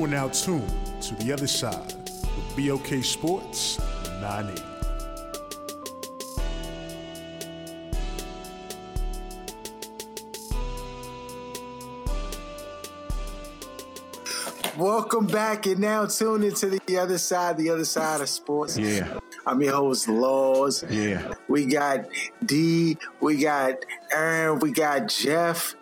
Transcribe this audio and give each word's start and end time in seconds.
You 0.00 0.06
are 0.06 0.08
now 0.08 0.28
tuned 0.28 0.66
to 1.02 1.14
the 1.16 1.30
other 1.30 1.46
side 1.46 1.92
with 2.34 2.56
BOK 2.56 3.04
Sports 3.04 3.78
98. 4.22 4.58
Welcome 14.78 15.26
back 15.26 15.66
and 15.66 15.80
now 15.80 16.06
tune 16.06 16.44
into 16.44 16.80
the 16.86 16.96
other 16.96 17.18
side, 17.18 17.58
the 17.58 17.68
other 17.68 17.84
side 17.84 18.22
of 18.22 18.30
sports. 18.30 18.78
Yeah. 18.78 19.18
I'm 19.44 19.60
your 19.60 19.74
host, 19.74 20.08
Laws. 20.08 20.82
Yeah. 20.88 21.34
We 21.48 21.66
got 21.66 22.06
D, 22.46 22.96
we 23.20 23.36
got 23.36 23.84
Aaron, 24.10 24.60
we 24.60 24.72
got 24.72 25.08
Jeff 25.08 25.74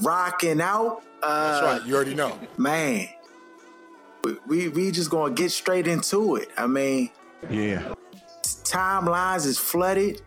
rocking 0.00 0.62
out. 0.62 1.02
Uh, 1.22 1.60
That's 1.60 1.80
right. 1.80 1.88
You 1.88 1.94
already 1.96 2.14
know. 2.14 2.38
Man, 2.56 3.08
we, 4.46 4.68
we, 4.68 4.90
just 4.90 5.10
gonna 5.10 5.34
get 5.34 5.50
straight 5.50 5.86
into 5.86 6.36
it. 6.36 6.48
I 6.56 6.66
mean, 6.66 7.10
Yeah. 7.50 7.94
timelines 8.64 9.46
is 9.46 9.58
flooded. 9.58 10.22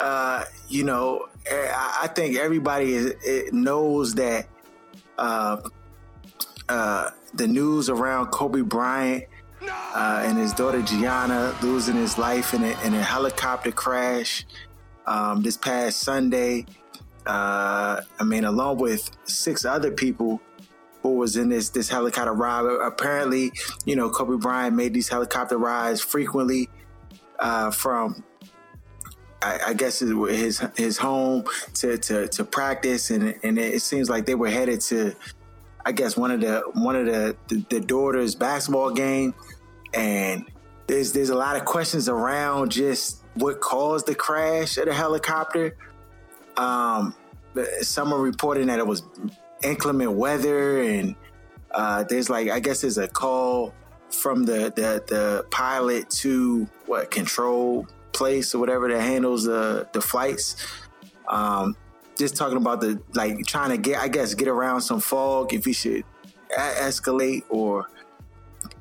Uh, 0.00 0.44
you 0.68 0.84
know, 0.84 1.26
eh, 1.46 1.68
I, 1.74 2.00
I 2.02 2.06
think 2.08 2.36
everybody 2.36 2.94
is, 2.94 3.14
it 3.24 3.54
knows 3.54 4.14
that 4.14 4.46
uh, 5.18 5.56
uh, 6.68 7.10
the 7.34 7.46
news 7.46 7.88
around 7.88 8.26
Kobe 8.28 8.60
Bryant 8.62 9.24
uh, 9.62 10.22
and 10.24 10.38
his 10.38 10.52
daughter 10.52 10.82
Gianna 10.82 11.54
losing 11.62 11.96
his 11.96 12.18
life 12.18 12.54
in 12.54 12.62
a, 12.64 12.80
in 12.84 12.94
a 12.94 13.02
helicopter 13.02 13.72
crash 13.72 14.46
um, 15.06 15.42
this 15.42 15.56
past 15.56 16.00
Sunday. 16.00 16.66
Uh, 17.26 18.02
I 18.18 18.24
mean, 18.24 18.44
along 18.44 18.78
with 18.78 19.10
six 19.24 19.64
other 19.64 19.90
people 19.90 20.40
was 21.12 21.36
in 21.36 21.48
this 21.48 21.70
this 21.70 21.88
helicopter 21.88 22.32
ride. 22.32 22.64
Apparently, 22.64 23.52
you 23.84 23.96
know, 23.96 24.10
Kobe 24.10 24.36
Bryant 24.36 24.74
made 24.74 24.94
these 24.94 25.08
helicopter 25.08 25.58
rides 25.58 26.00
frequently 26.00 26.68
uh, 27.38 27.70
from. 27.70 28.24
I, 29.42 29.58
I 29.68 29.74
guess 29.74 29.98
his 29.98 30.62
his 30.76 30.96
home 30.96 31.44
to, 31.74 31.98
to, 31.98 32.28
to 32.28 32.44
practice, 32.44 33.10
and 33.10 33.34
and 33.42 33.58
it 33.58 33.82
seems 33.82 34.08
like 34.08 34.24
they 34.24 34.34
were 34.34 34.48
headed 34.48 34.80
to, 34.82 35.14
I 35.84 35.92
guess 35.92 36.16
one 36.16 36.30
of 36.30 36.40
the 36.40 36.62
one 36.72 36.96
of 36.96 37.04
the 37.04 37.36
the, 37.48 37.64
the 37.68 37.80
daughters' 37.80 38.34
basketball 38.34 38.90
game, 38.90 39.34
and 39.92 40.46
there's 40.86 41.12
there's 41.12 41.28
a 41.28 41.34
lot 41.34 41.56
of 41.56 41.66
questions 41.66 42.08
around 42.08 42.70
just 42.72 43.22
what 43.34 43.60
caused 43.60 44.06
the 44.06 44.14
crash 44.14 44.78
of 44.78 44.86
the 44.86 44.94
helicopter. 44.94 45.76
Um, 46.56 47.14
some 47.82 48.12
are 48.12 48.20
reporting 48.20 48.68
that 48.68 48.78
it 48.78 48.86
was 48.86 49.02
inclement 49.64 50.12
weather, 50.12 50.82
and 50.82 51.14
uh, 51.70 52.04
there's 52.04 52.30
like 52.30 52.50
I 52.50 52.60
guess 52.60 52.82
there's 52.82 52.98
a 52.98 53.08
call 53.08 53.74
from 54.10 54.44
the 54.44 54.72
the, 54.74 55.02
the 55.06 55.46
pilot 55.50 56.08
to 56.10 56.68
what 56.86 57.10
control 57.10 57.86
place 58.12 58.54
or 58.54 58.58
whatever 58.58 58.88
that 58.88 59.00
handles 59.00 59.44
the 59.44 59.88
the 59.92 60.00
flights. 60.00 60.56
Um, 61.28 61.76
just 62.18 62.36
talking 62.36 62.56
about 62.56 62.80
the 62.80 63.00
like 63.14 63.44
trying 63.46 63.70
to 63.70 63.76
get 63.76 63.98
I 63.98 64.08
guess 64.08 64.34
get 64.34 64.48
around 64.48 64.82
some 64.82 65.00
fog 65.00 65.52
if 65.52 65.66
you 65.66 65.72
should 65.72 66.04
a- 66.56 66.80
escalate 66.82 67.42
or 67.48 67.88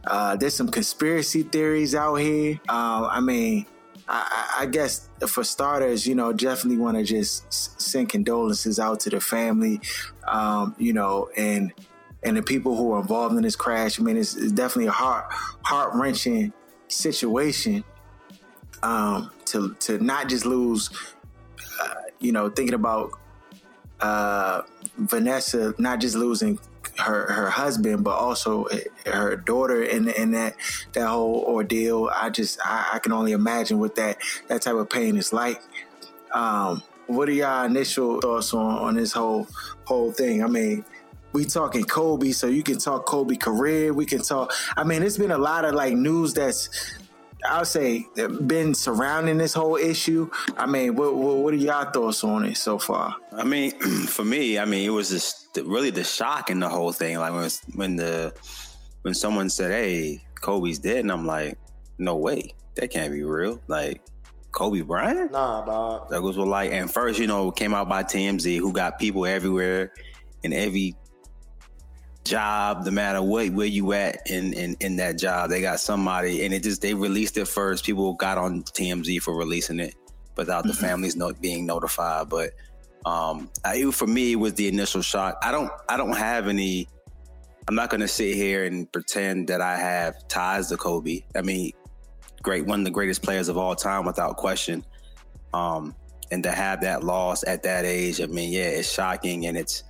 uh, 0.05 0.35
there's 0.35 0.53
some 0.53 0.67
conspiracy 0.67 1.43
theories 1.43 1.95
out 1.95 2.15
here. 2.15 2.59
Uh, 2.67 3.07
I 3.09 3.19
mean, 3.21 3.65
I, 4.07 4.55
I 4.59 4.65
guess 4.65 5.09
for 5.27 5.43
starters, 5.43 6.05
you 6.05 6.15
know, 6.15 6.33
definitely 6.33 6.77
want 6.77 6.97
to 6.97 7.03
just 7.03 7.81
send 7.81 8.09
condolences 8.09 8.79
out 8.79 8.99
to 9.01 9.09
the 9.09 9.21
family, 9.21 9.79
um, 10.27 10.75
you 10.77 10.93
know, 10.93 11.29
and 11.37 11.73
and 12.23 12.37
the 12.37 12.41
people 12.41 12.75
who 12.75 12.93
are 12.93 13.01
involved 13.01 13.35
in 13.35 13.43
this 13.43 13.55
crash. 13.55 13.99
I 13.99 14.03
mean, 14.03 14.17
it's, 14.17 14.35
it's 14.35 14.51
definitely 14.51 14.87
a 14.87 14.91
heart 14.91 15.25
heart 15.63 15.93
wrenching 15.95 16.53
situation 16.87 17.83
um, 18.81 19.31
to 19.45 19.75
to 19.81 19.97
not 19.99 20.29
just 20.29 20.45
lose, 20.45 20.89
uh, 21.81 21.93
you 22.19 22.31
know, 22.31 22.49
thinking 22.49 22.75
about 22.75 23.11
uh, 24.01 24.63
Vanessa 24.97 25.73
not 25.77 25.99
just 25.99 26.15
losing 26.15 26.59
her 26.99 27.31
her 27.31 27.49
husband, 27.49 28.03
but 28.03 28.15
also 28.15 28.67
her 29.05 29.35
daughter 29.35 29.83
in 29.83 30.09
in 30.09 30.31
that 30.31 30.55
that 30.93 31.07
whole 31.07 31.43
ordeal. 31.47 32.09
I 32.13 32.29
just 32.29 32.59
I, 32.63 32.91
I 32.93 32.99
can 32.99 33.11
only 33.11 33.31
imagine 33.31 33.79
what 33.79 33.95
that 33.95 34.17
that 34.47 34.61
type 34.61 34.75
of 34.75 34.89
pain 34.89 35.17
is 35.17 35.33
like. 35.33 35.61
Um, 36.33 36.81
what 37.07 37.29
are 37.29 37.33
y'all 37.33 37.65
initial 37.65 38.21
thoughts 38.21 38.53
on 38.53 38.77
on 38.77 38.95
this 38.95 39.11
whole 39.11 39.47
whole 39.85 40.11
thing? 40.11 40.43
I 40.43 40.47
mean, 40.47 40.85
we 41.33 41.45
talking 41.45 41.83
Kobe, 41.83 42.31
so 42.31 42.47
you 42.47 42.63
can 42.63 42.77
talk 42.77 43.05
Kobe 43.05 43.35
career. 43.35 43.93
We 43.93 44.05
can 44.05 44.21
talk. 44.21 44.53
I 44.77 44.83
mean, 44.83 45.03
it's 45.03 45.17
been 45.17 45.31
a 45.31 45.37
lot 45.37 45.65
of 45.65 45.73
like 45.73 45.93
news 45.93 46.33
that's 46.33 46.69
I'll 47.45 47.65
say 47.65 48.07
been 48.15 48.73
surrounding 48.73 49.37
this 49.37 49.53
whole 49.53 49.75
issue. 49.75 50.29
I 50.57 50.65
mean, 50.65 50.95
what, 50.95 51.15
what, 51.15 51.37
what 51.37 51.53
are 51.53 51.57
y'all 51.57 51.91
thoughts 51.91 52.23
on 52.23 52.45
it 52.45 52.57
so 52.57 52.77
far? 52.77 53.15
I 53.31 53.43
mean, 53.43 53.71
for 54.07 54.23
me, 54.23 54.59
I 54.59 54.65
mean, 54.65 54.85
it 54.85 54.91
was 54.91 55.09
just 55.09 55.57
really 55.63 55.89
the 55.89 56.03
shock 56.03 56.49
in 56.49 56.59
the 56.59 56.69
whole 56.69 56.91
thing. 56.91 57.17
Like 57.17 57.33
when 57.33 57.49
when 57.75 57.95
the 57.95 58.33
when 59.01 59.13
someone 59.13 59.49
said, 59.49 59.71
"Hey, 59.71 60.23
Kobe's 60.41 60.79
dead," 60.79 60.99
and 60.99 61.11
I'm 61.11 61.25
like, 61.25 61.57
"No 61.97 62.17
way, 62.17 62.53
that 62.75 62.89
can't 62.89 63.11
be 63.11 63.23
real." 63.23 63.61
Like 63.67 64.01
Kobe 64.53 64.81
Bryant? 64.81 65.31
Nah, 65.31 65.65
dog. 65.65 66.09
That 66.09 66.21
was 66.21 66.37
what 66.37 66.47
like. 66.47 66.71
And 66.71 66.89
first, 66.89 67.19
you 67.19 67.27
know, 67.27 67.51
came 67.51 67.73
out 67.73 67.89
by 67.89 68.03
TMZ, 68.03 68.57
who 68.59 68.71
got 68.71 68.99
people 68.99 69.25
everywhere 69.25 69.91
in 70.43 70.53
every 70.53 70.95
job, 72.25 72.85
no 72.85 72.91
matter 72.91 73.21
what 73.21 73.49
where 73.51 73.67
you 73.67 73.93
at 73.93 74.21
in, 74.29 74.53
in 74.53 74.75
in 74.79 74.95
that 74.97 75.17
job, 75.17 75.49
they 75.49 75.61
got 75.61 75.79
somebody, 75.79 76.45
and 76.45 76.53
it 76.53 76.63
just 76.63 76.81
they 76.81 76.93
released 76.93 77.37
it 77.37 77.47
first. 77.47 77.85
People 77.85 78.13
got 78.13 78.37
on 78.37 78.63
TMZ 78.63 79.21
for 79.21 79.35
releasing 79.35 79.79
it 79.79 79.95
without 80.35 80.63
the 80.63 80.73
Mm-hmm. 80.73 80.85
families 80.85 81.15
not 81.15 81.39
being 81.41 81.65
notified. 81.65 82.29
But 82.29 82.51
um, 83.05 83.49
I, 83.65 83.91
for 83.91 84.07
me, 84.07 84.33
it 84.33 84.35
was 84.37 84.53
the 84.53 84.67
initial 84.67 85.01
shock. 85.01 85.37
I 85.41 85.51
don't 85.51 85.71
I 85.89 85.97
don't 85.97 86.17
have 86.17 86.47
any. 86.47 86.87
I'm 87.67 87.75
not 87.75 87.89
going 87.89 88.01
to 88.01 88.09
sit 88.09 88.35
here 88.35 88.65
and 88.65 88.91
pretend 88.91 89.47
that 89.47 89.61
I 89.61 89.77
have 89.77 90.15
ties 90.27 90.67
to 90.69 90.77
Kobe. 90.77 91.21
I 91.35 91.41
mean, 91.41 91.71
great, 92.41 92.65
one 92.65 92.79
of 92.79 92.85
the 92.85 92.91
greatest 92.91 93.21
players 93.23 93.47
of 93.47 93.57
all 93.57 93.75
time, 93.75 94.05
without 94.05 94.35
question. 94.35 94.83
Um, 95.53 95.95
and 96.31 96.43
to 96.43 96.51
have 96.51 96.81
that 96.81 97.03
loss 97.03 97.43
at 97.47 97.63
that 97.63 97.85
age, 97.85 98.19
I 98.19 98.25
mean, 98.25 98.51
yeah, 98.51 98.63
it's 98.63 98.91
shocking 98.91 99.45
and 99.45 99.57
it's 99.57 99.83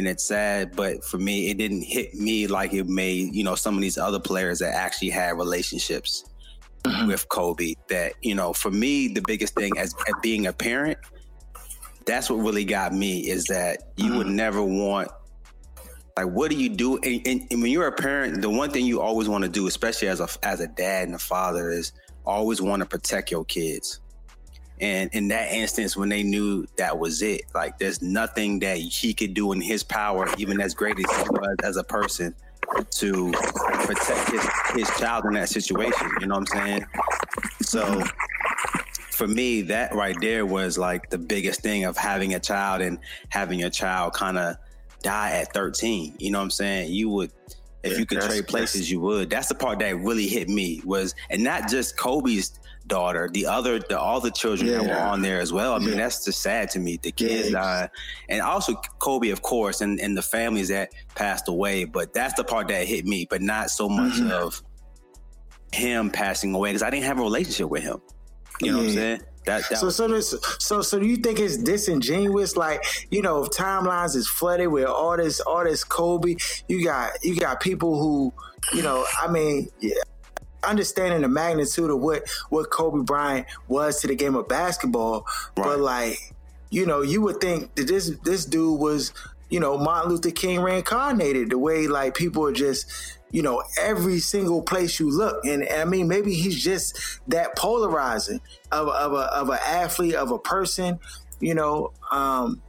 and 0.00 0.08
it's 0.08 0.24
sad. 0.24 0.74
But 0.74 1.04
for 1.04 1.18
me, 1.18 1.50
it 1.50 1.58
didn't 1.58 1.82
hit 1.82 2.14
me 2.14 2.46
like 2.46 2.72
it 2.72 2.88
made 2.88 3.34
you 3.34 3.44
know 3.44 3.54
some 3.54 3.74
of 3.74 3.82
these 3.82 3.98
other 3.98 4.18
players 4.18 4.58
that 4.60 4.74
actually 4.74 5.10
had 5.10 5.36
relationships 5.36 6.24
mm-hmm. 6.84 7.06
with 7.06 7.28
Kobe. 7.28 7.74
That 7.88 8.14
you 8.22 8.34
know, 8.34 8.54
for 8.54 8.70
me, 8.70 9.08
the 9.08 9.22
biggest 9.26 9.54
thing 9.54 9.72
as, 9.78 9.94
as 10.08 10.14
being 10.22 10.46
a 10.46 10.52
parent, 10.54 10.98
that's 12.06 12.30
what 12.30 12.36
really 12.36 12.64
got 12.64 12.94
me 12.94 13.28
is 13.28 13.44
that 13.44 13.92
you 13.96 14.16
would 14.16 14.26
mm-hmm. 14.26 14.36
never 14.36 14.64
want 14.64 15.08
like 16.16 16.26
what 16.26 16.50
do 16.50 16.56
you 16.56 16.68
do 16.70 16.96
and, 16.98 17.20
and, 17.26 17.46
and 17.50 17.62
when 17.62 17.70
you're 17.70 17.86
a 17.86 17.92
parent 17.92 18.42
the 18.42 18.50
one 18.50 18.68
thing 18.68 18.84
you 18.84 19.00
always 19.00 19.28
want 19.28 19.44
to 19.44 19.48
do 19.48 19.68
especially 19.68 20.08
as 20.08 20.18
a 20.18 20.28
as 20.42 20.58
a 20.60 20.66
dad 20.66 21.06
and 21.06 21.14
a 21.14 21.18
father 21.18 21.70
is 21.70 21.92
always 22.26 22.60
want 22.60 22.80
to 22.80 22.86
protect 22.86 23.30
your 23.30 23.44
kids 23.44 24.00
and 24.80 25.10
in 25.12 25.28
that 25.28 25.52
instance 25.52 25.96
when 25.96 26.08
they 26.08 26.22
knew 26.22 26.66
that 26.76 26.98
was 26.98 27.22
it 27.22 27.42
like 27.54 27.78
there's 27.78 28.02
nothing 28.02 28.58
that 28.58 28.78
he 28.78 29.12
could 29.14 29.34
do 29.34 29.52
in 29.52 29.60
his 29.60 29.82
power 29.82 30.28
even 30.38 30.60
as 30.60 30.74
great 30.74 30.98
as 30.98 31.16
he 31.16 31.28
was 31.30 31.56
as 31.62 31.76
a 31.76 31.84
person 31.84 32.34
to 32.90 33.32
protect 33.32 34.30
his, 34.30 34.48
his 34.74 34.98
child 34.98 35.24
in 35.24 35.32
that 35.34 35.48
situation 35.48 36.08
you 36.20 36.26
know 36.26 36.34
what 36.34 36.52
i'm 36.52 36.68
saying 36.68 36.86
so 37.62 38.02
for 39.20 39.28
me, 39.28 39.60
that 39.60 39.94
right 39.94 40.16
there 40.22 40.46
was 40.46 40.78
like 40.78 41.10
the 41.10 41.18
biggest 41.18 41.60
thing 41.60 41.84
of 41.84 41.94
having 41.94 42.32
a 42.34 42.40
child 42.40 42.80
and 42.80 42.98
having 43.28 43.64
a 43.64 43.68
child 43.68 44.14
kind 44.14 44.38
of 44.38 44.56
die 45.02 45.32
at 45.32 45.52
13. 45.52 46.14
You 46.18 46.30
know 46.30 46.38
what 46.38 46.44
I'm 46.44 46.50
saying? 46.50 46.90
You 46.90 47.10
would 47.10 47.30
If 47.82 47.98
you 47.98 48.06
could 48.06 48.22
trade 48.22 48.48
places, 48.48 48.90
you 48.90 48.98
would. 49.00 49.28
That's 49.28 49.48
the 49.48 49.54
part 49.54 49.78
that 49.80 49.94
really 49.98 50.26
hit 50.26 50.48
me 50.48 50.80
was, 50.86 51.14
and 51.28 51.44
not 51.44 51.68
just 51.68 51.98
Kobe's 51.98 52.58
daughter, 52.90 53.30
the 53.32 53.46
other, 53.46 53.78
the, 53.78 53.98
all 53.98 54.20
the 54.20 54.30
children 54.30 54.68
yeah. 54.68 54.78
that 54.78 54.86
were 54.88 55.00
on 55.00 55.22
there 55.22 55.40
as 55.40 55.52
well. 55.52 55.72
I 55.72 55.78
mean, 55.78 55.90
yeah. 55.90 55.96
that's 55.96 56.24
just 56.26 56.42
sad 56.42 56.68
to 56.70 56.78
me. 56.78 56.98
The 57.02 57.12
kids 57.12 57.50
yeah. 57.50 57.60
died, 57.60 57.90
and 58.28 58.42
also 58.42 58.74
Kobe, 58.98 59.30
of 59.30 59.40
course, 59.40 59.80
and, 59.80 59.98
and 59.98 60.14
the 60.14 60.22
families 60.22 60.68
that 60.68 60.90
passed 61.14 61.48
away. 61.48 61.84
But 61.84 62.12
that's 62.12 62.34
the 62.34 62.44
part 62.44 62.68
that 62.68 62.86
hit 62.86 63.06
me, 63.06 63.26
but 63.30 63.40
not 63.40 63.70
so 63.70 63.88
much 63.88 64.14
mm-hmm. 64.14 64.30
of 64.30 64.62
him 65.72 66.10
passing 66.10 66.54
away 66.54 66.70
because 66.70 66.82
I 66.82 66.90
didn't 66.90 67.04
have 67.04 67.18
a 67.18 67.22
relationship 67.22 67.70
with 67.70 67.82
him. 67.82 68.02
You 68.60 68.72
know 68.72 68.78
what 68.78 68.88
I'm 68.88 68.92
saying? 68.92 69.20
That, 69.46 69.62
that 69.70 69.78
so 69.78 69.88
so 69.88 70.06
this, 70.06 70.34
so 70.58 70.82
so 70.82 70.98
do 70.98 71.06
you 71.06 71.16
think 71.16 71.40
it's 71.40 71.56
disingenuous? 71.56 72.56
Like 72.56 72.84
you 73.10 73.22
know, 73.22 73.44
if 73.44 73.50
timelines 73.50 74.14
is 74.14 74.28
flooded 74.28 74.68
with 74.68 74.84
all 74.84 75.16
this 75.16 75.40
all 75.40 75.64
this 75.64 75.82
Kobe, 75.82 76.36
you 76.68 76.84
got 76.84 77.12
you 77.22 77.36
got 77.36 77.60
people 77.60 77.98
who 77.98 78.34
you 78.76 78.82
know. 78.82 79.06
I 79.22 79.28
mean, 79.28 79.68
yeah, 79.80 79.94
understanding 80.62 81.22
the 81.22 81.28
magnitude 81.28 81.90
of 81.90 82.00
what 82.00 82.28
what 82.48 82.70
Kobe 82.70 83.04
Bryant 83.04 83.46
was 83.68 84.00
to 84.00 84.06
the 84.06 84.14
game 84.14 84.34
of 84.34 84.48
basketball, 84.48 85.26
right. 85.56 85.64
but 85.64 85.80
like 85.80 86.18
you 86.70 86.86
know, 86.86 87.02
you 87.02 87.20
would 87.22 87.40
think 87.40 87.74
that 87.74 87.88
this 87.88 88.12
this 88.24 88.44
dude 88.44 88.78
was 88.78 89.12
you 89.48 89.60
know 89.60 89.76
Martin 89.76 90.12
Luther 90.12 90.30
King 90.30 90.60
reincarnated. 90.60 91.50
The 91.50 91.58
way 91.58 91.88
like 91.88 92.14
people 92.14 92.46
are 92.46 92.52
just 92.52 93.18
you 93.30 93.42
know, 93.42 93.62
every 93.80 94.18
single 94.18 94.62
place 94.62 94.98
you 94.98 95.10
look. 95.10 95.44
And 95.44 95.66
I 95.68 95.84
mean, 95.84 96.08
maybe 96.08 96.34
he's 96.34 96.62
just 96.62 97.20
that 97.28 97.56
polarizing 97.56 98.40
of, 98.72 98.88
of 98.88 99.12
a 99.12 99.32
of 99.34 99.48
an 99.50 99.58
athlete, 99.64 100.14
of 100.14 100.30
a 100.30 100.38
person. 100.38 100.98
You 101.38 101.54
know, 101.54 101.92
um, 102.10 102.60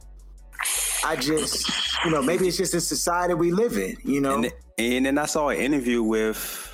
I 1.04 1.16
just, 1.16 1.68
you 2.04 2.10
know, 2.10 2.22
maybe 2.22 2.48
it's 2.48 2.56
just 2.56 2.72
the 2.72 2.80
society 2.80 3.34
we 3.34 3.50
live 3.50 3.76
in. 3.76 3.96
You 4.04 4.20
know, 4.20 4.36
and, 4.36 4.52
and 4.78 5.06
then 5.06 5.18
I 5.18 5.26
saw 5.26 5.48
an 5.48 5.58
interview 5.58 6.02
with. 6.02 6.68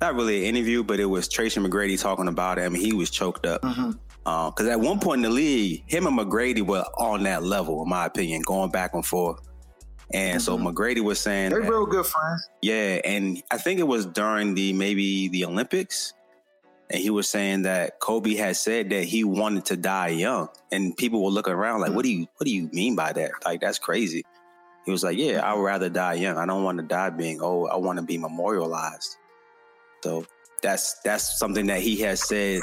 Not 0.00 0.14
really 0.14 0.48
an 0.48 0.56
interview, 0.56 0.82
but 0.82 0.98
it 0.98 1.04
was 1.04 1.28
Tracy 1.28 1.60
McGrady 1.60 2.00
talking 2.00 2.28
about 2.28 2.58
it. 2.58 2.62
I 2.62 2.68
mean, 2.68 2.82
he 2.82 2.92
was 2.92 3.10
choked 3.10 3.46
up. 3.46 3.62
Mm-hmm 3.62 3.92
because 4.24 4.66
uh, 4.66 4.70
at 4.70 4.80
one 4.80 5.00
point 5.00 5.24
in 5.24 5.30
the 5.30 5.34
league, 5.34 5.82
him 5.86 6.06
and 6.06 6.18
McGrady 6.18 6.64
were 6.64 6.84
on 6.98 7.22
that 7.22 7.42
level, 7.42 7.82
in 7.82 7.88
my 7.88 8.06
opinion, 8.06 8.42
going 8.42 8.70
back 8.70 8.94
and 8.94 9.04
forth. 9.04 9.40
And 10.12 10.40
mm-hmm. 10.40 10.40
so 10.40 10.58
McGrady 10.58 11.02
was 11.02 11.18
saying 11.18 11.50
they're 11.50 11.62
that, 11.62 11.70
real 11.70 11.86
good 11.86 12.04
friends. 12.04 12.48
Yeah, 12.62 13.00
and 13.04 13.42
I 13.50 13.58
think 13.58 13.80
it 13.80 13.86
was 13.86 14.06
during 14.06 14.54
the 14.54 14.72
maybe 14.72 15.28
the 15.28 15.44
Olympics, 15.44 16.12
and 16.90 17.00
he 17.00 17.10
was 17.10 17.28
saying 17.28 17.62
that 17.62 18.00
Kobe 18.00 18.34
had 18.34 18.56
said 18.56 18.90
that 18.90 19.04
he 19.04 19.24
wanted 19.24 19.64
to 19.66 19.76
die 19.76 20.08
young, 20.08 20.48
and 20.70 20.96
people 20.96 21.24
were 21.24 21.30
looking 21.30 21.54
around 21.54 21.80
like, 21.80 21.88
mm-hmm. 21.88 21.96
"What 21.96 22.04
do 22.04 22.12
you 22.12 22.26
What 22.36 22.44
do 22.44 22.52
you 22.52 22.68
mean 22.72 22.96
by 22.96 23.12
that? 23.12 23.30
Like 23.44 23.60
that's 23.60 23.78
crazy." 23.78 24.24
He 24.84 24.90
was 24.90 25.04
like, 25.04 25.16
"Yeah, 25.16 25.40
I 25.44 25.54
would 25.54 25.62
rather 25.62 25.88
die 25.88 26.14
young. 26.14 26.36
I 26.36 26.44
don't 26.44 26.64
want 26.64 26.78
to 26.78 26.84
die 26.84 27.10
being 27.10 27.40
old. 27.40 27.70
I 27.70 27.76
want 27.76 27.98
to 27.98 28.04
be 28.04 28.18
memorialized." 28.18 29.16
So 30.02 30.24
that's 30.62 31.00
that's 31.04 31.38
something 31.38 31.66
that 31.66 31.80
he 31.80 31.96
has 32.00 32.26
said, 32.26 32.60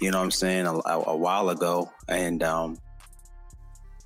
you 0.00 0.10
know, 0.10 0.18
what 0.18 0.24
I'm 0.24 0.30
saying 0.30 0.66
a, 0.66 0.72
a, 0.72 1.16
while 1.16 1.50
ago, 1.50 1.90
and 2.08 2.42
um, 2.42 2.78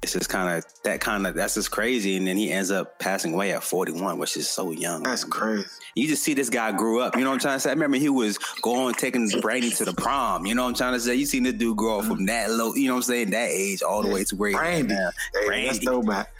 it's 0.04 0.12
just 0.12 0.28
kind 0.28 0.58
of 0.58 0.64
that 0.82 1.00
kind 1.00 1.26
of 1.26 1.34
that's 1.34 1.54
just 1.54 1.70
crazy. 1.70 2.16
And 2.16 2.26
then 2.26 2.36
he 2.36 2.52
ends 2.52 2.70
up 2.70 2.98
passing 2.98 3.32
away 3.32 3.52
at 3.52 3.64
41, 3.64 4.18
which 4.18 4.36
is 4.36 4.48
so 4.48 4.70
young. 4.70 5.02
That's 5.02 5.24
crazy. 5.24 5.66
You 5.94 6.06
just 6.06 6.22
see 6.22 6.34
this 6.34 6.50
guy 6.50 6.72
grew 6.72 7.00
up. 7.00 7.16
You 7.16 7.22
know 7.24 7.30
what 7.30 7.36
I'm 7.36 7.40
trying 7.40 7.56
to 7.56 7.60
say? 7.60 7.70
I 7.70 7.72
remember 7.72 7.96
he 7.96 8.10
was 8.10 8.36
going 8.60 8.94
taking 8.94 9.28
Brandy 9.40 9.70
to 9.70 9.84
the 9.84 9.94
prom. 9.94 10.44
You 10.44 10.54
know 10.54 10.64
what 10.64 10.68
I'm 10.68 10.74
trying 10.74 10.92
to 10.92 11.00
say? 11.00 11.14
You 11.14 11.24
seen 11.24 11.44
this 11.44 11.54
dude 11.54 11.76
grow 11.78 12.00
up 12.00 12.04
from 12.04 12.20
mm. 12.20 12.26
that 12.26 12.50
low, 12.50 12.74
you 12.74 12.88
know 12.88 12.94
what 12.94 12.98
I'm 12.98 13.02
saying, 13.04 13.30
that 13.30 13.48
age 13.50 13.82
all 13.82 14.02
the 14.02 14.10
way 14.10 14.24
to 14.24 14.36
where 14.36 14.52
Brandy. 14.52 14.94
Hey, 14.94 15.46
Brandy. 15.46 15.66
That's 15.68 15.78
throwback. 15.78 16.32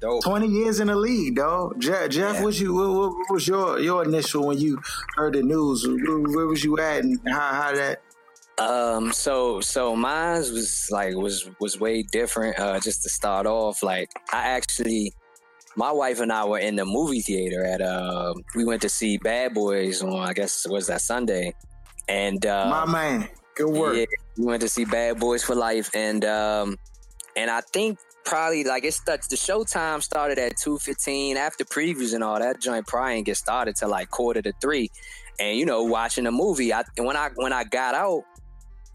20 0.22 0.46
years 0.46 0.80
in 0.80 0.86
the 0.86 0.96
league, 0.96 1.36
dog. 1.36 1.78
Jeff, 1.80 2.08
Jeff 2.08 2.36
yeah. 2.36 2.42
what 2.42 2.58
you 2.58 2.74
what, 2.74 3.16
what, 3.16 3.30
was 3.30 3.46
your 3.46 3.78
your 3.78 4.04
initial 4.04 4.46
when 4.46 4.58
you 4.58 4.80
heard 5.16 5.34
the 5.34 5.42
news? 5.42 5.86
Where, 5.86 6.18
where 6.18 6.46
was 6.46 6.64
you 6.64 6.78
at 6.78 7.04
and 7.04 7.20
how 7.26 7.52
how 7.52 7.74
that 7.74 8.00
um, 8.58 9.12
so 9.12 9.60
so 9.60 9.94
mine 9.94 10.38
was 10.38 10.88
like 10.90 11.14
was 11.14 11.48
was 11.60 11.78
way 11.78 12.02
different. 12.02 12.58
Uh, 12.58 12.80
just 12.80 13.02
to 13.02 13.08
start 13.10 13.46
off, 13.46 13.82
like 13.82 14.10
I 14.32 14.48
actually, 14.48 15.12
my 15.76 15.92
wife 15.92 16.20
and 16.20 16.32
I 16.32 16.44
were 16.46 16.58
in 16.58 16.76
the 16.76 16.86
movie 16.86 17.20
theater 17.20 17.64
at 17.64 17.82
uh, 17.82 18.32
we 18.54 18.64
went 18.64 18.82
to 18.82 18.88
see 18.88 19.18
Bad 19.18 19.52
Boys 19.52 20.02
on 20.02 20.18
I 20.18 20.32
guess 20.32 20.64
it 20.64 20.72
was 20.72 20.86
that 20.86 21.02
Sunday, 21.02 21.54
and 22.08 22.44
uh, 22.46 22.70
my 22.70 22.90
man, 22.90 23.28
good 23.56 23.70
work. 23.70 23.96
Yeah, 23.96 24.06
we 24.38 24.46
went 24.46 24.62
to 24.62 24.68
see 24.68 24.86
Bad 24.86 25.20
Boys 25.20 25.44
for 25.44 25.54
Life, 25.54 25.90
and 25.94 26.24
um, 26.24 26.78
and 27.36 27.50
I 27.50 27.60
think 27.60 27.98
probably 28.24 28.64
like 28.64 28.84
it's 28.84 29.00
the, 29.00 29.18
the 29.28 29.36
showtime 29.36 30.02
started 30.02 30.38
at 30.38 30.56
two 30.56 30.78
fifteen 30.78 31.36
after 31.36 31.62
previews 31.64 32.14
and 32.14 32.24
all 32.24 32.38
that 32.38 32.62
joint 32.62 32.86
probably 32.86 33.16
didn't 33.16 33.26
get 33.26 33.36
started 33.36 33.76
till 33.76 33.90
like 33.90 34.08
quarter 34.08 34.40
to 34.40 34.54
three, 34.62 34.90
and 35.38 35.58
you 35.58 35.66
know 35.66 35.82
watching 35.82 36.24
the 36.24 36.32
movie. 36.32 36.72
I 36.72 36.84
when 36.96 37.18
I 37.18 37.28
when 37.34 37.52
I 37.52 37.64
got 37.64 37.94
out 37.94 38.22
and, 38.22 38.35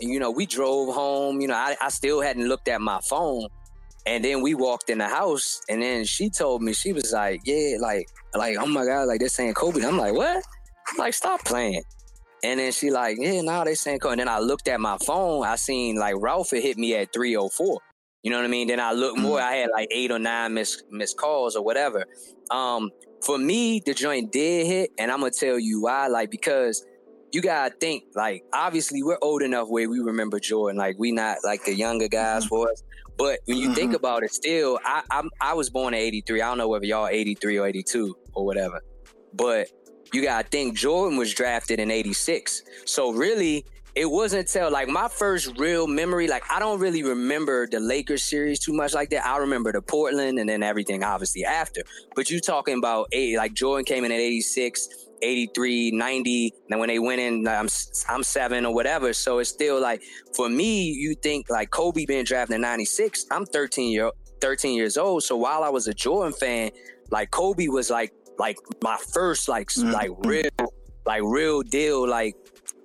you 0.02 0.20
know, 0.20 0.32
we 0.32 0.46
drove 0.46 0.94
home. 0.94 1.42
You 1.42 1.48
know, 1.48 1.56
I, 1.56 1.76
I 1.82 1.90
still 1.90 2.22
hadn't 2.22 2.48
looked 2.48 2.68
at 2.68 2.82
my 2.82 3.00
phone. 3.02 3.48
And 4.06 4.26
then 4.26 4.42
we 4.42 4.56
walked 4.56 4.90
in 4.90 4.98
the 4.98 5.08
house, 5.08 5.62
and 5.70 5.84
then 5.84 6.06
she 6.06 6.32
told 6.32 6.64
me, 6.64 6.74
she 6.74 6.92
was 6.92 7.12
like, 7.14 7.42
Yeah, 7.46 7.78
like, 7.80 8.08
like, 8.34 8.58
oh 8.60 8.66
my 8.66 8.84
God, 8.84 9.08
like 9.08 9.20
they're 9.20 9.30
saying 9.30 9.54
Kobe. 9.54 9.86
I'm 9.86 9.98
like, 9.98 10.14
What? 10.14 10.44
I'm 10.88 10.98
like, 10.98 11.14
stop 11.14 11.46
playing. 11.46 11.84
And 12.44 12.60
then 12.60 12.72
she 12.72 12.90
like, 12.90 13.18
yeah, 13.20 13.42
now 13.42 13.60
nah, 13.60 13.64
they 13.66 13.76
saying 13.76 14.00
Kobe. 14.00 14.14
And 14.14 14.22
then 14.22 14.28
I 14.28 14.40
looked 14.40 14.68
at 14.68 14.80
my 14.80 14.98
phone, 15.06 15.46
I 15.46 15.56
seen 15.56 15.98
like 15.98 16.16
Ralph 16.18 16.50
had 16.50 16.64
hit 16.64 16.78
me 16.78 16.96
at 16.96 17.14
304. 17.14 17.80
You 18.24 18.30
know 18.30 18.38
what 18.38 18.46
I 18.46 18.50
mean? 18.50 18.68
Then 18.68 18.80
I 18.80 18.92
looked 18.92 19.20
more. 19.20 19.42
I 19.42 19.54
had 19.54 19.70
like 19.72 19.88
eight 19.92 20.12
or 20.12 20.20
nine 20.20 20.54
missed 20.54 20.84
missed 20.92 21.18
calls 21.18 21.56
or 21.56 21.64
whatever. 21.64 22.06
Um, 22.52 22.92
for 23.26 23.38
me, 23.38 23.82
the 23.84 23.94
joint 23.94 24.32
did 24.32 24.68
hit, 24.68 24.92
and 25.00 25.12
I'm 25.12 25.20
gonna 25.20 25.32
tell 25.32 25.58
you 25.58 25.82
why. 25.82 26.08
Like, 26.08 26.30
because 26.30 26.86
you 27.32 27.42
gotta 27.42 27.74
think 27.76 28.04
like 28.16 28.44
obviously 28.54 29.04
we're 29.04 29.18
old 29.22 29.42
enough 29.42 29.70
where 29.70 29.90
we 29.90 30.00
remember 30.00 30.40
Jordan. 30.40 30.78
Like 30.78 30.98
we 31.00 31.12
not 31.12 31.38
like 31.44 31.64
the 31.64 31.74
younger 31.74 32.08
guys 32.08 32.44
mm-hmm. 32.44 32.50
for 32.50 32.72
us. 32.72 32.84
But 33.18 33.40
when 33.46 33.58
you 33.58 33.68
mm-hmm. 33.68 33.76
think 33.76 33.94
about 33.94 34.24
it, 34.24 34.34
still, 34.34 34.80
I 34.84 35.04
I'm, 35.12 35.30
i 35.40 35.54
was 35.54 35.70
born 35.70 35.94
in 35.94 36.00
'83. 36.00 36.42
I 36.42 36.48
don't 36.50 36.58
know 36.58 36.68
whether 36.68 36.86
y'all 36.86 37.08
83 37.08 37.60
or 37.60 37.68
82 37.68 38.18
or 38.34 38.46
whatever. 38.46 38.82
But 39.34 39.70
you 40.14 40.24
gotta 40.24 40.48
think 40.48 40.78
Jordan 40.78 41.18
was 41.18 41.34
drafted 41.34 41.80
in 41.80 41.92
'86. 41.92 42.64
So 42.86 43.12
really, 43.12 43.66
it 43.96 44.10
wasn't 44.10 44.48
until 44.48 44.72
like 44.72 44.88
my 44.88 45.08
first 45.08 45.58
real 45.58 45.88
memory. 45.88 46.28
Like 46.28 46.44
I 46.50 46.60
don't 46.60 46.80
really 46.80 47.04
remember 47.04 47.68
the 47.68 47.80
Lakers 47.80 48.24
series 48.24 48.60
too 48.60 48.74
much 48.74 48.94
like 48.94 49.10
that. 49.12 49.26
I 49.26 49.38
remember 49.38 49.72
the 49.72 49.82
Portland 49.82 50.40
and 50.40 50.50
then 50.50 50.64
everything 50.64 51.04
obviously 51.04 51.46
after. 51.46 51.84
But 52.16 52.30
you 52.30 52.40
talking 52.40 52.78
about 52.78 53.08
eight 53.12 53.38
like 53.38 53.54
Jordan 53.54 53.86
came 53.86 54.04
in 54.04 54.12
at 54.12 54.20
'86. 54.20 54.90
83, 55.22 55.92
90. 55.92 56.54
And 56.70 56.80
when 56.80 56.90
they 56.90 57.00
went 57.00 57.22
in, 57.22 57.48
I'm, 57.48 57.68
I'm 58.10 58.24
seven 58.24 58.66
or 58.66 58.74
whatever. 58.74 59.14
So 59.14 59.40
it's 59.40 59.50
still 59.50 59.80
like, 59.82 60.02
for 60.36 60.50
me, 60.50 60.92
you 60.92 61.16
think 61.16 61.50
like 61.50 61.70
Kobe 61.72 62.06
being 62.06 62.24
drafted 62.24 62.56
in 62.56 62.62
96, 62.62 63.26
I'm 63.32 63.46
13 63.46 63.92
year 63.92 64.12
13 64.42 64.76
years 64.76 64.98
old. 64.98 65.24
So 65.24 65.38
while 65.38 65.64
I 65.64 65.70
was 65.70 65.88
a 65.88 65.94
Jordan 65.94 66.34
fan, 66.34 66.72
like 67.12 67.32
Kobe 67.32 67.68
was 67.68 67.90
like, 67.90 68.12
like 68.40 68.58
my 68.82 68.98
first, 69.14 69.48
like, 69.48 69.68
mm-hmm. 69.68 69.92
like 69.92 70.10
real, 70.20 70.50
like 71.06 71.22
real 71.24 71.62
deal, 71.62 72.10
like 72.10 72.36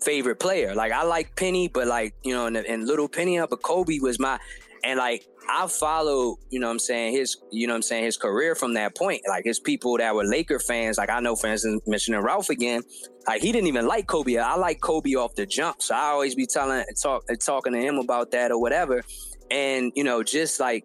favorite 0.03 0.39
player. 0.39 0.75
Like 0.75 0.93
I 0.93 1.05
like 1.05 1.35
Penny, 1.37 1.69
but 1.69 1.87
like, 1.87 2.15
you 2.23 2.35
know, 2.35 2.47
and, 2.47 2.57
and 2.57 2.87
little 2.87 3.09
Penny, 3.09 3.39
up, 3.39 3.51
but 3.51 3.63
Kobe 3.63 3.99
was 4.01 4.19
my, 4.19 4.39
and 4.85 4.99
like 4.99 5.27
I 5.49 5.67
followed, 5.69 6.39
you 6.51 6.61
know 6.61 6.71
I'm 6.71 6.79
saying, 6.79 7.13
his, 7.13 7.37
you 7.51 7.67
know 7.67 7.75
I'm 7.75 7.83
saying, 7.83 8.05
his 8.05 8.17
career 8.17 8.55
from 8.55 8.75
that 8.75 8.97
point. 8.97 9.23
Like 9.29 9.45
his 9.45 9.61
people 9.61 9.97
that 9.99 10.15
were 10.15 10.25
Laker 10.25 10.59
fans, 10.59 10.99
like 10.99 11.11
I 11.11 11.21
know, 11.21 11.37
for 11.37 11.49
instance, 11.49 11.83
mentioning 11.87 12.21
Ralph 12.21 12.51
again, 12.51 12.83
like 13.27 13.43
he 13.43 13.53
didn't 13.53 13.69
even 13.69 13.87
like 13.87 14.07
Kobe. 14.07 14.37
I 14.37 14.57
like 14.57 14.81
Kobe 14.81 15.15
off 15.15 15.35
the 15.35 15.47
jump. 15.47 15.83
So 15.83 15.95
I 15.95 16.09
always 16.09 16.35
be 16.35 16.47
telling, 16.47 16.85
talk, 17.01 17.25
talking 17.41 17.73
to 17.73 17.81
him 17.81 17.99
about 17.99 18.31
that 18.33 18.51
or 18.51 18.61
whatever. 18.61 19.03
And, 19.51 19.93
you 19.95 20.05
know, 20.05 20.23
just 20.23 20.59
like 20.61 20.85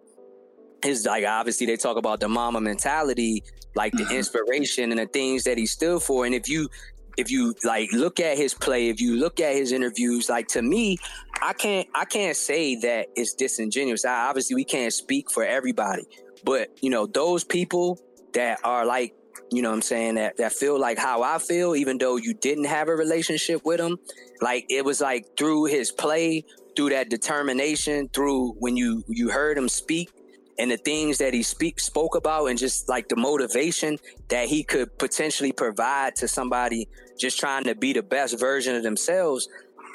his, 0.84 1.06
like 1.06 1.24
obviously 1.24 1.66
they 1.66 1.76
talk 1.76 1.96
about 1.96 2.20
the 2.20 2.28
Mamba 2.28 2.60
mentality, 2.60 3.42
like 3.74 3.92
the 3.92 4.04
mm-hmm. 4.04 4.14
inspiration 4.14 4.90
and 4.90 5.00
the 5.00 5.06
things 5.06 5.44
that 5.44 5.58
he 5.58 5.66
stood 5.66 6.02
for. 6.02 6.26
And 6.26 6.34
if 6.34 6.48
you 6.48 6.68
if 7.16 7.30
you 7.30 7.54
like 7.64 7.92
look 7.92 8.20
at 8.20 8.36
his 8.36 8.54
play, 8.54 8.88
if 8.88 9.00
you 9.00 9.16
look 9.16 9.40
at 9.40 9.54
his 9.54 9.72
interviews, 9.72 10.28
like 10.28 10.48
to 10.48 10.62
me, 10.62 10.98
I 11.40 11.52
can't 11.52 11.88
I 11.94 12.04
can't 12.04 12.36
say 12.36 12.76
that 12.76 13.08
it's 13.14 13.34
disingenuous. 13.34 14.04
I, 14.04 14.28
obviously, 14.28 14.56
we 14.56 14.64
can't 14.64 14.92
speak 14.92 15.30
for 15.30 15.44
everybody, 15.44 16.04
but 16.44 16.70
you 16.82 16.90
know 16.90 17.06
those 17.06 17.44
people 17.44 18.00
that 18.34 18.60
are 18.64 18.86
like 18.86 19.14
you 19.50 19.60
know 19.60 19.70
what 19.70 19.76
I'm 19.76 19.82
saying 19.82 20.14
that 20.14 20.36
that 20.38 20.52
feel 20.52 20.80
like 20.80 20.98
how 20.98 21.22
I 21.22 21.38
feel, 21.38 21.76
even 21.76 21.98
though 21.98 22.16
you 22.16 22.34
didn't 22.34 22.64
have 22.64 22.88
a 22.88 22.94
relationship 22.94 23.64
with 23.64 23.80
him, 23.80 23.98
like 24.40 24.66
it 24.70 24.84
was 24.84 25.00
like 25.00 25.36
through 25.36 25.66
his 25.66 25.90
play, 25.90 26.44
through 26.76 26.90
that 26.90 27.10
determination, 27.10 28.08
through 28.08 28.52
when 28.58 28.76
you 28.76 29.04
you 29.08 29.30
heard 29.30 29.58
him 29.58 29.68
speak, 29.68 30.10
and 30.58 30.70
the 30.70 30.76
things 30.76 31.18
that 31.18 31.34
he 31.34 31.42
speak 31.42 31.80
spoke 31.80 32.14
about 32.14 32.46
and 32.46 32.58
just 32.58 32.88
like 32.88 33.08
the 33.08 33.16
motivation 33.16 33.98
that 34.28 34.48
he 34.48 34.62
could 34.62 34.96
potentially 34.98 35.52
provide 35.52 36.14
to 36.16 36.28
somebody 36.28 36.88
just 37.18 37.38
trying 37.38 37.64
to 37.64 37.74
be 37.74 37.92
the 37.92 38.02
best 38.02 38.38
version 38.38 38.74
of 38.74 38.82
themselves 38.82 39.48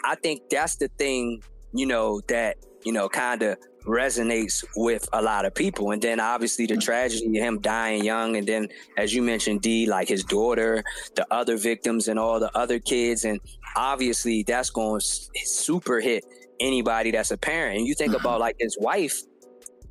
i 0.05 0.15
think 0.15 0.41
that's 0.49 0.75
the 0.77 0.87
thing 0.97 1.41
you 1.73 1.85
know 1.85 2.21
that 2.27 2.57
you 2.83 2.91
know 2.91 3.07
kind 3.09 3.43
of 3.43 3.57
resonates 3.87 4.63
with 4.75 5.07
a 5.13 5.21
lot 5.21 5.45
of 5.45 5.55
people. 5.55 5.91
And 5.91 6.01
then 6.01 6.19
obviously 6.19 6.65
the 6.65 6.77
tragedy 6.77 7.37
of 7.37 7.43
him 7.43 7.61
dying 7.61 8.03
young, 8.03 8.35
and 8.35 8.45
then 8.45 8.67
as 8.97 9.13
you 9.13 9.21
mentioned, 9.21 9.61
D, 9.61 9.87
like 9.87 10.07
his 10.07 10.23
daughter, 10.23 10.83
the 11.15 11.25
other 11.31 11.57
victims, 11.57 12.07
and 12.07 12.19
all 12.19 12.39
the 12.39 12.55
other 12.55 12.79
kids, 12.79 13.25
and 13.25 13.39
obviously 13.75 14.43
that's 14.43 14.69
going 14.69 14.99
to 14.99 15.05
super 15.45 15.99
hit 15.99 16.25
anybody 16.59 17.11
that's 17.11 17.31
a 17.31 17.37
parent. 17.37 17.77
And 17.77 17.87
you 17.87 17.95
think 17.95 18.11
mm-hmm. 18.11 18.25
about 18.25 18.39
like 18.39 18.57
his 18.59 18.77
wife, 18.79 19.21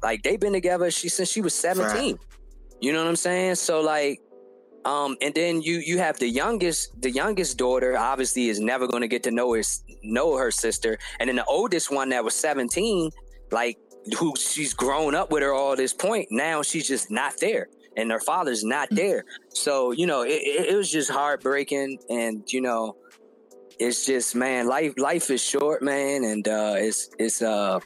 like 0.06 0.22
they've 0.22 0.38
been 0.38 0.52
together 0.52 0.88
she 0.92 1.08
since 1.08 1.28
she 1.28 1.40
was 1.40 1.52
seventeen. 1.52 2.14
Right. 2.14 2.26
You 2.80 2.92
know 2.92 3.02
what 3.02 3.08
I'm 3.08 3.16
saying? 3.16 3.56
So 3.56 3.80
like 3.80 4.20
um, 4.84 5.16
and 5.20 5.34
then 5.34 5.62
you 5.62 5.78
you 5.78 5.98
have 5.98 6.16
the 6.20 6.28
youngest 6.28 7.02
the 7.02 7.10
youngest 7.10 7.58
daughter 7.58 7.98
obviously 7.98 8.48
is 8.48 8.60
never 8.60 8.86
going 8.86 9.00
to 9.00 9.08
get 9.08 9.25
to 9.25 9.32
know 9.32 9.54
his 9.54 9.82
know 10.04 10.36
her 10.36 10.52
sister, 10.52 10.96
and 11.18 11.28
then 11.28 11.34
the 11.34 11.44
oldest 11.46 11.90
one 11.90 12.10
that 12.10 12.22
was 12.22 12.36
seventeen, 12.36 13.10
like 13.50 13.78
who 14.16 14.32
she's 14.38 14.75
grown 14.75 15.16
up 15.16 15.32
with 15.32 15.42
her 15.42 15.52
all 15.52 15.75
this 15.75 15.92
point. 15.92 16.28
Now 16.30 16.62
she's 16.62 16.86
just 16.86 17.10
not 17.10 17.34
there, 17.40 17.66
and 17.96 18.08
her 18.12 18.20
father's 18.20 18.62
not 18.62 18.88
mm. 18.90 18.96
there. 18.96 19.25
So 19.48 19.90
you 19.90 20.06
know 20.06 20.22
it, 20.22 20.40
it 20.70 20.76
was 20.76 20.88
just 20.88 21.10
heartbreaking, 21.10 21.98
and 22.08 22.44
you 22.52 22.60
know 22.60 22.94
it's 23.80 24.06
just 24.06 24.36
man 24.36 24.68
life 24.68 24.94
life 24.98 25.30
is 25.30 25.42
short, 25.42 25.82
man, 25.82 26.22
and 26.22 26.46
uh, 26.46 26.75
it's 26.76 27.10
it's 27.18 27.42
uh 27.42 27.80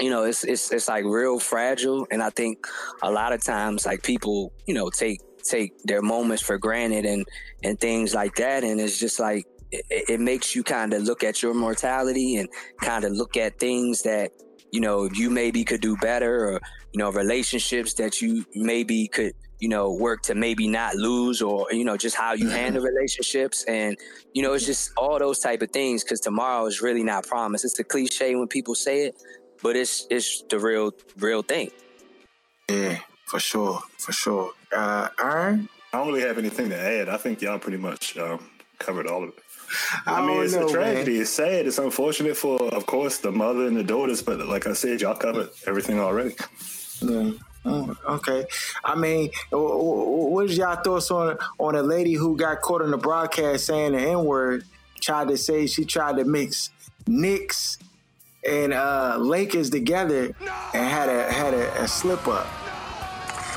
you 0.00 0.10
know 0.10 0.24
it's 0.24 0.44
it's 0.44 0.72
it's 0.72 0.88
like 0.88 1.04
real 1.04 1.38
fragile, 1.38 2.06
and 2.10 2.22
I 2.22 2.30
think 2.30 2.66
a 3.02 3.10
lot 3.10 3.32
of 3.32 3.42
times 3.42 3.86
like 3.86 4.02
people 4.02 4.52
you 4.66 4.74
know 4.74 4.90
take 4.90 5.20
take 5.44 5.72
their 5.84 6.02
moments 6.02 6.42
for 6.42 6.58
granted 6.58 7.04
and 7.04 7.26
and 7.62 7.78
things 7.78 8.14
like 8.14 8.34
that 8.36 8.64
and 8.64 8.80
it's 8.80 8.98
just 8.98 9.20
like 9.20 9.44
it, 9.70 9.84
it 10.08 10.20
makes 10.20 10.54
you 10.54 10.62
kind 10.62 10.92
of 10.94 11.02
look 11.02 11.22
at 11.22 11.42
your 11.42 11.54
mortality 11.54 12.36
and 12.36 12.48
kind 12.80 13.04
of 13.04 13.12
look 13.12 13.36
at 13.36 13.58
things 13.58 14.02
that 14.02 14.30
you 14.72 14.80
know 14.80 15.08
you 15.12 15.30
maybe 15.30 15.64
could 15.64 15.80
do 15.80 15.96
better 15.98 16.48
or 16.48 16.60
you 16.92 16.98
know 16.98 17.10
relationships 17.12 17.94
that 17.94 18.20
you 18.20 18.44
maybe 18.54 19.06
could 19.08 19.32
you 19.60 19.68
know 19.68 19.92
work 19.92 20.22
to 20.22 20.34
maybe 20.34 20.66
not 20.66 20.94
lose 20.96 21.40
or 21.40 21.66
you 21.70 21.84
know 21.84 21.96
just 21.96 22.16
how 22.16 22.32
you 22.32 22.46
mm-hmm. 22.46 22.56
handle 22.56 22.82
relationships 22.82 23.64
and 23.68 23.96
you 24.32 24.42
know 24.42 24.52
it's 24.52 24.66
just 24.66 24.92
all 24.96 25.18
those 25.18 25.38
type 25.38 25.62
of 25.62 25.70
things 25.70 26.02
because 26.02 26.20
tomorrow 26.20 26.66
is 26.66 26.82
really 26.82 27.04
not 27.04 27.26
promised 27.26 27.64
it's 27.64 27.78
a 27.78 27.84
cliche 27.84 28.34
when 28.34 28.48
people 28.48 28.74
say 28.74 29.06
it 29.06 29.14
but 29.64 29.74
it's 29.74 30.06
it's 30.10 30.44
the 30.50 30.58
real 30.58 30.92
real 31.18 31.42
thing 31.42 31.68
yeah 32.70 32.98
for 33.34 33.40
sure, 33.40 33.80
for 33.98 34.12
sure. 34.12 34.52
Uh, 34.72 35.08
Aaron? 35.20 35.68
I 35.92 35.98
don't 35.98 36.08
really 36.08 36.20
have 36.20 36.38
anything 36.38 36.68
to 36.70 36.78
add. 36.78 37.08
I 37.08 37.16
think 37.16 37.42
y'all 37.42 37.58
pretty 37.58 37.78
much 37.78 38.16
um, 38.16 38.48
covered 38.78 39.06
all 39.06 39.24
of 39.24 39.30
it. 39.30 39.38
I, 40.06 40.20
I 40.20 40.26
mean, 40.26 40.42
it's 40.42 40.54
know, 40.54 40.68
a 40.68 40.70
tragedy. 40.70 41.14
Man. 41.14 41.20
It's 41.22 41.30
sad. 41.30 41.66
It's 41.66 41.78
unfortunate 41.78 42.36
for, 42.36 42.62
of 42.72 42.86
course, 42.86 43.18
the 43.18 43.32
mother 43.32 43.66
and 43.66 43.76
the 43.76 43.82
daughters. 43.82 44.22
But 44.22 44.46
like 44.46 44.68
I 44.68 44.72
said, 44.72 45.00
y'all 45.00 45.16
covered 45.16 45.50
everything 45.66 45.98
already. 45.98 46.36
Yeah. 47.00 47.32
Oh, 47.64 47.96
okay. 48.08 48.44
I 48.84 48.94
mean, 48.94 49.30
what 49.50 50.44
is 50.44 50.56
y'all 50.58 50.76
thoughts 50.76 51.10
on 51.10 51.38
on 51.58 51.74
a 51.74 51.82
lady 51.82 52.12
who 52.12 52.36
got 52.36 52.60
caught 52.60 52.82
in 52.82 52.92
the 52.92 52.98
broadcast 52.98 53.66
saying 53.66 53.92
the 53.92 54.00
N 54.00 54.24
word? 54.24 54.64
Tried 55.00 55.28
to 55.28 55.36
say 55.36 55.66
she 55.66 55.84
tried 55.84 56.18
to 56.18 56.24
mix 56.24 56.70
Knicks 57.06 57.78
and 58.48 58.72
uh, 58.72 59.16
Lakers 59.20 59.70
together 59.70 60.34
and 60.74 60.88
had 60.88 61.08
a 61.08 61.32
had 61.32 61.54
a, 61.54 61.82
a 61.82 61.88
slip 61.88 62.26
up. 62.28 62.46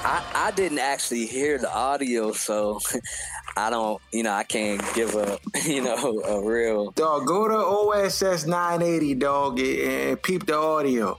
I, 0.04 0.24
I 0.36 0.52
didn't 0.52 0.80
actually 0.80 1.26
hear 1.26 1.58
the 1.58 1.74
audio, 1.74 2.32
so 2.32 2.80
I 3.58 3.70
don't, 3.70 4.02
you 4.14 4.24
know, 4.24 4.32
I 4.32 4.44
can't 4.44 4.82
give 4.94 5.16
a, 5.16 5.40
you 5.66 5.84
know, 5.84 6.22
a 6.22 6.42
real. 6.42 6.92
Dog, 6.92 7.26
go 7.26 7.48
to 7.48 7.56
OSS 7.56 8.46
980, 8.46 9.16
dog, 9.16 9.60
and 9.60 10.22
peep 10.22 10.46
the 10.46 10.56
audio. 10.56 11.18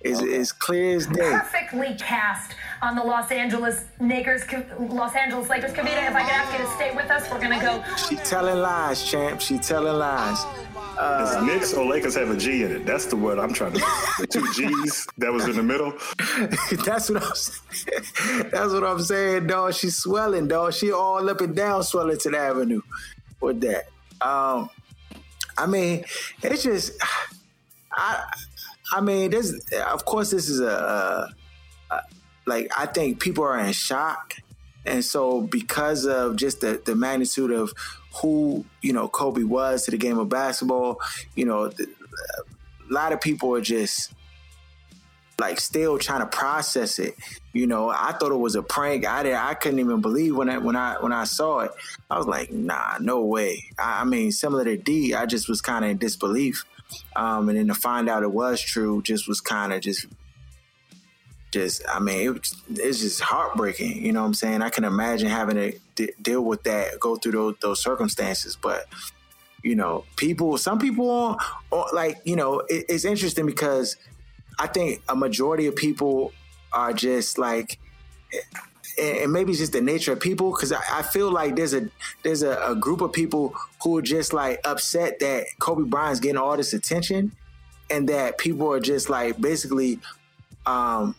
It's, 0.00 0.20
okay. 0.20 0.32
it's 0.32 0.52
clear 0.52 0.96
as 0.96 1.06
day. 1.06 1.30
Perfectly 1.30 1.94
cast 1.98 2.52
on 2.82 2.94
the 2.94 3.02
Los 3.02 3.30
Angeles 3.30 3.84
Lakers, 4.00 4.42
Los 4.78 5.14
Angeles 5.14 5.48
Lakers. 5.48 5.72
Kavita, 5.72 6.08
if 6.08 6.14
I 6.14 6.22
could 6.22 6.32
ask 6.32 6.58
you 6.58 6.64
to 6.64 6.70
stay 6.72 6.94
with 6.94 7.10
us, 7.10 7.30
we're 7.30 7.40
gonna 7.40 7.60
go. 7.60 7.82
She 7.96 8.16
telling 8.16 8.58
lies, 8.58 9.02
champ. 9.02 9.40
She 9.40 9.58
telling 9.58 9.98
lies. 9.98 10.44
Does 10.96 11.42
Knicks 11.44 11.74
or 11.74 11.84
Lakers 11.86 12.14
have 12.14 12.30
a 12.30 12.36
G 12.36 12.62
in 12.62 12.72
it? 12.72 12.86
That's 12.86 13.06
the 13.06 13.16
word 13.16 13.38
I'm 13.38 13.52
trying 13.52 13.72
to. 13.72 13.78
the 14.18 14.26
two 14.26 14.52
G's 14.52 15.06
that 15.18 15.32
was 15.32 15.46
in 15.46 15.56
the 15.56 15.62
middle. 15.62 15.92
that's 16.84 17.10
what 17.10 17.22
I'm. 17.22 17.34
Saying. 17.34 18.50
That's 18.50 18.72
what 18.72 18.84
I'm 18.84 19.00
saying, 19.00 19.46
dog. 19.46 19.74
She's 19.74 19.96
swelling, 19.96 20.48
dog. 20.48 20.74
She 20.74 20.92
all 20.92 21.28
up 21.28 21.40
and 21.40 21.54
down 21.54 21.82
Swellington 21.82 22.34
Avenue 22.34 22.82
with 23.40 23.60
that. 23.62 23.88
Um, 24.20 24.70
I 25.56 25.66
mean, 25.66 26.04
it's 26.42 26.62
just, 26.62 26.92
I, 27.92 28.24
I 28.92 29.00
mean, 29.00 29.30
this. 29.30 29.54
Of 29.88 30.04
course, 30.04 30.30
this 30.30 30.48
is 30.48 30.60
a, 30.60 30.66
a, 31.90 31.94
a 31.94 32.02
like 32.46 32.70
I 32.76 32.86
think 32.86 33.20
people 33.20 33.44
are 33.44 33.58
in 33.58 33.72
shock, 33.72 34.34
and 34.84 35.04
so 35.04 35.40
because 35.40 36.06
of 36.06 36.36
just 36.36 36.60
the 36.60 36.80
the 36.84 36.94
magnitude 36.94 37.50
of 37.50 37.72
who 38.16 38.64
you 38.82 38.92
know 38.92 39.08
Kobe 39.08 39.42
was 39.42 39.84
to 39.84 39.90
the 39.90 39.98
game 39.98 40.18
of 40.18 40.28
basketball. 40.28 41.00
You 41.34 41.46
know, 41.46 41.64
a 41.66 41.72
lot 42.92 43.12
of 43.12 43.20
people 43.20 43.54
are 43.54 43.60
just 43.60 44.12
like 45.38 45.60
still 45.60 45.98
trying 45.98 46.20
to 46.20 46.26
process 46.26 46.98
it. 46.98 47.16
You 47.52 47.66
know, 47.66 47.88
I 47.88 48.12
thought 48.12 48.32
it 48.32 48.36
was 48.36 48.54
a 48.54 48.62
prank. 48.62 49.06
I 49.06 49.22
did, 49.22 49.34
I 49.34 49.54
couldn't 49.54 49.80
even 49.80 50.00
believe 50.00 50.36
when 50.36 50.48
I 50.48 50.58
when 50.58 50.76
I 50.76 50.96
when 51.00 51.12
I 51.12 51.24
saw 51.24 51.60
it. 51.60 51.72
I 52.10 52.18
was 52.18 52.26
like, 52.26 52.52
nah, 52.52 52.98
no 53.00 53.22
way. 53.22 53.64
I, 53.78 54.02
I 54.02 54.04
mean, 54.04 54.32
similar 54.32 54.64
to 54.64 54.76
D, 54.76 55.14
I 55.14 55.26
just 55.26 55.48
was 55.48 55.60
kind 55.60 55.84
of 55.84 55.90
in 55.90 55.98
disbelief. 55.98 56.64
Um, 57.16 57.48
and 57.48 57.58
then 57.58 57.68
to 57.68 57.74
find 57.74 58.08
out 58.08 58.22
it 58.22 58.30
was 58.30 58.60
true, 58.60 59.02
just 59.02 59.26
was 59.26 59.40
kind 59.40 59.72
of 59.72 59.80
just 59.80 60.06
just 61.54 61.82
I 61.88 61.98
mean 62.00 62.36
it, 62.36 62.48
it's 62.68 63.00
just 63.00 63.20
heartbreaking. 63.20 64.04
You 64.04 64.12
know 64.12 64.20
what 64.20 64.26
I'm 64.26 64.34
saying? 64.34 64.60
I 64.60 64.68
can 64.68 64.84
imagine 64.84 65.28
having 65.28 65.56
to 65.56 65.78
d- 65.94 66.12
deal 66.20 66.42
with 66.42 66.64
that, 66.64 67.00
go 67.00 67.16
through 67.16 67.32
those, 67.32 67.54
those 67.62 67.82
circumstances, 67.82 68.58
but 68.60 68.86
you 69.62 69.74
know, 69.74 70.04
people, 70.16 70.58
some 70.58 70.78
people, 70.78 71.38
like 71.94 72.20
you 72.24 72.36
know, 72.36 72.60
it, 72.68 72.84
it's 72.90 73.06
interesting 73.06 73.46
because 73.46 73.96
I 74.58 74.66
think 74.66 75.02
a 75.08 75.16
majority 75.16 75.66
of 75.66 75.74
people 75.74 76.32
are 76.72 76.92
just 76.92 77.38
like 77.38 77.78
and 78.98 79.32
maybe 79.32 79.50
it's 79.50 79.60
just 79.60 79.72
the 79.72 79.80
nature 79.80 80.12
of 80.12 80.20
people 80.20 80.52
because 80.52 80.72
I, 80.72 80.80
I, 80.92 81.02
feel 81.02 81.30
like 81.30 81.56
there's 81.56 81.74
a 81.74 81.88
there's 82.22 82.42
a, 82.42 82.56
a, 82.62 82.76
group 82.76 83.00
of 83.00 83.12
people 83.12 83.54
who 83.82 83.98
are 83.98 84.02
just 84.02 84.32
like 84.32 84.60
upset 84.64 85.18
that 85.20 85.46
Kobe 85.58 85.84
Bryant's 85.84 86.20
getting 86.20 86.36
all 86.36 86.56
this 86.56 86.74
attention 86.74 87.32
and 87.90 88.08
that 88.08 88.38
people 88.38 88.70
are 88.72 88.80
just 88.80 89.10
like 89.10 89.40
basically 89.40 89.98
um 90.66 91.14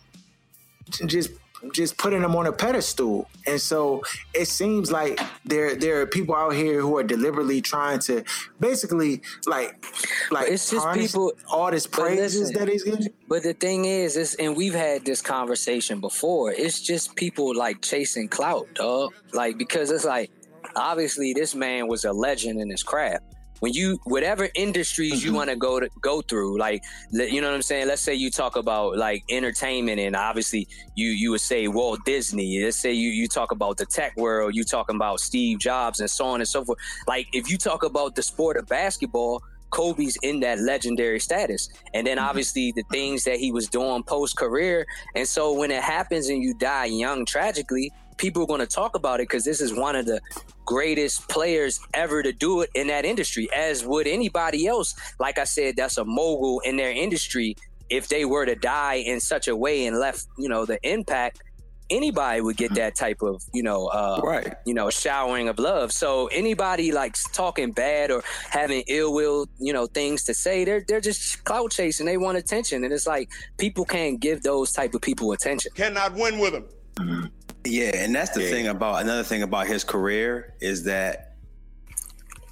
just 1.06 1.30
just 1.72 1.96
putting 1.96 2.22
them 2.22 2.36
on 2.36 2.46
a 2.46 2.52
pedestal. 2.52 3.28
And 3.46 3.60
so 3.60 4.02
it 4.34 4.46
seems 4.46 4.90
like 4.90 5.20
there 5.44 5.74
there 5.74 6.00
are 6.00 6.06
people 6.06 6.34
out 6.34 6.50
here 6.54 6.80
who 6.80 6.96
are 6.98 7.02
deliberately 7.02 7.60
trying 7.60 7.98
to 8.00 8.24
basically 8.60 9.22
like 9.46 9.84
like 10.30 10.48
it's 10.48 10.70
just 10.70 10.90
people 10.92 11.32
all 11.50 11.70
this 11.70 11.86
praises 11.86 12.48
listen, 12.48 12.58
that 12.58 12.68
he's 12.68 12.82
getting. 12.82 13.08
But 13.28 13.42
the 13.42 13.54
thing 13.54 13.84
is, 13.84 14.16
is 14.16 14.34
and 14.34 14.56
we've 14.56 14.74
had 14.74 15.04
this 15.04 15.20
conversation 15.20 16.00
before. 16.00 16.52
It's 16.52 16.80
just 16.80 17.16
people 17.16 17.54
like 17.54 17.82
chasing 17.82 18.28
clout, 18.28 18.66
dog. 18.74 19.14
Like 19.32 19.58
because 19.58 19.90
it's 19.90 20.04
like 20.04 20.30
obviously 20.74 21.32
this 21.32 21.54
man 21.54 21.88
was 21.88 22.04
a 22.04 22.12
legend 22.12 22.60
in 22.60 22.70
his 22.70 22.82
craft 22.82 23.24
when 23.60 23.72
you 23.72 23.98
whatever 24.04 24.48
industries 24.54 25.20
mm-hmm. 25.20 25.28
you 25.28 25.34
want 25.34 25.50
to 25.50 25.56
go 25.56 25.80
to 25.80 25.88
go 26.00 26.20
through 26.20 26.58
like 26.58 26.82
you 27.10 27.40
know 27.40 27.48
what 27.48 27.54
i'm 27.54 27.62
saying 27.62 27.86
let's 27.86 28.02
say 28.02 28.14
you 28.14 28.30
talk 28.30 28.56
about 28.56 28.96
like 28.96 29.24
entertainment 29.30 30.00
and 30.00 30.14
obviously 30.14 30.68
you 30.94 31.08
you 31.08 31.30
would 31.30 31.40
say 31.40 31.68
walt 31.68 32.04
disney 32.04 32.62
let's 32.62 32.76
say 32.76 32.92
you 32.92 33.10
you 33.10 33.26
talk 33.28 33.52
about 33.52 33.76
the 33.76 33.86
tech 33.86 34.16
world 34.16 34.54
you 34.54 34.64
talking 34.64 34.96
about 34.96 35.20
steve 35.20 35.58
jobs 35.58 36.00
and 36.00 36.10
so 36.10 36.26
on 36.26 36.40
and 36.40 36.48
so 36.48 36.64
forth 36.64 36.78
like 37.06 37.26
if 37.32 37.50
you 37.50 37.56
talk 37.56 37.82
about 37.82 38.14
the 38.14 38.22
sport 38.22 38.56
of 38.56 38.66
basketball 38.66 39.42
Kobe's 39.70 40.16
in 40.22 40.40
that 40.40 40.60
legendary 40.60 41.20
status. 41.20 41.68
And 41.92 42.06
then 42.06 42.18
mm-hmm. 42.18 42.28
obviously 42.28 42.72
the 42.72 42.84
things 42.90 43.24
that 43.24 43.38
he 43.38 43.52
was 43.52 43.68
doing 43.68 44.02
post 44.04 44.36
career. 44.36 44.86
And 45.14 45.26
so 45.26 45.52
when 45.52 45.70
it 45.70 45.82
happens 45.82 46.28
and 46.28 46.42
you 46.42 46.54
die 46.54 46.86
young 46.86 47.24
tragically, 47.26 47.92
people 48.16 48.42
are 48.42 48.46
going 48.46 48.60
to 48.60 48.66
talk 48.66 48.96
about 48.96 49.20
it 49.20 49.24
because 49.24 49.44
this 49.44 49.60
is 49.60 49.74
one 49.74 49.96
of 49.96 50.06
the 50.06 50.20
greatest 50.64 51.28
players 51.28 51.80
ever 51.94 52.22
to 52.22 52.32
do 52.32 52.62
it 52.62 52.70
in 52.74 52.86
that 52.88 53.04
industry, 53.04 53.48
as 53.54 53.84
would 53.84 54.06
anybody 54.06 54.66
else. 54.66 54.94
Like 55.18 55.38
I 55.38 55.44
said, 55.44 55.76
that's 55.76 55.98
a 55.98 56.04
mogul 56.04 56.60
in 56.60 56.76
their 56.76 56.90
industry. 56.90 57.56
If 57.88 58.08
they 58.08 58.24
were 58.24 58.46
to 58.46 58.56
die 58.56 58.94
in 58.94 59.20
such 59.20 59.48
a 59.48 59.56
way 59.56 59.86
and 59.86 59.98
left, 59.98 60.26
you 60.36 60.48
know, 60.48 60.64
the 60.64 60.78
impact, 60.82 61.42
anybody 61.90 62.40
would 62.40 62.56
get 62.56 62.74
that 62.74 62.96
type 62.96 63.22
of, 63.22 63.42
you 63.54 63.62
know, 63.62 63.86
uh, 63.86 64.20
right. 64.24 64.54
you 64.64 64.74
know, 64.74 64.90
showering 64.90 65.48
of 65.48 65.58
love. 65.58 65.92
So 65.92 66.26
anybody 66.28 66.92
like 66.92 67.16
talking 67.32 67.72
bad 67.72 68.10
or 68.10 68.24
having 68.50 68.82
ill 68.88 69.14
will, 69.14 69.46
you 69.58 69.72
know, 69.72 69.86
things 69.86 70.24
to 70.24 70.34
say, 70.34 70.64
they're 70.64 70.84
they're 70.86 71.00
just 71.00 71.44
clout 71.44 71.70
chasing. 71.70 72.06
They 72.06 72.16
want 72.16 72.38
attention, 72.38 72.84
and 72.84 72.92
it's 72.92 73.06
like 73.06 73.30
people 73.56 73.84
can't 73.84 74.18
give 74.18 74.42
those 74.42 74.72
type 74.72 74.94
of 74.94 75.02
people 75.02 75.32
attention. 75.32 75.72
Cannot 75.74 76.14
win 76.14 76.38
with 76.38 76.52
them. 76.52 76.64
Mm-hmm. 76.96 77.26
Yeah, 77.66 77.90
and 77.94 78.14
that's 78.14 78.30
the 78.30 78.42
yeah. 78.42 78.50
thing 78.50 78.66
about 78.68 79.02
another 79.02 79.22
thing 79.22 79.42
about 79.42 79.66
his 79.66 79.84
career 79.84 80.54
is 80.60 80.84
that 80.84 81.34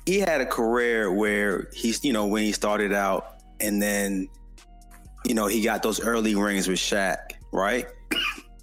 he 0.07 0.19
had 0.19 0.41
a 0.41 0.47
career 0.47 1.13
where 1.13 1.69
he's 1.73 2.05
you 2.05 2.13
know 2.13 2.27
when 2.27 2.43
he 2.43 2.53
started 2.53 2.93
out 2.93 3.41
and 3.61 3.81
then 3.81 4.29
you 5.25 5.35
know, 5.35 5.47
he 5.47 5.63
got 5.63 5.83
those 5.83 6.01
early 6.01 6.35
rings 6.35 6.69
with 6.69 6.79
Shaq, 6.79 7.33
right? 7.53 7.87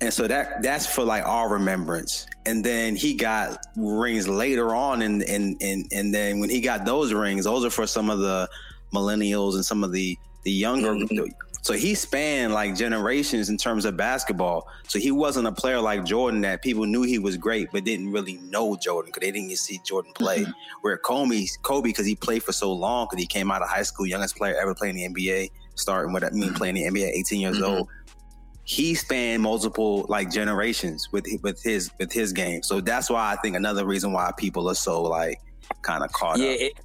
And 0.04 0.12
so 0.12 0.28
that 0.28 0.64
that's 0.64 0.88
for 0.88 1.04
like 1.04 1.24
our 1.28 1.48
remembrance. 1.48 2.26
And 2.48 2.64
then 2.64 2.96
he 2.96 3.14
got 3.14 3.64
rings 3.78 4.28
later 4.28 4.74
on 4.74 5.04
and 5.04 5.22
and 5.22 5.56
and 5.62 5.86
and 5.92 6.12
then 6.12 6.40
when 6.40 6.50
he 6.50 6.60
got 6.60 6.86
those 6.86 7.14
rings, 7.14 7.44
those 7.44 7.64
are 7.64 7.70
for 7.70 7.86
some 7.86 8.10
of 8.10 8.18
the 8.18 8.50
millennials 8.92 9.54
and 9.54 9.64
some 9.64 9.84
of 9.84 9.92
the 9.92 10.18
the 10.44 10.52
younger 10.52 10.94
mm-hmm. 10.94 11.32
so 11.62 11.74
he 11.74 11.94
spanned 11.94 12.54
like 12.54 12.76
generations 12.76 13.50
in 13.50 13.58
terms 13.58 13.86
of 13.86 13.96
basketball. 13.96 14.68
So 14.88 15.00
he 15.00 15.12
wasn't 15.12 15.48
a 15.48 15.52
player 15.52 15.80
like 15.80 16.04
Jordan 16.04 16.42
that 16.42 16.62
people 16.62 16.86
knew 16.86 17.04
he 17.04 17.20
was 17.20 17.38
great, 17.38 17.70
but 17.72 17.84
didn't 17.84 18.12
really 18.12 18.38
know 18.50 18.76
Jordan 18.76 19.12
because 19.14 19.22
they 19.28 19.32
didn't 19.32 19.56
see 19.58 19.80
Jordan 19.86 20.12
play. 20.14 20.40
Mm-hmm. 20.40 20.52
Where 20.82 20.98
Kobe, 20.98 21.46
Kobe, 21.62 21.90
because 21.90 22.06
he 22.06 22.16
played 22.16 22.44
for 22.44 22.54
so 22.54 22.74
long, 22.74 23.08
because 23.10 23.22
he 23.22 23.28
came 23.28 23.52
out 23.52 23.62
of 23.62 23.70
high 23.70 23.84
school, 23.84 24.08
youngest 24.08 24.36
player 24.36 24.56
ever 24.60 24.74
playing 24.74 24.98
in 24.98 25.14
the 25.14 25.22
NBA, 25.22 25.52
starting 25.76 26.14
with 26.14 26.24
I 26.24 26.30
mean 26.32 26.54
playing 26.54 26.78
in 26.78 26.94
the 26.94 27.00
NBA, 27.00 27.10
at 27.10 27.16
18 27.16 27.40
years 27.40 27.58
mm-hmm. 27.58 27.66
old 27.66 27.88
he 28.64 28.94
spanned 28.94 29.42
multiple 29.42 30.06
like 30.08 30.32
generations 30.32 31.10
with 31.12 31.26
with 31.42 31.62
his 31.62 31.92
with 32.00 32.12
his 32.12 32.32
game. 32.32 32.64
So 32.64 32.80
that's 32.80 33.10
why 33.10 33.34
I 33.34 33.36
think 33.38 33.56
another 33.56 33.86
reason 33.86 34.14
why 34.14 34.32
people 34.38 34.70
are 34.70 34.76
so 34.76 35.02
like 35.02 35.42
kind 35.82 36.04
of 36.04 36.12
caught 36.14 36.40
yeah, 36.40 36.52
up. 36.52 36.60
It, 36.60 36.80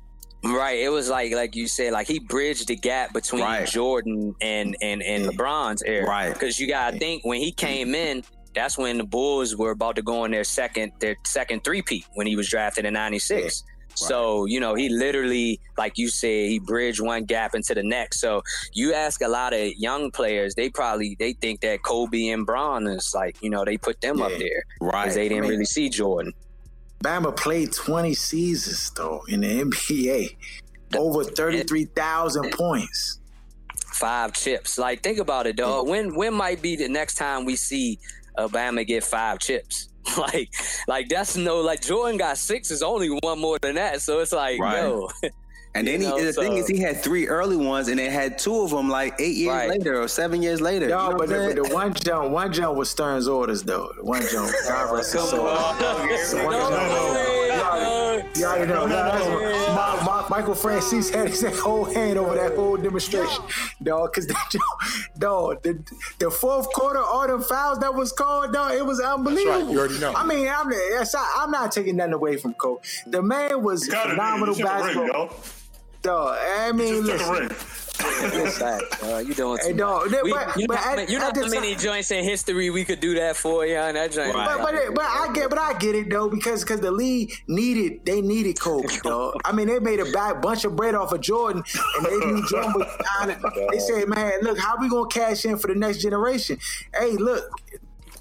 right. 0.53 0.79
It 0.79 0.91
was 0.91 1.09
like 1.09 1.33
like 1.33 1.57
you 1.57 1.67
said, 1.69 1.93
like 1.93 2.07
he 2.07 2.19
bridged 2.19 2.69
the 2.69 2.77
gap 2.77 3.13
between 3.13 3.43
right. 3.43 3.67
Jordan 3.67 4.35
and 4.41 4.77
and 4.81 5.03
and 5.03 5.27
LeBron's 5.27 5.83
era. 5.83 6.07
Right. 6.07 6.33
Because 6.33 6.59
you 6.59 6.69
gotta 6.69 6.99
think 6.99 7.25
when 7.25 7.41
he 7.41 7.53
came 7.53 7.95
in, 7.95 8.23
that's 8.55 8.77
when 8.79 8.99
the 8.99 9.05
Bulls 9.05 9.57
were 9.57 9.71
about 9.71 9.97
to 9.97 10.03
go 10.03 10.25
on 10.25 10.31
their 10.31 10.45
second 10.45 10.93
their 11.01 11.17
second 11.25 11.65
three 11.65 11.83
peat 11.83 12.07
when 12.15 12.27
he 12.27 12.37
was 12.37 12.49
drafted 12.49 12.85
in 12.85 12.95
'96. 12.95 13.65
Yeah. 13.67 13.73
So, 14.09 14.45
you 14.45 14.61
know, 14.61 14.75
he 14.75 14.91
literally, 14.91 15.59
like 15.79 15.97
you 15.97 16.09
said, 16.09 16.51
he 16.51 16.59
bridged 16.59 17.01
one 17.01 17.25
gap 17.25 17.55
into 17.55 17.75
the 17.75 17.83
next. 17.83 18.21
So 18.21 18.43
you 18.75 18.93
ask 18.93 19.23
a 19.23 19.29
lot 19.29 19.55
of 19.55 19.73
young 19.79 20.11
players, 20.11 20.55
they 20.55 20.69
probably 20.69 21.17
they 21.19 21.33
think 21.33 21.63
that 21.63 21.83
Kobe 21.83 22.29
and 22.29 22.45
Bron 22.45 22.87
is 22.87 23.13
like, 23.15 23.43
you 23.43 23.49
know, 23.49 23.65
they 23.65 23.79
put 23.79 24.01
them 24.03 24.19
yeah, 24.19 24.27
up 24.27 24.33
there. 24.39 24.65
Right. 24.83 25.05
Because 25.05 25.15
they 25.15 25.29
didn't 25.29 25.39
I 25.39 25.41
mean, 25.43 25.51
really 25.53 25.65
see 25.65 25.89
Jordan. 25.89 26.35
Mamba 27.03 27.33
played 27.33 27.73
20 27.73 28.15
seasons 28.15 28.91
though 28.91 29.23
in 29.29 29.41
the 29.41 29.63
NBA. 29.63 30.37
Over 30.97 31.25
33,000 31.25 32.53
points. 32.53 33.19
Five 33.93 34.33
chips. 34.33 34.79
Like 34.79 35.03
think 35.03 35.19
about 35.19 35.47
it, 35.47 35.57
dog. 35.57 35.89
When 35.89 36.15
when 36.15 36.35
might 36.35 36.61
be 36.63 36.77
the 36.77 36.89
next 36.89 37.15
time 37.15 37.45
we 37.45 37.57
see 37.57 37.99
Bama 38.37 38.87
get 38.87 39.05
five 39.05 39.39
chips? 39.39 39.89
like, 40.19 40.51
like 40.87 41.09
that's 41.09 41.37
no 41.37 41.61
like 41.61 41.83
Jordan 41.83 42.19
got 42.19 42.39
six 42.39 42.71
is 42.71 42.83
only 42.83 43.09
one 43.23 43.39
more 43.39 43.59
than 43.59 43.75
that. 43.77 44.01
So 44.03 44.21
it's 44.21 44.33
like, 44.33 44.61
right. 44.61 44.83
yo. 44.83 45.09
And 45.77 45.87
then 45.87 46.01
he, 46.01 46.07
the 46.07 46.33
so, 46.33 46.43
thing 46.43 46.57
is, 46.57 46.67
he 46.67 46.79
had 46.79 47.03
three 47.03 47.29
early 47.29 47.57
ones, 47.57 47.89
and 47.89 47.99
they 47.99 48.09
had 48.09 48.39
two 48.39 48.63
of 48.63 48.71
them 48.71 48.89
like 48.89 49.15
eight 49.19 49.37
years 49.37 49.55
right. 49.55 49.69
later 49.69 50.01
or 50.01 50.09
seven 50.09 50.43
years 50.43 50.61
later. 50.61 50.89
No, 50.89 51.05
you 51.05 51.11
know 51.11 51.19
but, 51.19 51.29
the, 51.29 51.55
but 51.55 51.69
the, 51.69 51.75
one 51.75 51.93
jump, 51.93 52.31
one 52.31 52.53
jump 52.53 52.77
was 52.79 52.89
Stern's 52.89 53.29
orders 53.29 53.63
though. 53.63 53.93
The 53.97 54.05
one 54.05 54.23
jump, 54.31 54.51
God 54.69 54.95
rest 54.95 55.13
his 55.13 55.29
soul. 55.29 55.47
You 58.37 58.45
already 58.45 58.73
know. 58.73 58.87
My, 58.87 60.03
my, 60.05 60.27
Michael 60.29 60.55
Francis 60.55 61.11
had 61.11 61.29
his 61.29 61.43
whole 61.61 61.85
hand 61.85 62.19
over 62.19 62.35
that 62.35 62.55
whole 62.55 62.77
demonstration, 62.77 63.43
dog. 63.83 64.13
Because 64.13 64.27
that, 64.27 64.55
dog, 65.19 65.63
the, 65.63 65.83
the 66.19 66.31
fourth 66.31 66.71
quarter, 66.73 67.01
all 67.01 67.27
them 67.27 67.43
fouls 67.43 67.79
that 67.81 67.95
was 67.95 68.13
called, 68.13 68.53
dog, 68.53 68.73
it 68.73 68.85
was 68.85 69.01
unbelievable. 69.01 69.61
Right. 69.61 69.73
You 69.73 69.79
already 69.79 69.99
know. 69.99 70.13
I 70.15 70.25
mean, 70.25 70.49
I'm, 70.49 70.73
I'm 71.37 71.51
not 71.51 71.73
taking 71.73 71.97
nothing 71.97 72.15
away 72.15 72.37
from 72.37 72.55
Kobe. 72.55 72.83
The 73.07 73.23
man 73.23 73.63
was 73.63 73.87
phenomenal 73.87 74.57
basketball. 74.57 75.31
Dog, 76.07 76.39
I 76.41 76.71
mean, 76.71 77.05
listen. 77.05 77.51
uh, 79.03 79.19
you 79.19 79.35
doing 79.35 79.59
too 79.59 79.67
hey, 79.67 79.73
dog, 79.73 80.13
we, 80.23 80.31
but, 80.31 80.57
you, 80.57 80.69
but 80.69 80.75
know, 80.75 81.03
at, 81.03 81.11
you 81.11 81.19
know 81.19 81.33
how 81.35 81.49
many 81.49 81.75
joints 81.75 82.13
in 82.13 82.23
history 82.23 82.71
we 82.71 82.85
could 82.85 83.01
do 83.01 83.15
that 83.15 83.35
for, 83.35 83.67
yeah, 83.67 83.91
that 83.91 84.13
joint. 84.13 84.33
Right. 84.33 84.57
But, 84.57 84.73
but, 84.73 84.95
but, 84.95 85.05
I 85.05 85.33
get, 85.35 85.51
but 85.51 85.59
I 85.59 85.73
get 85.79 85.97
it 85.97 86.09
though 86.09 86.29
because 86.29 86.63
because 86.63 86.79
the 86.79 86.93
league 86.93 87.33
needed 87.49 88.07
they 88.07 88.21
needed 88.21 88.61
Kobe, 88.61 88.87
dog. 89.03 89.41
I 89.45 89.51
mean, 89.51 89.67
they 89.67 89.81
made 89.81 89.99
a 89.99 90.05
bad 90.13 90.41
bunch 90.41 90.65
of 90.65 90.77
bread 90.77 90.95
off 90.95 91.11
of 91.11 91.23
Jordan, 91.23 91.65
and 91.97 92.07
they 92.07 92.17
knew 92.25 92.47
Jordan 92.47 92.73
was 92.77 93.57
They 93.73 93.79
said, 93.81 94.09
man, 94.09 94.43
look, 94.43 94.61
how 94.61 94.77
we 94.81 94.89
gonna 94.89 95.09
cash 95.09 95.45
in 95.45 95.59
for 95.59 95.67
the 95.67 95.75
next 95.75 96.03
generation? 96.03 96.57
Hey, 96.97 97.17
look, 97.17 97.51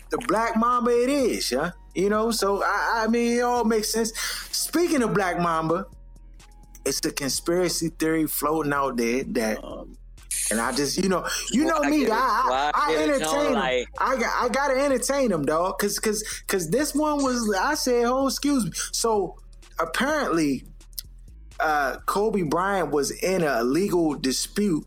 the 0.10 0.18
Black 0.28 0.58
Mamba, 0.58 0.90
it 0.90 1.12
is, 1.12 1.52
yeah. 1.52 1.74
You 1.94 2.10
know, 2.10 2.32
so 2.32 2.64
I, 2.64 3.04
I 3.04 3.08
mean, 3.08 3.38
it 3.38 3.42
all 3.42 3.64
makes 3.64 3.94
sense. 3.94 4.12
Speaking 4.52 5.04
of 5.04 5.14
Black 5.14 5.40
Mamba, 5.40 5.86
it's 6.86 7.00
the 7.00 7.12
conspiracy 7.12 7.90
theory 7.90 8.28
floating 8.28 8.74
out 8.74 8.98
there 8.98 9.24
that 9.24 9.64
um, 9.64 9.98
and 10.52 10.60
I 10.60 10.72
just, 10.74 11.02
you 11.02 11.10
know, 11.10 11.26
you 11.52 11.66
know 11.66 11.80
me, 11.80 12.08
I, 12.10 12.72
I, 12.76 12.92
I, 12.92 12.96
entertain 12.98 13.44
them. 13.46 13.54
Like, 13.54 13.88
I 13.98 14.16
got, 14.16 14.44
I 14.44 14.50
gotta 14.50 14.80
entertain 14.80 15.30
them, 15.30 15.44
dog, 15.44 15.80
cause, 15.80 15.98
cause, 15.98 16.24
cause 16.48 16.70
this 16.70 16.94
one 16.94 17.24
was, 17.24 17.52
I 17.56 17.74
said, 17.74 18.06
oh, 18.06 18.28
excuse 18.28 18.66
me. 18.66 18.72
So 18.92 19.38
apparently, 19.80 20.66
uh, 21.60 21.98
Kobe 22.06 22.44
Bryant 22.44 22.92
was 22.92 23.12
in 23.12 23.44
a 23.44 23.64
legal 23.64 24.14
dispute 24.14 24.86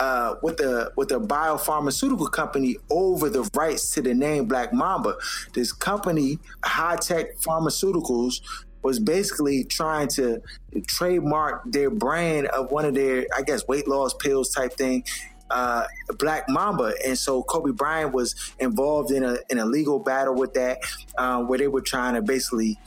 uh, 0.00 0.34
with 0.42 0.56
the 0.56 0.92
with 0.96 1.08
the 1.08 1.20
biopharmaceutical 1.20 2.30
company 2.30 2.76
over 2.90 3.30
the 3.30 3.48
rights 3.54 3.90
to 3.90 4.02
the 4.02 4.14
name 4.14 4.46
Black 4.46 4.72
Mamba. 4.72 5.14
This 5.52 5.72
company, 5.72 6.38
Hi-Tech 6.64 7.36
Pharmaceuticals, 7.36 8.40
was 8.84 9.00
basically 9.00 9.64
trying 9.64 10.08
to 10.08 10.40
trademark 10.86 11.62
their 11.64 11.90
brand 11.90 12.46
of 12.48 12.70
one 12.70 12.84
of 12.84 12.94
their, 12.94 13.26
I 13.36 13.42
guess, 13.42 13.66
weight 13.66 13.88
loss 13.88 14.14
pills 14.14 14.50
type 14.50 14.74
thing. 14.74 15.04
Uh, 15.50 15.84
Black 16.18 16.48
Mamba, 16.48 16.94
and 17.06 17.18
so 17.18 17.42
Kobe 17.42 17.72
Bryant 17.72 18.12
was 18.12 18.34
involved 18.58 19.10
in 19.10 19.22
a 19.22 19.38
in 19.50 19.58
a 19.58 19.66
legal 19.66 19.98
battle 19.98 20.34
with 20.34 20.54
that, 20.54 20.78
uh, 21.18 21.42
where 21.42 21.58
they 21.58 21.68
were 21.68 21.82
trying 21.82 22.14
to 22.14 22.22
basically 22.22 22.78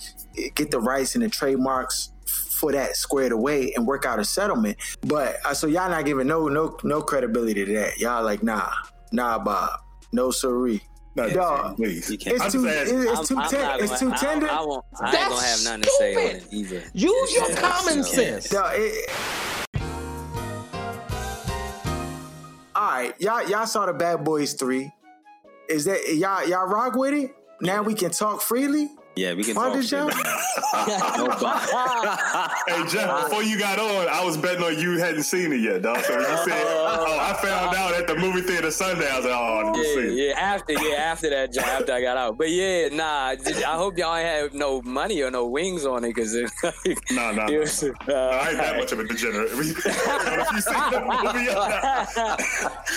get 0.56 0.72
the 0.72 0.80
rights 0.80 1.16
and 1.16 1.24
the 1.24 1.30
trademarks 1.30 2.12
for 2.26 2.72
that 2.72 2.96
squared 2.96 3.32
away 3.32 3.74
and 3.76 3.86
work 3.86 4.06
out 4.06 4.20
a 4.20 4.26
settlement. 4.26 4.78
But 5.02 5.38
uh, 5.46 5.54
so 5.54 5.68
y'all 5.68 5.90
not 5.90 6.06
giving 6.06 6.28
no 6.28 6.48
no 6.48 6.78
no 6.84 7.02
credibility 7.02 7.64
to 7.64 7.74
that. 7.74 8.00
Y'all 8.00 8.24
like 8.24 8.44
nah 8.44 8.72
nah 9.12 9.38
Bob 9.38 9.80
no 10.12 10.32
sorry. 10.32 10.82
No, 11.18 11.28
Dog, 11.32 11.78
please. 11.78 12.12
You 12.12 12.18
can't. 12.20 12.36
It's 12.36 12.54
too, 12.54 12.68
it's, 12.68 12.92
it's 12.92 13.28
too, 13.28 13.42
ten, 13.50 13.80
it's 13.84 14.00
too 14.00 14.12
tender. 14.12 14.48
I, 14.48 14.58
I, 14.58 14.62
won't, 14.62 14.86
I 15.02 15.06
ain't 15.08 15.30
gonna 15.30 15.42
have 15.42 15.64
nothing 15.64 15.82
to 15.82 15.90
say 15.98 16.16
on 16.16 16.36
it 16.36 16.48
either. 16.52 16.84
Use 16.94 17.34
your 17.34 17.56
common 17.56 18.04
sense. 18.04 18.50
Dog, 18.50 18.72
it, 18.76 19.10
all 22.76 22.92
right, 22.92 23.20
y'all, 23.20 23.50
y'all 23.50 23.66
saw 23.66 23.88
the 23.88 23.94
Bad 23.94 24.24
Boys 24.24 24.54
Three. 24.54 24.92
Is 25.68 25.86
that 25.86 26.16
y'all 26.16 26.48
y'all 26.48 26.68
rock 26.68 26.96
with 26.96 27.16
it? 27.16 27.36
Now 27.62 27.82
we 27.82 27.96
can 27.96 28.12
talk 28.12 28.40
freely. 28.44 28.92
Yeah, 29.18 29.34
we 29.34 29.44
can 29.44 29.56
talk. 29.56 29.74
hey, 32.68 32.84
Jeff, 32.88 33.24
before 33.24 33.42
you 33.42 33.58
got 33.58 33.80
on, 33.80 34.08
I 34.08 34.24
was 34.24 34.38
betting 34.38 34.64
on 34.64 34.78
you 34.78 35.00
hadn't 35.00 35.24
seen 35.24 35.52
it 35.52 35.62
yet, 35.62 35.82
dog. 35.82 35.98
So 36.02 36.20
you 36.20 36.26
said, 36.26 36.64
"Oh, 36.68 37.18
I 37.20 37.34
found 37.42 37.76
out 37.76 37.96
at 37.96 38.06
the 38.06 38.14
movie 38.16 38.42
theater 38.42 38.70
Sunday." 38.70 39.10
I 39.10 39.16
was 39.18 39.26
like, 39.26 39.34
"Oh, 39.34 39.74
yeah, 39.82 40.02
yeah." 40.02 40.40
After, 40.40 40.74
yeah, 40.74 40.98
after 40.98 41.32
that, 41.32 41.52
John, 41.52 41.66
after 41.66 41.94
I 41.94 42.02
got 42.02 42.18
out, 42.18 42.38
but 42.38 42.52
yeah, 42.52 42.90
nah. 42.90 43.34
I 43.38 43.76
hope 43.76 43.98
y'all 43.98 44.16
ain't 44.16 44.28
have 44.28 44.54
no 44.54 44.84
money 44.84 45.20
or 45.22 45.32
no 45.32 45.48
wings 45.48 45.84
on 45.86 46.04
it, 46.04 46.10
because 46.10 46.36
it, 46.36 46.52
like, 46.64 46.76
nah, 47.12 47.32
nah, 47.32 47.48
it 47.48 47.60
was, 47.60 47.84
uh, 47.84 47.92
I 48.08 48.50
ain't 48.50 48.58
that 48.58 48.78
much 48.78 48.92
of 48.92 49.00
a 49.00 49.04
degenerate. 49.04 49.52
you 49.52 49.64
see 49.64 49.74
the 49.74 51.00
movie, 51.02 51.48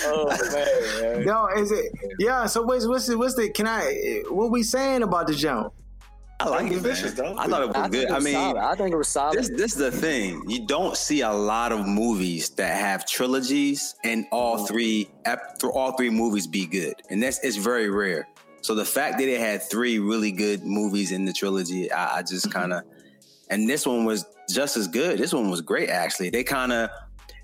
oh 0.05 0.27
man, 0.53 1.25
no, 1.25 1.47
is 1.57 1.71
it? 1.71 1.91
Yeah. 2.19 2.45
So 2.45 2.61
what's 2.61 2.85
what's 2.85 3.07
the, 3.07 3.17
what's 3.17 3.33
the? 3.35 3.49
Can 3.49 3.65
I? 3.67 4.21
What 4.29 4.51
we 4.51 4.61
saying 4.61 5.01
about 5.03 5.25
the 5.27 5.33
jump? 5.33 5.73
I 6.41 6.49
like 6.49 6.71
it, 6.71 6.79
vicious, 6.79 7.13
though. 7.13 7.35
I 7.37 7.47
thought 7.47 7.61
it 7.61 7.67
was 7.67 7.75
I 7.75 7.89
good. 7.89 8.03
It 8.03 8.11
was 8.11 8.23
I 8.23 8.25
mean, 8.25 8.33
solid. 8.33 8.57
I 8.57 8.75
think 8.75 8.93
it 8.93 8.97
was 8.97 9.07
solid. 9.07 9.37
This, 9.37 9.49
this, 9.49 9.73
is 9.73 9.77
the 9.77 9.91
thing. 9.91 10.43
You 10.47 10.65
don't 10.65 10.97
see 10.97 11.21
a 11.21 11.31
lot 11.31 11.71
of 11.71 11.87
movies 11.87 12.49
that 12.51 12.77
have 12.77 13.07
trilogies 13.07 13.95
and 14.03 14.25
all 14.31 14.57
mm-hmm. 14.57 14.65
three 14.65 15.11
all 15.73 15.95
three 15.97 16.09
movies 16.09 16.47
be 16.47 16.65
good, 16.65 16.95
and 17.09 17.21
that's 17.21 17.39
it's 17.43 17.57
very 17.57 17.89
rare. 17.89 18.27
So 18.61 18.75
the 18.75 18.85
fact 18.85 19.17
that 19.17 19.27
it 19.27 19.39
had 19.39 19.63
three 19.63 19.99
really 19.99 20.31
good 20.31 20.63
movies 20.63 21.11
in 21.11 21.25
the 21.25 21.33
trilogy, 21.33 21.91
I, 21.91 22.17
I 22.19 22.23
just 22.23 22.51
kind 22.51 22.73
of, 22.73 22.83
and 23.49 23.67
this 23.67 23.87
one 23.87 24.05
was 24.05 24.25
just 24.49 24.77
as 24.77 24.87
good. 24.87 25.17
This 25.17 25.33
one 25.33 25.49
was 25.49 25.61
great, 25.61 25.89
actually. 25.89 26.29
They 26.29 26.43
kind 26.43 26.71
of 26.71 26.89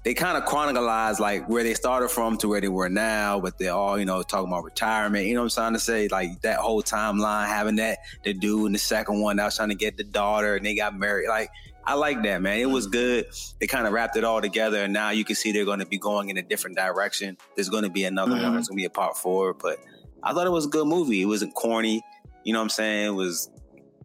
they 0.08 0.14
kind 0.14 0.38
of 0.38 0.46
chronicalized 0.46 1.20
like 1.20 1.50
where 1.50 1.64
they 1.64 1.74
started 1.74 2.08
from 2.08 2.38
to 2.38 2.48
where 2.48 2.62
they 2.62 2.70
were 2.70 2.88
now, 2.88 3.42
but 3.42 3.58
they're 3.58 3.74
all, 3.74 4.00
you 4.00 4.06
know, 4.06 4.24
talking 4.24 4.48
about 4.48 4.64
retirement. 4.64 5.26
You 5.26 5.34
know 5.34 5.42
what 5.42 5.52
I'm 5.52 5.64
trying 5.64 5.74
to 5.74 5.80
say? 5.80 6.08
Like 6.08 6.40
that 6.44 6.60
whole 6.60 6.82
timeline, 6.82 7.48
having 7.48 7.76
that 7.76 8.00
the 8.24 8.34
dude 8.34 8.68
in 8.68 8.72
the 8.72 8.80
second 8.80 9.20
one 9.20 9.36
that 9.36 9.44
was 9.44 9.58
trying 9.58 9.68
to 9.68 9.76
get 9.76 9.98
the 9.98 10.06
daughter 10.06 10.56
and 10.56 10.66
they 10.66 10.76
got 10.76 10.98
married. 10.98 11.28
Like, 11.28 11.50
I 11.84 11.96
like 11.96 12.24
that, 12.24 12.42
man. 12.42 12.58
It 12.58 12.68
was 12.68 12.88
good. 12.88 13.26
They 13.60 13.68
kind 13.68 13.86
of 13.86 13.92
wrapped 13.92 14.16
it 14.16 14.24
all 14.24 14.40
together, 14.40 14.82
and 14.82 14.94
now 14.94 15.10
you 15.10 15.26
can 15.26 15.36
see 15.36 15.52
they're 15.52 15.66
going 15.66 15.80
to 15.80 15.86
be 15.86 15.98
going 15.98 16.30
in 16.30 16.38
a 16.38 16.42
different 16.42 16.78
direction. 16.78 17.38
There's 17.56 17.68
going 17.68 17.84
to 17.84 17.90
be 17.90 18.06
another 18.06 18.36
mm-hmm. 18.36 18.44
one. 18.44 18.58
It's 18.60 18.70
going 18.70 18.78
to 18.78 18.82
be 18.82 18.86
a 18.86 18.90
part 18.90 19.18
four, 19.18 19.56
but 19.56 19.78
I 20.24 20.32
thought 20.32 20.48
it 20.48 20.52
was 20.52 20.68
a 20.68 20.70
good 20.70 20.88
movie. 20.88 21.22
It 21.22 21.26
wasn't 21.26 21.54
corny. 21.54 22.02
You 22.46 22.54
know 22.54 22.60
what 22.60 22.64
I'm 22.64 22.70
saying? 22.70 23.08
It 23.08 23.16
was 23.16 23.50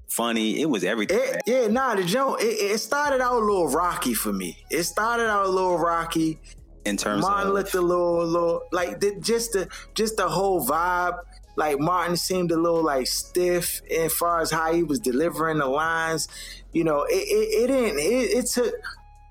funny. 0.09 0.61
It 0.61 0.69
was 0.69 0.85
everything. 0.85 1.19
It, 1.19 1.43
yeah, 1.47 1.67
nah, 1.69 1.95
the 1.95 2.05
joke. 2.05 2.43
It, 2.43 2.73
it, 2.73 2.79
started 2.79 3.21
out 3.21 3.35
a 3.35 3.45
little 3.45 3.69
rocky 3.69 4.15
for 4.15 4.33
me. 4.33 4.59
It 4.71 4.85
started 4.85 5.29
out 5.29 5.47
a 5.47 5.49
little 5.49 5.79
rocky, 5.79 6.39
in 6.85 6.97
terms 6.97 7.23
Martin 7.23 7.49
of 7.49 7.55
looked 7.55 7.75
a 7.75 7.81
little, 7.81 8.25
little 8.27 8.63
like 8.73 9.01
the, 9.01 9.17
just 9.21 9.53
the 9.53 9.69
just 9.95 10.17
the 10.17 10.29
whole 10.29 10.67
vibe. 10.67 11.19
Like 11.55 11.79
Martin 11.79 12.17
seemed 12.17 12.51
a 12.51 12.57
little 12.57 12.83
like 12.83 13.07
stiff 13.07 13.83
as 13.91 14.13
far 14.15 14.41
as 14.41 14.51
how 14.51 14.73
he 14.73 14.83
was 14.83 14.99
delivering 14.99 15.59
the 15.59 15.67
lines. 15.67 16.29
You 16.73 16.85
know, 16.85 17.05
it 17.05 17.15
it, 17.15 17.65
it 17.65 17.67
didn't. 17.67 17.99
It, 17.99 18.45
it 18.45 18.47
took 18.47 18.75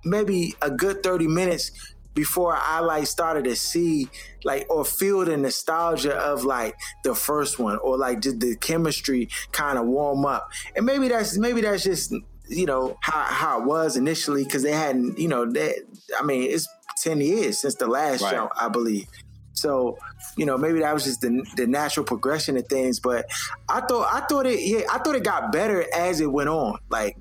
maybe 0.05 0.55
a 0.61 0.69
good 0.69 1.03
thirty 1.03 1.27
minutes 1.27 1.71
before 2.13 2.57
I 2.57 2.79
like 2.79 3.07
started 3.07 3.45
to 3.45 3.55
see 3.55 4.09
like 4.43 4.65
or 4.69 4.85
feel 4.85 5.23
the 5.25 5.37
nostalgia 5.37 6.15
of 6.15 6.43
like 6.43 6.75
the 7.03 7.15
first 7.15 7.59
one 7.59 7.77
or 7.77 7.97
like 7.97 8.21
did 8.21 8.39
the 8.39 8.55
chemistry 8.55 9.29
kind 9.51 9.77
of 9.77 9.85
warm 9.85 10.25
up. 10.25 10.49
And 10.75 10.85
maybe 10.85 11.07
that's 11.07 11.37
maybe 11.37 11.61
that's 11.61 11.83
just 11.83 12.13
you 12.47 12.65
know 12.65 12.97
how 13.01 13.21
how 13.21 13.61
it 13.61 13.65
was 13.65 13.95
initially 13.95 14.43
because 14.43 14.63
they 14.63 14.73
hadn't 14.73 15.17
you 15.17 15.27
know 15.27 15.49
that 15.51 15.75
I 16.19 16.23
mean 16.23 16.43
it's 16.51 16.67
ten 16.97 17.21
years 17.21 17.59
since 17.59 17.75
the 17.75 17.87
last 17.87 18.21
right. 18.21 18.31
show 18.31 18.49
I 18.59 18.69
believe. 18.69 19.07
So, 19.53 19.97
you 20.37 20.45
know, 20.45 20.57
maybe 20.57 20.79
that 20.79 20.93
was 20.93 21.03
just 21.03 21.21
the, 21.21 21.45
the 21.55 21.67
natural 21.67 22.05
progression 22.05 22.57
of 22.57 22.65
things. 22.67 22.99
But 22.99 23.27
I 23.69 23.81
thought 23.81 24.07
I 24.11 24.21
thought 24.21 24.47
it 24.47 24.59
yeah, 24.59 24.85
I 24.91 24.97
thought 24.97 25.15
it 25.15 25.23
got 25.23 25.51
better 25.51 25.85
as 25.93 26.19
it 26.19 26.31
went 26.31 26.49
on. 26.49 26.79
Like 26.89 27.17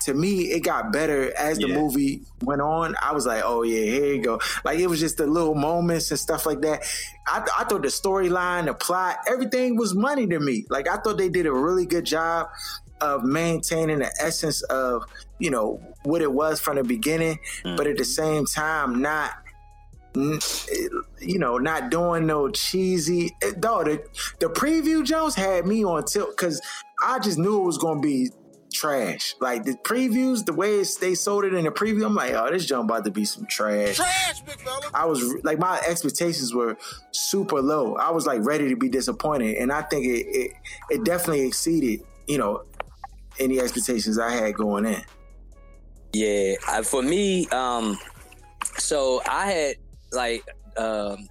to 0.00 0.14
me, 0.14 0.52
it 0.52 0.60
got 0.60 0.92
better 0.92 1.36
as 1.38 1.58
the 1.58 1.68
yeah. 1.68 1.74
movie 1.74 2.22
went 2.42 2.60
on. 2.60 2.94
I 3.02 3.12
was 3.12 3.26
like, 3.26 3.42
oh 3.44 3.62
yeah, 3.62 3.84
here 3.84 4.14
you 4.14 4.22
go. 4.22 4.40
Like 4.64 4.78
it 4.78 4.86
was 4.86 5.00
just 5.00 5.16
the 5.16 5.26
little 5.26 5.54
moments 5.54 6.10
and 6.10 6.18
stuff 6.18 6.46
like 6.46 6.60
that. 6.62 6.84
I, 7.26 7.46
I 7.58 7.64
thought 7.64 7.82
the 7.82 7.88
storyline, 7.88 8.66
the 8.66 8.74
plot, 8.74 9.18
everything 9.28 9.76
was 9.76 9.94
money 9.94 10.26
to 10.26 10.40
me. 10.40 10.66
Like 10.70 10.88
I 10.88 10.96
thought 10.96 11.18
they 11.18 11.28
did 11.28 11.46
a 11.46 11.52
really 11.52 11.86
good 11.86 12.04
job 12.04 12.48
of 13.00 13.24
maintaining 13.24 14.00
the 14.00 14.14
essence 14.20 14.62
of 14.64 15.04
you 15.38 15.50
know 15.50 15.80
what 16.02 16.20
it 16.22 16.32
was 16.32 16.60
from 16.60 16.76
the 16.76 16.84
beginning, 16.84 17.38
mm. 17.64 17.76
but 17.76 17.86
at 17.86 17.96
the 17.96 18.04
same 18.04 18.46
time 18.46 19.00
not 19.00 19.32
you 20.14 21.38
know, 21.38 21.58
not 21.58 21.90
doing 21.90 22.26
no 22.26 22.48
cheesy. 22.48 23.34
Though 23.56 23.84
the 23.84 24.02
the 24.40 24.46
preview 24.46 25.04
Jones 25.04 25.34
had 25.34 25.66
me 25.66 25.84
on 25.84 26.04
tilt 26.04 26.30
because 26.30 26.60
I 27.04 27.18
just 27.18 27.38
knew 27.38 27.60
it 27.60 27.64
was 27.64 27.78
gonna 27.78 28.00
be 28.00 28.30
trash. 28.72 29.34
Like 29.40 29.64
the 29.64 29.74
previews, 29.74 30.44
the 30.44 30.52
way 30.52 30.82
they 31.00 31.14
sold 31.14 31.44
it 31.44 31.54
in 31.54 31.64
the 31.64 31.70
preview, 31.70 32.04
I'm 32.04 32.14
like, 32.14 32.32
oh, 32.32 32.50
this 32.50 32.66
jump 32.66 32.90
about 32.90 33.04
to 33.04 33.10
be 33.10 33.24
some 33.24 33.46
trash. 33.46 33.96
Trash, 33.96 34.40
big 34.42 34.60
fella. 34.60 34.90
I 34.94 35.06
was 35.06 35.22
like, 35.42 35.58
my 35.58 35.80
expectations 35.86 36.54
were 36.54 36.76
super 37.10 37.60
low. 37.60 37.96
I 37.96 38.10
was 38.10 38.26
like 38.26 38.44
ready 38.44 38.68
to 38.68 38.76
be 38.76 38.88
disappointed, 38.88 39.56
and 39.56 39.72
I 39.72 39.82
think 39.82 40.06
it 40.06 40.26
it, 40.26 40.52
it 40.90 41.04
definitely 41.04 41.46
exceeded, 41.46 42.04
you 42.26 42.38
know, 42.38 42.64
any 43.38 43.60
expectations 43.60 44.18
I 44.18 44.30
had 44.30 44.54
going 44.54 44.86
in. 44.86 45.02
Yeah, 46.12 46.82
for 46.82 47.02
me, 47.02 47.46
um, 47.48 47.98
so 48.78 49.22
I 49.28 49.46
had 49.46 49.76
like 50.12 50.44
um 50.76 51.28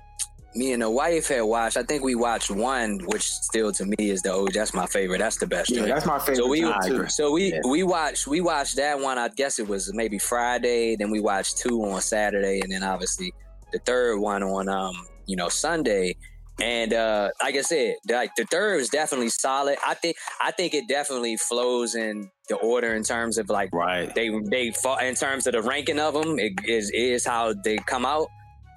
me 0.55 0.73
and 0.73 0.81
the 0.81 0.89
wife 0.89 1.27
had 1.27 1.41
watched. 1.41 1.77
I 1.77 1.83
think 1.83 2.03
we 2.03 2.15
watched 2.15 2.49
one, 2.49 2.99
which 3.05 3.23
still 3.23 3.71
to 3.73 3.85
me 3.85 3.95
is 3.99 4.21
the 4.21 4.33
OG. 4.33 4.53
That's 4.53 4.73
my 4.73 4.87
favorite. 4.87 5.19
That's 5.19 5.37
the 5.37 5.47
best. 5.47 5.69
Yeah, 5.69 5.85
that's 5.85 6.05
my 6.05 6.19
favorite. 6.19 6.37
So 6.37 6.47
we 6.47 6.61
too. 6.85 7.07
so 7.07 7.31
we 7.31 7.53
yeah. 7.53 7.59
we 7.69 7.83
watched 7.83 8.27
we 8.27 8.41
watched 8.41 8.75
that 8.77 8.99
one. 8.99 9.17
I 9.17 9.29
guess 9.29 9.59
it 9.59 9.67
was 9.67 9.93
maybe 9.93 10.17
Friday. 10.17 10.95
Then 10.95 11.11
we 11.11 11.19
watched 11.19 11.57
two 11.57 11.83
on 11.83 12.01
Saturday, 12.01 12.61
and 12.61 12.71
then 12.71 12.83
obviously 12.83 13.33
the 13.71 13.79
third 13.79 14.19
one 14.19 14.43
on 14.43 14.67
um 14.69 14.95
you 15.27 15.35
know 15.35 15.49
Sunday. 15.49 16.15
And 16.61 16.93
uh 16.93 17.29
like 17.41 17.55
I 17.55 17.61
said, 17.61 17.95
like 18.09 18.31
the 18.35 18.45
third 18.45 18.81
is 18.81 18.89
definitely 18.89 19.29
solid. 19.29 19.77
I 19.85 19.93
think 19.93 20.17
I 20.41 20.51
think 20.51 20.73
it 20.73 20.87
definitely 20.89 21.37
flows 21.37 21.95
in 21.95 22.29
the 22.49 22.55
order 22.55 22.95
in 22.95 23.03
terms 23.03 23.37
of 23.37 23.49
like 23.49 23.69
right. 23.71 24.13
They 24.13 24.29
they 24.49 24.71
fall 24.71 24.97
in 24.97 25.15
terms 25.15 25.47
of 25.47 25.53
the 25.53 25.61
ranking 25.61 25.99
of 25.99 26.15
them. 26.15 26.37
It 26.39 26.53
is 26.65 26.91
is 26.91 27.25
how 27.25 27.53
they 27.63 27.77
come 27.77 28.05
out 28.05 28.27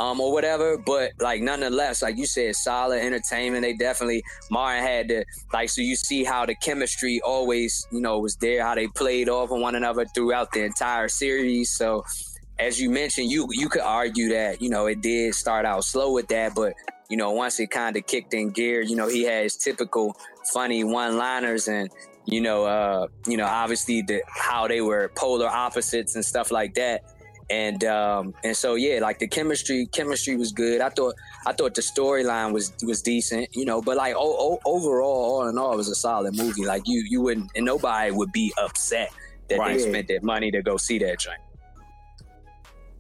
um, 0.01 0.21
or 0.21 0.33
whatever. 0.33 0.79
But 0.79 1.13
like 1.21 1.43
nonetheless, 1.43 2.03
like 2.03 2.17
you 2.17 2.27
said, 2.27 2.57
solid 2.57 3.01
entertainment. 3.01 3.63
They 3.63 3.75
definitely 3.75 4.23
Martin 4.51 4.83
had 4.83 5.09
to 5.09 5.25
like 5.53 5.71
so 5.71 5.81
you 5.81 5.97
see 5.97 6.25
how 6.25 6.47
the 6.47 6.55
chemistry 6.55 7.21
always, 7.25 7.87
you 7.91 8.01
know, 8.01 8.19
was 8.19 8.37
there, 8.37 8.63
how 8.63 8.75
they 8.75 8.89
played 8.89 9.29
off 9.29 9.51
on 9.51 9.61
one 9.61 9.75
another 9.75 10.05
throughout 10.07 10.53
the 10.53 10.65
entire 10.65 11.09
series. 11.09 11.71
So 11.71 12.05
as 12.59 12.81
you 12.81 12.91
mentioned, 12.91 13.31
you 13.31 13.49
you 13.51 13.69
could 13.69 13.83
argue 13.83 14.31
that, 14.31 14.61
you 14.61 14.71
know, 14.71 14.87
it 14.87 15.01
did 15.01 15.35
start 15.35 15.65
out 15.65 15.85
slow 15.85 16.13
with 16.13 16.29
that, 16.29 16.55
but 16.55 16.75
you 17.09 17.17
know, 17.17 17.33
once 17.33 17.61
it 17.61 17.71
kind 17.71 17.97
of 17.97 18.07
kicked 18.07 18.33
in 18.33 18.51
gear, 18.51 18.81
you 18.81 18.97
know, 18.97 19.07
he 19.07 19.23
had 19.23 19.43
his 19.43 19.57
typical 19.57 20.17
funny 20.53 20.83
one-liners 20.83 21.69
and 21.69 21.91
you 22.25 22.41
know, 22.41 22.65
uh, 22.65 23.09
you 23.27 23.37
know, 23.37 23.47
obviously 23.47 24.03
the 24.03 24.23
how 24.29 24.69
they 24.69 24.81
were 24.81 25.11
polar 25.17 25.49
opposites 25.49 26.15
and 26.15 26.25
stuff 26.25 26.51
like 26.51 26.75
that 26.75 27.03
and 27.53 27.85
um, 27.85 28.35
and 28.43 28.57
so 28.57 28.77
yeah, 28.77 29.01
like 29.01 29.19
the 29.19 29.29
chemistry, 29.29 29.87
chemistry 29.93 30.37
was 30.37 30.53
good. 30.53 30.81
I 30.81 30.89
thought 30.89 31.15
I 31.47 31.53
thought 31.53 31.75
the 31.75 31.83
storyline 31.83 32.53
was 32.53 32.73
was 32.83 33.03
decent, 33.03 33.55
you 33.55 33.67
know. 33.67 33.83
But 33.83 33.99
like 33.99 34.15
o- 34.17 34.37
o- 34.55 34.61
overall, 34.65 35.43
all 35.43 35.49
in 35.49 35.59
all, 35.59 35.75
it 35.75 35.77
was 35.77 35.89
a 35.89 35.95
solid 35.95 36.35
movie. 36.35 36.65
Like 36.65 36.83
you 36.87 37.05
you 37.07 37.21
wouldn't 37.21 37.51
and 37.55 37.67
nobody 37.67 38.11
would 38.11 38.33
be 38.33 38.55
upset 38.57 39.13
that 39.49 39.59
right. 39.59 39.77
they 39.77 39.91
spent 39.91 40.09
that 40.09 40.23
money 40.23 40.51
to 40.51 40.63
go 40.63 40.79
see 40.79 40.99
that 41.01 41.19
joint. 41.19 41.41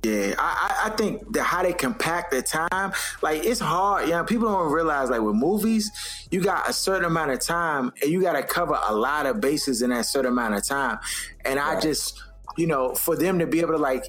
Yeah, 0.02 0.34
I, 0.36 0.86
I 0.86 0.96
think 0.96 1.32
that 1.32 1.44
how 1.44 1.62
they 1.62 1.72
compact 1.72 2.32
the 2.32 2.42
time, 2.42 2.92
like 3.22 3.44
it's 3.46 3.60
hard. 3.60 4.02
Yeah, 4.02 4.16
you 4.16 4.20
know, 4.20 4.24
people 4.24 4.48
don't 4.48 4.70
realize 4.70 5.08
like 5.08 5.22
with 5.22 5.36
movies, 5.36 5.90
you 6.30 6.42
got 6.42 6.68
a 6.68 6.74
certain 6.74 7.06
amount 7.06 7.30
of 7.30 7.40
time 7.40 7.90
and 8.02 8.10
you 8.10 8.20
got 8.20 8.34
to 8.34 8.42
cover 8.42 8.78
a 8.86 8.94
lot 8.94 9.24
of 9.24 9.40
bases 9.40 9.80
in 9.80 9.90
that 9.90 10.04
certain 10.04 10.32
amount 10.32 10.56
of 10.56 10.66
time. 10.66 10.98
And 11.46 11.58
right. 11.58 11.78
I 11.78 11.80
just 11.80 12.20
you 12.56 12.66
know, 12.66 12.94
for 12.94 13.16
them 13.16 13.38
to 13.38 13.46
be 13.46 13.60
able 13.60 13.72
to 13.72 13.78
like, 13.78 14.04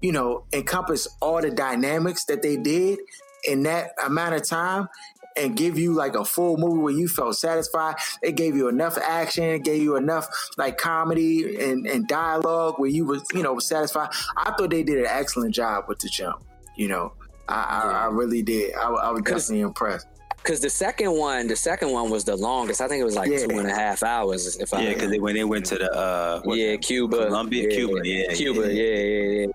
you 0.00 0.12
know, 0.12 0.44
encompass 0.52 1.08
all 1.20 1.40
the 1.40 1.50
dynamics 1.50 2.24
that 2.26 2.42
they 2.42 2.56
did 2.56 2.98
in 3.44 3.62
that 3.64 3.92
amount 4.04 4.34
of 4.34 4.46
time 4.46 4.88
and 5.36 5.56
give 5.56 5.78
you 5.78 5.92
like 5.92 6.14
a 6.14 6.24
full 6.24 6.56
movie 6.56 6.80
where 6.80 6.92
you 6.92 7.08
felt 7.08 7.36
satisfied. 7.36 7.96
It 8.22 8.36
gave 8.36 8.56
you 8.56 8.68
enough 8.68 8.96
action, 8.98 9.44
it 9.44 9.64
gave 9.64 9.82
you 9.82 9.96
enough 9.96 10.26
like 10.56 10.78
comedy 10.78 11.62
and, 11.62 11.86
and 11.86 12.08
dialogue 12.08 12.74
where 12.78 12.90
you 12.90 13.04
was, 13.04 13.24
you 13.34 13.42
know, 13.42 13.58
satisfied. 13.58 14.10
I 14.36 14.52
thought 14.52 14.70
they 14.70 14.82
did 14.82 14.98
an 14.98 15.06
excellent 15.06 15.54
job 15.54 15.84
with 15.88 15.98
the 15.98 16.08
jump. 16.08 16.42
You 16.76 16.88
know, 16.88 17.12
I. 17.48 17.54
I, 17.54 17.90
I 17.90 18.06
really 18.06 18.42
did. 18.42 18.74
I, 18.74 18.88
I 18.88 19.10
was 19.10 19.22
definitely 19.22 19.60
impressed 19.60 20.06
because 20.46 20.60
the 20.60 20.70
second 20.70 21.10
one, 21.10 21.48
the 21.48 21.56
second 21.56 21.90
one 21.90 22.08
was 22.08 22.24
the 22.24 22.36
longest. 22.36 22.80
I 22.80 22.86
think 22.86 23.00
it 23.00 23.04
was 23.04 23.16
like 23.16 23.28
yeah. 23.28 23.46
two 23.46 23.58
and 23.58 23.68
a 23.68 23.74
half 23.74 24.04
hours. 24.04 24.56
If 24.56 24.70
yeah, 24.72 24.94
because 24.94 25.18
when 25.18 25.34
they 25.34 25.42
went 25.42 25.66
to 25.66 25.74
the 25.76 25.92
uh, 25.92 26.40
yeah 26.46 26.76
Cuba, 26.76 27.26
Colombia, 27.26 27.64
yeah, 27.68 27.76
Cuba, 27.76 28.00
yeah, 28.04 28.32
Cuba, 28.32 28.72
yeah, 28.72 28.94
yeah, 28.94 29.40
yeah. 29.40 29.46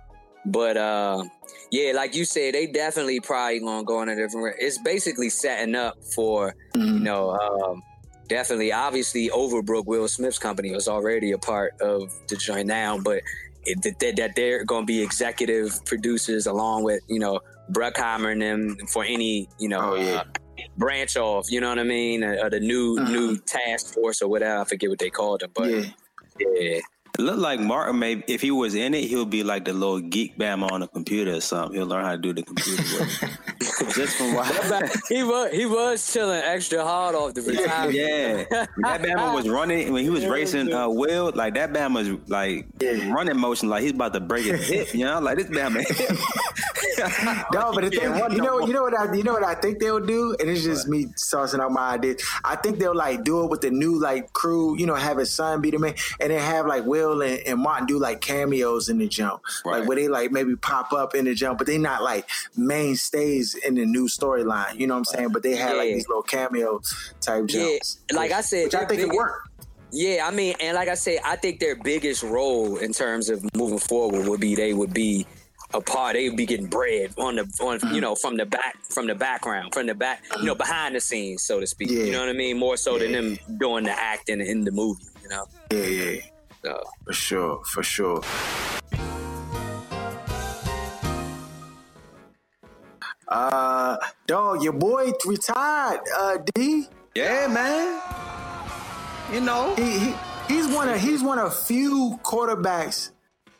But 0.45 0.75
uh, 0.75 1.23
yeah, 1.71 1.93
like 1.93 2.13
you 2.13 2.25
said, 2.25 2.55
they 2.55 2.67
definitely 2.67 3.21
probably 3.21 3.59
gonna 3.59 3.85
go 3.85 4.01
in 4.01 4.09
a 4.09 4.15
different. 4.17 4.57
It's 4.59 4.79
basically 4.79 5.29
setting 5.29 5.75
up 5.75 5.95
for 6.13 6.55
mm-hmm. 6.75 6.97
you 6.97 6.99
know. 6.99 7.31
Um, 7.31 7.83
definitely, 8.27 8.73
obviously, 8.73 9.29
Overbrook 9.29 9.85
Will 9.85 10.09
Smith's 10.09 10.39
company 10.39 10.73
was 10.73 10.89
already 10.89 11.31
a 11.31 11.37
part 11.37 11.79
of 11.79 12.11
the 12.27 12.35
joint 12.35 12.67
now, 12.67 12.97
but 12.97 13.21
it, 13.63 13.81
that, 13.99 14.15
that 14.17 14.35
they're 14.35 14.65
going 14.65 14.83
to 14.83 14.87
be 14.87 15.01
executive 15.01 15.85
producers 15.85 16.47
along 16.47 16.83
with 16.83 17.01
you 17.07 17.19
know 17.19 17.39
Bruckheimer 17.71 18.33
and 18.33 18.41
them 18.41 18.77
for 18.87 19.05
any 19.05 19.47
you 19.57 19.69
know 19.69 19.93
oh, 19.93 19.95
yeah. 19.95 20.15
uh, 20.15 20.23
branch 20.81 21.15
off. 21.15 21.49
You 21.49 21.61
know 21.61 21.69
what 21.69 21.79
I 21.79 21.83
mean? 21.83 22.23
Or 22.23 22.49
the 22.49 22.59
new 22.59 22.97
uh-huh. 22.99 23.09
new 23.09 23.37
task 23.37 23.93
force 23.93 24.21
or 24.21 24.27
whatever. 24.27 24.61
I 24.61 24.65
forget 24.65 24.89
what 24.89 24.99
they 24.99 25.09
called 25.09 25.39
them, 25.41 25.51
but 25.53 25.69
yeah. 25.69 25.85
yeah. 26.39 26.79
It 27.17 27.21
looked 27.21 27.39
like 27.39 27.59
Martin. 27.59 27.99
Maybe 27.99 28.23
if 28.27 28.41
he 28.41 28.51
was 28.51 28.73
in 28.73 28.93
it, 28.93 29.03
he'll 29.03 29.25
be 29.25 29.43
like 29.43 29.65
the 29.65 29.73
little 29.73 29.99
geek 29.99 30.37
bam 30.37 30.63
on 30.63 30.81
a 30.81 30.87
computer 30.87 31.35
or 31.35 31.41
something. 31.41 31.77
He'll 31.77 31.87
learn 31.87 32.05
how 32.05 32.11
to 32.11 32.17
do 32.17 32.33
the 32.33 32.43
computer 32.43 32.83
Just 33.93 34.17
from 34.17 34.33
watching. 34.33 34.89
he 35.09 35.23
was 35.23 35.51
he 35.51 35.65
was 35.65 36.13
chilling 36.13 36.41
extra 36.43 36.83
hard 36.83 37.15
off 37.15 37.33
the 37.33 37.41
retirement. 37.41 37.95
Yeah, 37.95 38.45
that 38.49 39.01
Bama 39.01 39.33
was 39.33 39.49
running 39.59 39.91
when 39.91 40.03
he 40.03 40.09
was 40.09 40.25
racing 40.25 40.71
uh, 40.71 40.87
Will. 40.87 41.31
Like 41.35 41.55
that 41.55 41.73
Bama 41.73 41.95
was 41.95 42.29
like 42.29 42.67
yeah. 42.79 43.11
running 43.11 43.37
motion, 43.37 43.69
like 43.69 43.83
he's 43.83 43.91
about 43.91 44.13
to 44.13 44.19
break 44.19 44.45
his 44.45 44.67
hip. 44.67 44.93
You 44.93 45.05
know, 45.05 45.19
like 45.19 45.37
this 45.37 45.47
Bama. 45.47 45.81
no, 47.53 47.71
but 47.73 47.83
the 47.83 47.89
thing, 47.89 48.35
you 48.35 48.41
know, 48.41 48.59
you 48.65 48.73
know 48.73 48.83
what 48.83 48.97
I, 48.97 49.13
you 49.13 49.23
know 49.23 49.33
what 49.33 49.43
I 49.43 49.55
think 49.55 49.79
they'll 49.79 49.99
do, 49.99 50.35
and 50.39 50.49
it's 50.49 50.63
just 50.63 50.87
what? 50.87 50.97
me 50.97 51.07
tossing 51.29 51.59
out 51.59 51.71
my 51.71 51.93
idea. 51.93 52.15
I 52.43 52.55
think 52.55 52.79
they'll 52.79 52.95
like 52.95 53.23
do 53.23 53.43
it 53.43 53.49
with 53.49 53.61
the 53.61 53.71
new 53.71 53.99
like 53.99 54.31
crew. 54.33 54.77
You 54.77 54.85
know, 54.85 54.95
have 54.95 55.17
his 55.17 55.33
son 55.33 55.61
be 55.61 55.71
the 55.71 55.79
man, 55.79 55.95
and 56.19 56.31
then 56.31 56.39
have 56.39 56.65
like 56.67 56.85
Will 56.85 57.00
and, 57.09 57.39
and 57.47 57.59
Martin 57.59 57.87
do 57.87 57.97
like 57.97 58.21
cameos 58.21 58.89
in 58.89 58.97
the 58.97 59.07
jump, 59.07 59.41
right. 59.65 59.79
like 59.79 59.87
where 59.87 59.97
they 59.97 60.07
like 60.07 60.31
maybe 60.31 60.55
pop 60.55 60.93
up 60.93 61.15
in 61.15 61.25
the 61.25 61.33
jump, 61.33 61.57
but 61.57 61.67
they 61.67 61.77
not 61.77 62.03
like 62.03 62.27
mainstays 62.55 63.55
in 63.55 63.75
the 63.75 63.85
new 63.85 64.07
storyline. 64.07 64.79
You 64.79 64.87
know 64.87 64.93
what 64.93 64.99
I'm 64.99 65.05
saying? 65.05 65.29
But 65.31 65.43
they 65.43 65.55
had 65.55 65.71
yeah. 65.71 65.77
like 65.77 65.93
these 65.93 66.07
little 66.07 66.23
cameo 66.23 66.81
type 67.19 67.47
jumps. 67.47 67.99
Yeah, 68.09 68.17
like 68.17 68.31
I 68.31 68.41
said, 68.41 68.65
which 68.65 68.75
I 68.75 68.85
think 68.85 69.01
it 69.01 69.09
worked. 69.09 69.49
Yeah, 69.91 70.25
I 70.25 70.31
mean, 70.31 70.55
and 70.61 70.75
like 70.75 70.87
I 70.87 70.93
said, 70.93 71.19
I 71.25 71.35
think 71.35 71.59
their 71.59 71.75
biggest 71.75 72.23
role 72.23 72.77
in 72.77 72.93
terms 72.93 73.29
of 73.29 73.43
moving 73.55 73.79
forward 73.79 74.27
would 74.27 74.39
be 74.39 74.55
they 74.55 74.73
would 74.73 74.93
be 74.93 75.25
a 75.73 75.81
part. 75.81 76.13
They 76.13 76.29
would 76.29 76.37
be 76.37 76.45
getting 76.45 76.67
bread 76.67 77.13
on 77.17 77.35
the 77.35 77.41
on 77.61 77.79
mm-hmm. 77.79 77.93
you 77.93 78.01
know 78.01 78.15
from 78.15 78.37
the 78.37 78.45
back 78.45 78.77
from 78.83 79.07
the 79.07 79.15
background 79.15 79.73
from 79.73 79.87
the 79.87 79.95
back 79.95 80.23
you 80.37 80.45
know 80.45 80.55
behind 80.55 80.95
the 80.95 81.01
scenes 81.01 81.43
so 81.43 81.59
to 81.59 81.67
speak. 81.67 81.89
Yeah. 81.89 82.03
You 82.03 82.11
know 82.11 82.19
what 82.19 82.29
I 82.29 82.33
mean? 82.33 82.57
More 82.57 82.77
so 82.77 82.93
yeah. 82.93 83.03
than 83.03 83.11
them 83.11 83.57
doing 83.57 83.83
the 83.83 83.91
acting 83.91 84.41
in 84.41 84.63
the 84.63 84.71
movie. 84.71 85.03
You 85.23 85.29
know? 85.29 85.45
Yeah, 85.71 85.83
yeah. 85.83 86.21
For 87.05 87.13
sure, 87.13 87.61
for 87.65 87.83
sure. 87.83 88.21
Uh, 93.27 93.97
dog, 94.27 94.61
your 94.61 94.73
boy 94.73 95.11
retired. 95.25 96.01
Uh, 96.17 96.37
D. 96.53 96.87
Yeah, 97.15 97.47
man. 97.47 98.01
You 99.33 99.39
know, 99.41 99.73
he, 99.75 99.99
he 99.99 100.13
he's 100.49 100.67
one 100.67 100.89
of 100.89 100.99
he's 100.99 101.23
one 101.23 101.39
of 101.39 101.55
few 101.55 102.19
quarterbacks. 102.23 103.11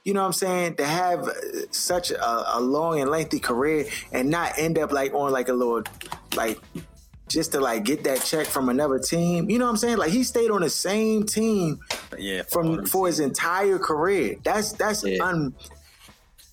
You 0.03 0.13
know 0.13 0.21
what 0.21 0.27
I'm 0.27 0.33
saying? 0.33 0.75
To 0.75 0.85
have 0.85 1.29
such 1.71 2.11
a, 2.11 2.57
a 2.57 2.59
long 2.59 2.99
and 2.99 3.09
lengthy 3.09 3.39
career 3.39 3.85
and 4.11 4.29
not 4.29 4.57
end 4.57 4.77
up 4.77 4.91
like 4.91 5.13
on 5.13 5.31
like 5.31 5.47
a 5.47 5.53
little 5.53 5.83
like 6.35 6.59
just 7.31 7.51
to 7.53 7.59
like 7.59 7.83
get 7.83 8.03
that 8.03 8.21
check 8.21 8.47
from 8.47 8.69
another 8.69 8.99
team. 8.99 9.49
You 9.49 9.59
know 9.59 9.65
what 9.65 9.71
I'm 9.71 9.77
saying? 9.77 9.97
Like 9.97 10.11
he 10.11 10.23
stayed 10.23 10.51
on 10.51 10.61
the 10.61 10.69
same 10.69 11.25
team 11.25 11.79
yeah, 12.17 12.43
from 12.43 12.85
for 12.85 13.07
his 13.07 13.19
entire 13.19 13.79
career. 13.79 14.35
That's 14.43 14.73
that's 14.73 15.03
yeah. 15.03 15.45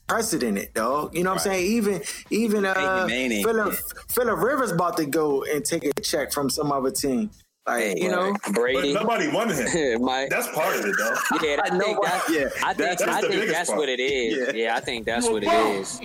unprecedented, 0.09 0.75
dog. 0.75 1.15
You 1.15 1.25
know 1.25 1.35
what 1.35 1.47
right. 1.47 1.53
I'm 1.53 1.55
saying? 1.55 1.73
Even 1.73 2.03
even 2.31 2.65
uh 2.65 3.07
Philip 3.09 3.75
Philip 4.09 4.39
Rivers 4.39 4.71
about 4.73 4.97
to 4.99 5.07
go 5.07 5.45
and 5.45 5.65
take 5.65 5.85
a 5.85 6.01
check 6.01 6.33
from 6.33 6.51
some 6.51 6.73
other 6.73 6.91
team. 6.91 7.31
Like, 7.67 7.99
you 7.99 8.09
know, 8.09 8.35
Brady. 8.55 8.95
But 8.95 9.03
nobody 9.03 9.29
wanted 9.29 9.69
him. 9.69 10.03
My, 10.05 10.27
that's 10.31 10.49
part 10.49 10.75
of 10.75 10.87
it, 10.87 10.97
though. 10.97 11.15
Yeah, 11.47 11.61
I, 11.63 11.67
I 11.67 11.79
think 11.79 12.03
that's, 12.03 12.31
yeah, 12.31 12.49
I 12.65 12.73
think, 12.73 12.99
that's, 12.99 13.03
I 13.03 13.21
think 13.21 13.51
that's 13.51 13.71
what 13.71 13.91
it 13.91 14.01
is. 14.01 14.55
Yeah. 14.57 14.65
yeah. 14.65 14.77
I 14.77 14.81
think 14.81 15.05
that's 15.05 15.29
what 15.29 15.45
it 15.45 15.53
is. 15.53 16.01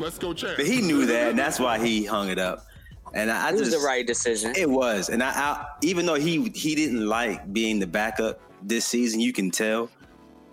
Let's 0.00 0.18
go 0.18 0.34
check. 0.34 0.56
But 0.56 0.66
he 0.66 0.80
knew 0.80 1.06
that, 1.06 1.30
and 1.30 1.38
that's 1.38 1.60
why 1.60 1.78
he 1.78 2.04
hung 2.04 2.28
it 2.28 2.40
up. 2.40 2.66
And 3.14 3.30
I, 3.30 3.48
I 3.48 3.52
it 3.52 3.58
was 3.58 3.72
the 3.72 3.78
right 3.78 4.06
decision. 4.06 4.52
It 4.56 4.68
was, 4.68 5.08
and 5.08 5.22
I, 5.22 5.30
I, 5.30 5.66
even 5.82 6.06
though 6.06 6.14
he 6.14 6.48
he 6.50 6.74
didn't 6.74 7.06
like 7.06 7.52
being 7.52 7.78
the 7.80 7.86
backup 7.86 8.40
this 8.62 8.86
season, 8.86 9.20
you 9.20 9.32
can 9.32 9.50
tell. 9.50 9.90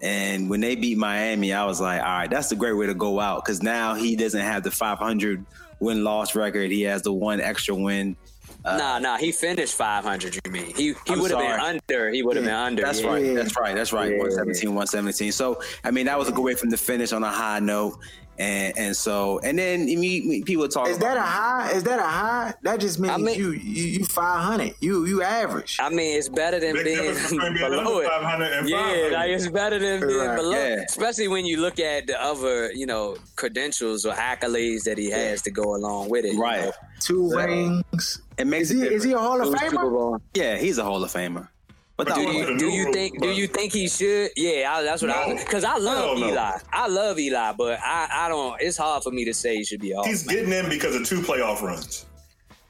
And 0.01 0.49
when 0.49 0.61
they 0.61 0.75
beat 0.75 0.97
Miami, 0.97 1.53
I 1.53 1.65
was 1.65 1.81
like, 1.81 2.01
all 2.01 2.07
right, 2.07 2.29
that's 2.29 2.51
a 2.51 2.55
great 2.55 2.73
way 2.73 2.85
to 2.85 2.93
go 2.93 3.19
out 3.19 3.43
because 3.43 3.63
now 3.63 3.95
he 3.95 4.15
doesn't 4.15 4.39
have 4.39 4.63
the 4.63 4.69
500 4.69 5.43
win 5.79 6.03
loss 6.03 6.35
record. 6.35 6.69
He 6.71 6.83
has 6.83 7.01
the 7.01 7.13
one 7.13 7.41
extra 7.41 7.73
win. 7.73 8.15
Uh, 8.63 8.77
nah, 8.77 8.99
nah, 8.99 9.17
he 9.17 9.31
finished 9.31 9.75
500. 9.75 10.35
You 10.45 10.51
mean 10.51 10.65
he 10.75 10.93
he 11.05 11.15
would 11.15 11.31
have 11.31 11.39
been 11.39 11.59
under? 11.59 12.09
He 12.11 12.21
would 12.21 12.35
have 12.35 12.45
yeah, 12.45 12.51
been 12.51 12.59
under. 12.59 12.81
That's 12.83 13.01
yeah. 13.01 13.07
right. 13.07 13.35
That's 13.35 13.57
right. 13.57 13.75
That's 13.75 13.93
right. 13.93 14.11
Yeah. 14.11 14.17
117, 14.17 14.69
117. 14.69 15.31
So 15.31 15.61
I 15.83 15.91
mean, 15.91 16.05
that 16.05 16.17
was 16.17 16.27
a 16.27 16.31
good 16.31 16.43
way 16.43 16.55
from 16.55 16.69
the 16.69 16.77
finish 16.77 17.11
on 17.13 17.23
a 17.23 17.31
high 17.31 17.59
note. 17.59 17.97
And 18.39 18.77
and 18.77 18.95
so 18.95 19.39
and 19.39 19.57
then 19.57 19.87
people 20.43 20.67
talk. 20.67 20.89
Is 20.89 20.99
that 20.99 21.17
a 21.17 21.21
high? 21.21 21.71
Is 21.71 21.83
that 21.83 21.99
a 21.99 22.03
high? 22.03 22.53
That 22.61 22.79
just 22.79 22.99
means 22.99 23.13
I 23.13 23.17
mean, 23.17 23.37
you 23.37 23.51
you 23.51 23.83
you 23.85 24.05
five 24.05 24.43
hundred. 24.43 24.75
You 24.79 25.05
you 25.05 25.23
average. 25.23 25.77
I 25.79 25.89
mean, 25.89 26.17
it's 26.17 26.29
better 26.29 26.59
than 26.59 26.73
being 26.83 27.13
below 27.53 27.99
it. 27.99 28.67
Yeah, 28.67 29.09
like 29.11 29.31
it's 29.31 29.47
better 29.47 29.79
than 29.79 30.01
being 30.01 30.19
right. 30.19 30.35
below. 30.35 30.51
Yeah. 30.51 30.83
Especially 30.87 31.27
when 31.27 31.45
you 31.45 31.59
look 31.59 31.79
at 31.79 32.07
the 32.07 32.21
other 32.21 32.71
you 32.73 32.85
know 32.85 33.17
credentials 33.35 34.05
or 34.05 34.13
accolades 34.13 34.83
that 34.83 34.97
he 34.97 35.09
has 35.09 35.41
to 35.43 35.51
go 35.51 35.75
along 35.75 36.09
with 36.09 36.25
it. 36.25 36.37
Right. 36.37 36.59
You 36.59 36.65
know? 36.65 36.71
Two 36.99 37.29
so, 37.29 37.37
rings. 37.37 38.21
It 38.37 38.45
makes 38.45 38.69
is 38.69 38.81
he, 38.81 38.87
is 38.87 39.03
he 39.03 39.13
a 39.13 39.17
Hall 39.17 39.41
of 39.41 39.53
Famer? 39.53 40.19
Yeah, 40.35 40.57
he's 40.57 40.77
a 40.77 40.83
Hall 40.83 41.03
of 41.03 41.11
Famer. 41.11 41.47
But 41.97 42.13
do 42.13 42.21
you, 42.21 42.57
do 42.59 42.67
you 42.67 42.93
think 42.93 43.19
do 43.19 43.29
you 43.29 43.47
think 43.47 43.73
he 43.73 43.89
should? 43.89 44.29
Yeah, 44.35 44.71
I, 44.71 44.83
that's 44.83 45.01
what 45.01 45.07
no. 45.07 45.15
I 45.15 45.33
because 45.33 45.63
I 45.63 45.77
love 45.77 46.19
Eli. 46.19 46.31
Know. 46.31 46.57
I 46.71 46.87
love 46.87 47.17
Eli, 47.17 47.53
but 47.53 47.79
I, 47.81 48.07
I 48.11 48.29
don't. 48.29 48.61
It's 48.61 48.77
hard 48.77 49.01
for 49.01 49.09
me 49.11 49.25
to 49.25 49.33
say 49.33 49.55
he 49.55 49.63
should 49.65 49.81
be 49.81 49.95
off. 49.95 50.05
He's 50.05 50.21
getting 50.21 50.53
in 50.53 50.69
because 50.69 50.95
of 50.95 51.05
two 51.05 51.21
playoff 51.21 51.63
runs 51.63 52.05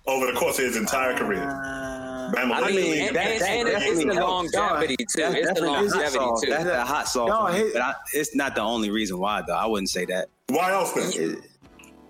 over 0.05 0.27
the 0.27 0.39
course 0.39 0.59
of 0.59 0.65
his 0.65 0.77
entire 0.77 1.13
career. 1.13 1.43
Uh, 1.43 2.31
I 2.33 2.71
mean, 2.71 3.07
and, 3.07 3.15
that, 3.15 3.41
and, 3.41 3.67
and 3.67 3.83
it's 3.83 3.99
the 3.99 4.13
longevity 4.13 4.95
too. 4.97 5.05
That's, 5.17 5.35
it's 5.35 5.59
the 5.59 5.65
longevity 5.65 6.25
too. 6.41 6.49
That's 6.49 6.65
a 6.65 6.85
hot 6.85 7.07
sauce. 7.09 7.27
No, 7.29 7.69
but 7.73 7.81
I, 7.81 7.95
it's 8.13 8.33
not 8.33 8.55
the 8.55 8.61
only 8.61 8.91
reason 8.91 9.17
why, 9.17 9.41
though. 9.45 9.55
I 9.55 9.65
wouldn't 9.65 9.89
say 9.89 10.05
that. 10.05 10.29
Why 10.47 10.71
else? 10.71 10.93
Then? 10.93 11.41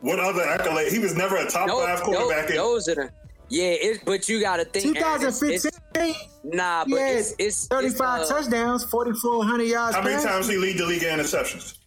What 0.02 0.20
other 0.20 0.44
accolade? 0.44 0.92
He 0.92 1.00
was 1.00 1.16
never 1.16 1.38
a 1.38 1.50
top 1.50 1.68
no, 1.68 1.80
five 1.84 2.02
quarterback. 2.02 2.48
Those, 2.48 2.86
those 2.86 2.90
are 2.90 2.96
the 2.96 3.12
yeah, 3.50 3.70
it's, 3.70 4.04
but 4.04 4.28
you 4.28 4.42
got 4.42 4.58
to 4.58 4.66
think. 4.66 4.96
2015. 4.96 6.14
nah, 6.44 6.86
but 6.86 7.00
it's, 7.00 7.34
it's 7.40 7.68
35 7.68 8.22
it's, 8.22 8.32
uh, 8.32 8.42
touchdowns, 8.42 8.84
4,400 8.86 9.64
yards. 9.64 9.96
How 9.96 10.04
many 10.04 10.22
times 10.22 10.48
he 10.48 10.58
lead 10.58 10.78
the 10.78 10.86
league 10.86 11.04
in 11.04 11.20
interceptions? 11.20 11.78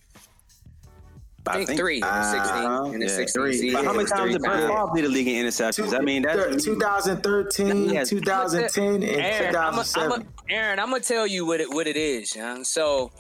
I 1.46 1.64
think, 1.64 1.78
three, 1.78 2.02
uh, 2.02 2.32
16, 2.32 2.94
in 2.94 3.00
the 3.00 3.06
yeah, 3.06 3.16
16 3.16 3.42
three. 3.42 3.72
How 3.72 3.92
many 3.92 4.04
times 4.04 4.32
did 4.32 4.42
Brett 4.42 4.68
Favre 4.68 4.86
lead 4.92 5.04
the 5.04 5.08
league 5.08 5.26
in 5.26 5.46
interceptions? 5.46 5.98
I 5.98 6.00
mean, 6.02 6.22
that's 6.22 6.64
2013, 6.64 8.04
2010, 8.06 8.84
and 8.84 9.04
Aaron, 9.04 9.52
2007. 9.52 10.12
I'm 10.12 10.20
a, 10.20 10.24
Aaron, 10.52 10.78
I'm 10.78 10.90
gonna 10.90 11.00
tell 11.00 11.26
you 11.26 11.46
what 11.46 11.60
it 11.60 11.70
what 11.70 11.86
it 11.86 11.96
is, 11.96 12.36
young. 12.36 12.64
So 12.64 13.10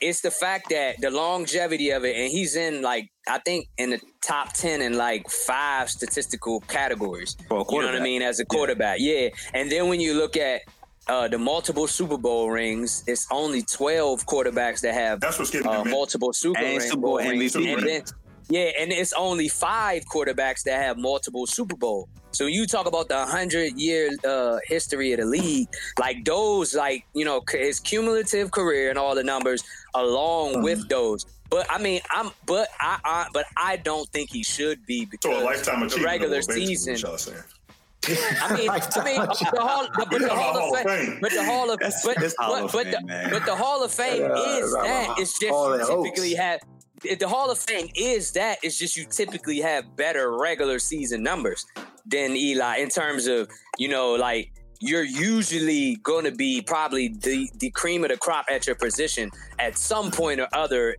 it's 0.00 0.20
the 0.22 0.30
fact 0.30 0.70
that 0.70 1.00
the 1.00 1.10
longevity 1.10 1.90
of 1.90 2.04
it, 2.04 2.16
and 2.16 2.30
he's 2.30 2.56
in 2.56 2.82
like 2.82 3.10
I 3.28 3.38
think 3.38 3.68
in 3.78 3.90
the 3.90 4.00
top 4.22 4.52
ten 4.52 4.80
in 4.80 4.96
like 4.96 5.28
five 5.30 5.90
statistical 5.90 6.60
categories. 6.60 7.36
you 7.50 7.56
know 7.56 7.64
what 7.64 7.94
I 7.94 8.00
mean 8.00 8.22
as 8.22 8.40
a 8.40 8.44
quarterback, 8.44 8.98
yeah. 9.00 9.14
yeah. 9.14 9.28
And 9.54 9.70
then 9.70 9.88
when 9.88 10.00
you 10.00 10.14
look 10.14 10.36
at 10.36 10.62
uh, 11.06 11.28
the 11.28 11.38
multiple 11.38 11.86
Super 11.86 12.16
Bowl 12.16 12.50
rings, 12.50 13.04
it's 13.06 13.26
only 13.30 13.62
twelve 13.62 14.24
quarterbacks 14.26 14.80
that 14.80 14.94
have 14.94 15.20
That's 15.20 15.38
what's 15.38 15.54
uh, 15.54 15.84
multiple 15.84 16.32
Super, 16.32 16.58
and 16.58 16.82
Super 16.82 16.96
Bowl 16.96 17.18
rings. 17.18 17.54
MVP. 17.54 17.76
And 17.76 17.86
then, 17.86 18.02
yeah, 18.50 18.70
and 18.78 18.92
it's 18.92 19.12
only 19.12 19.48
five 19.48 20.04
quarterbacks 20.06 20.64
that 20.64 20.82
have 20.82 20.98
multiple 20.98 21.46
Super 21.46 21.76
Bowl. 21.76 22.08
So 22.32 22.46
you 22.46 22.66
talk 22.66 22.86
about 22.86 23.08
the 23.08 23.24
hundred 23.24 23.78
year 23.78 24.10
uh, 24.24 24.58
history 24.64 25.12
of 25.12 25.20
the 25.20 25.26
league, 25.26 25.68
like 25.98 26.24
those, 26.24 26.74
like 26.74 27.06
you 27.14 27.24
know, 27.24 27.42
his 27.48 27.78
cumulative 27.78 28.50
career 28.50 28.90
and 28.90 28.98
all 28.98 29.14
the 29.14 29.24
numbers 29.24 29.62
along 29.94 30.54
mm-hmm. 30.54 30.62
with 30.62 30.88
those. 30.88 31.26
But 31.48 31.66
I 31.70 31.78
mean, 31.78 32.00
I'm, 32.10 32.30
but 32.46 32.68
I, 32.80 32.98
I, 33.04 33.26
but 33.32 33.46
I 33.56 33.76
don't 33.76 34.08
think 34.10 34.30
he 34.30 34.42
should 34.42 34.84
be 34.84 35.04
because 35.04 35.32
so 35.32 35.42
a 35.42 35.44
lifetime 35.44 35.88
the 35.88 36.02
regular 36.02 36.42
season. 36.42 36.96
I 36.96 38.56
mean, 38.56 38.70
I 38.70 39.04
mean, 39.04 39.20
the 39.20 39.60
hall, 39.60 39.88
but 39.94 40.10
the 40.10 40.28
Hall, 40.28 40.54
hall 40.54 40.74
of 40.74 40.82
Fame, 40.82 41.18
but 41.20 41.32
the 41.32 41.44
Hall 41.44 41.70
of, 41.70 41.78
that's, 41.78 42.04
but, 42.04 42.16
that's 42.18 42.34
but, 42.38 42.72
but, 42.72 42.84
the, 42.86 43.28
but 43.30 43.44
the 43.44 43.54
Hall 43.54 43.84
of 43.84 43.92
Fame 43.92 44.22
is 44.22 44.72
that 44.72 45.16
it's 45.18 45.38
just 45.38 45.86
typically 45.90 46.34
have 46.34 46.60
the 47.02 47.28
Hall 47.28 47.50
of 47.50 47.58
Fame 47.58 47.88
is 47.94 48.32
that 48.32 48.58
it's 48.62 48.78
just 48.78 48.96
you 48.96 49.04
typically 49.04 49.58
have 49.60 49.96
better 49.96 50.36
regular 50.36 50.78
season 50.78 51.22
numbers 51.22 51.64
than 52.06 52.36
Eli 52.36 52.78
in 52.78 52.88
terms 52.88 53.26
of 53.26 53.48
you 53.78 53.88
know 53.88 54.12
like 54.14 54.52
you're 54.80 55.04
usually 55.04 55.96
going 55.96 56.24
to 56.24 56.32
be 56.32 56.62
probably 56.62 57.08
the 57.08 57.50
the 57.58 57.70
cream 57.70 58.04
of 58.04 58.10
the 58.10 58.16
crop 58.16 58.46
at 58.50 58.66
your 58.66 58.76
position 58.76 59.30
at 59.58 59.76
some 59.76 60.10
point 60.10 60.40
or 60.40 60.48
other 60.52 60.96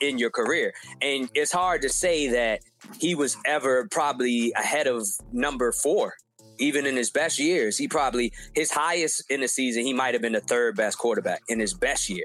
in 0.00 0.18
your 0.18 0.30
career. 0.30 0.72
And 1.02 1.28
it's 1.34 1.52
hard 1.52 1.82
to 1.82 1.90
say 1.90 2.28
that 2.28 2.60
he 2.98 3.14
was 3.14 3.36
ever 3.44 3.86
probably 3.90 4.50
ahead 4.56 4.86
of 4.86 5.06
number 5.30 5.72
4 5.72 6.14
even 6.58 6.86
in 6.86 6.96
his 6.96 7.10
best 7.10 7.38
years. 7.38 7.76
He 7.76 7.86
probably 7.88 8.32
his 8.54 8.70
highest 8.70 9.24
in 9.30 9.40
the 9.40 9.48
season 9.48 9.84
he 9.84 9.92
might 9.92 10.14
have 10.14 10.22
been 10.22 10.32
the 10.32 10.40
third 10.40 10.76
best 10.76 10.98
quarterback 10.98 11.42
in 11.48 11.60
his 11.60 11.74
best 11.74 12.08
year. 12.08 12.24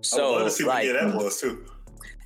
So 0.00 0.34
I 0.34 0.38
love 0.38 0.44
to 0.46 0.50
see 0.50 0.64
like, 0.64 0.74
what 0.74 0.84
year 0.84 0.92
that 0.94 1.14
was 1.14 1.40
too 1.40 1.64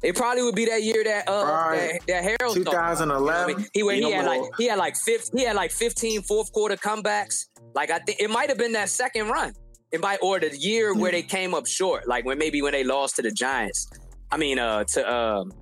it 0.03 0.17
probably 0.17 0.43
would 0.43 0.55
be 0.55 0.65
that 0.67 0.83
year 0.83 1.05
that 1.05 1.29
uh 1.29 1.45
right. 1.45 2.01
that, 2.07 2.07
that 2.07 2.25
Harold 2.25 2.57
2011. 2.57 3.67
You 3.75 3.85
know 3.85 3.91
I 3.91 3.95
mean? 3.95 4.03
He 4.03 4.05
he 4.07 4.13
had 4.13 4.27
like 4.27 4.43
he 4.57 4.67
had 4.67 4.79
like 4.79 4.97
15, 4.97 5.39
he 5.39 5.45
had 5.45 5.57
like 5.57 5.71
15 5.71 6.23
fourth 6.23 6.53
quarter 6.53 6.77
comebacks. 6.77 7.47
Like 7.75 7.91
I 7.91 7.99
think 7.99 8.21
it 8.21 8.31
might 8.31 8.49
have 8.49 8.59
been 8.59 8.73
that 8.73 8.89
second 8.89 9.29
run. 9.29 9.53
It 9.93 10.01
might 10.01 10.19
or 10.23 10.39
the 10.39 10.57
year 10.57 10.95
where 10.95 11.11
they 11.11 11.23
came 11.23 11.53
up 11.53 11.67
short, 11.67 12.07
like 12.07 12.25
when 12.25 12.39
maybe 12.39 12.63
when 12.63 12.73
they 12.73 12.85
lost 12.85 13.17
to 13.17 13.23
the 13.23 13.31
Giants. 13.31 13.91
I 14.31 14.37
mean, 14.37 14.59
uh, 14.61 14.85
to 14.85 15.13
um, 15.13 15.53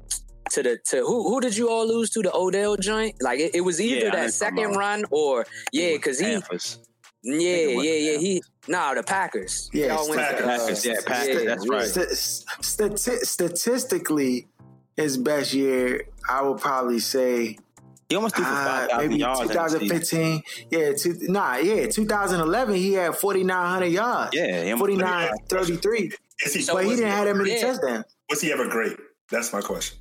to 0.51 0.63
the 0.63 0.79
to 0.89 0.99
who 0.99 1.29
who 1.29 1.41
did 1.41 1.57
you 1.57 1.71
all 1.71 1.89
lose 1.89 2.11
to 2.11 2.21
the 2.21 2.35
Odell 2.35 2.77
joint? 2.77 3.15
Like 3.23 3.41
it, 3.41 3.55
it 3.55 3.63
was 3.63 3.81
either 3.81 4.07
yeah, 4.07 4.11
that 4.11 4.35
second 4.35 4.77
run 4.77 5.05
or 5.11 5.47
yeah, 5.73 5.93
because 5.93 6.21
he. 6.21 6.41
Yeah, 7.29 7.83
yeah, 7.83 8.13
yeah. 8.13 8.19
He 8.19 8.43
no, 8.69 8.95
the 8.95 9.03
Packers. 9.03 9.71
Yeah, 9.73 9.97
Packers. 9.97 10.17
Packers. 10.17 10.87
Yeah, 10.87 10.95
Packers. 11.07 11.29
Yeah, 11.29 11.45
that's 11.45 11.69
right. 11.69 11.87
St- 12.63 12.99
statistically, 13.27 14.47
his 14.97 15.17
best 15.17 15.55
year, 15.55 16.05
I 16.29 16.43
would 16.43 16.59
probably 16.59 16.99
say. 17.01 17.59
He 18.09 18.17
almost 18.17 18.37
threw 18.37 18.45
for 18.45 18.51
uh, 18.51 18.89
maybe 18.97 19.17
yards 19.17 19.41
2015. 19.41 20.43
Yeah, 20.71 20.93
two, 20.95 21.19
nah, 21.29 21.57
yeah, 21.57 21.89
2011 21.89 22.75
he 22.75 22.95
had 22.95 23.15
4,900 23.15 23.87
yards. 23.87 24.31
Yeah, 24.35 24.75
49, 24.77 25.31
33. 25.47 26.01
He, 26.01 26.65
but 26.73 26.85
he 26.85 26.91
didn't 26.91 27.11
have 27.11 27.27
that 27.27 27.37
many 27.37 27.51
yeah. 27.51 27.73
touchdowns. 27.73 28.05
Was 28.31 28.41
he 28.41 28.51
ever 28.51 28.67
great? 28.67 28.97
That's 29.31 29.53
my 29.53 29.61
question. 29.61 29.99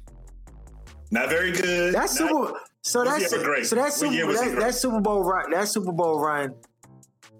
Not 1.11 1.29
very 1.29 1.51
good. 1.51 1.93
That's 1.93 2.17
not, 2.17 2.29
Super. 2.29 2.59
So 2.81 3.03
that's 3.03 3.29
so 3.29 3.75
that's 3.75 3.97
Super, 3.97 4.33
that, 4.33 4.55
that 4.57 4.75
Super 4.75 5.01
Bowl 5.01 5.23
run. 5.23 5.51
That 5.51 5.67
Super 5.67 5.91
Bowl 5.91 6.21
run 6.21 6.55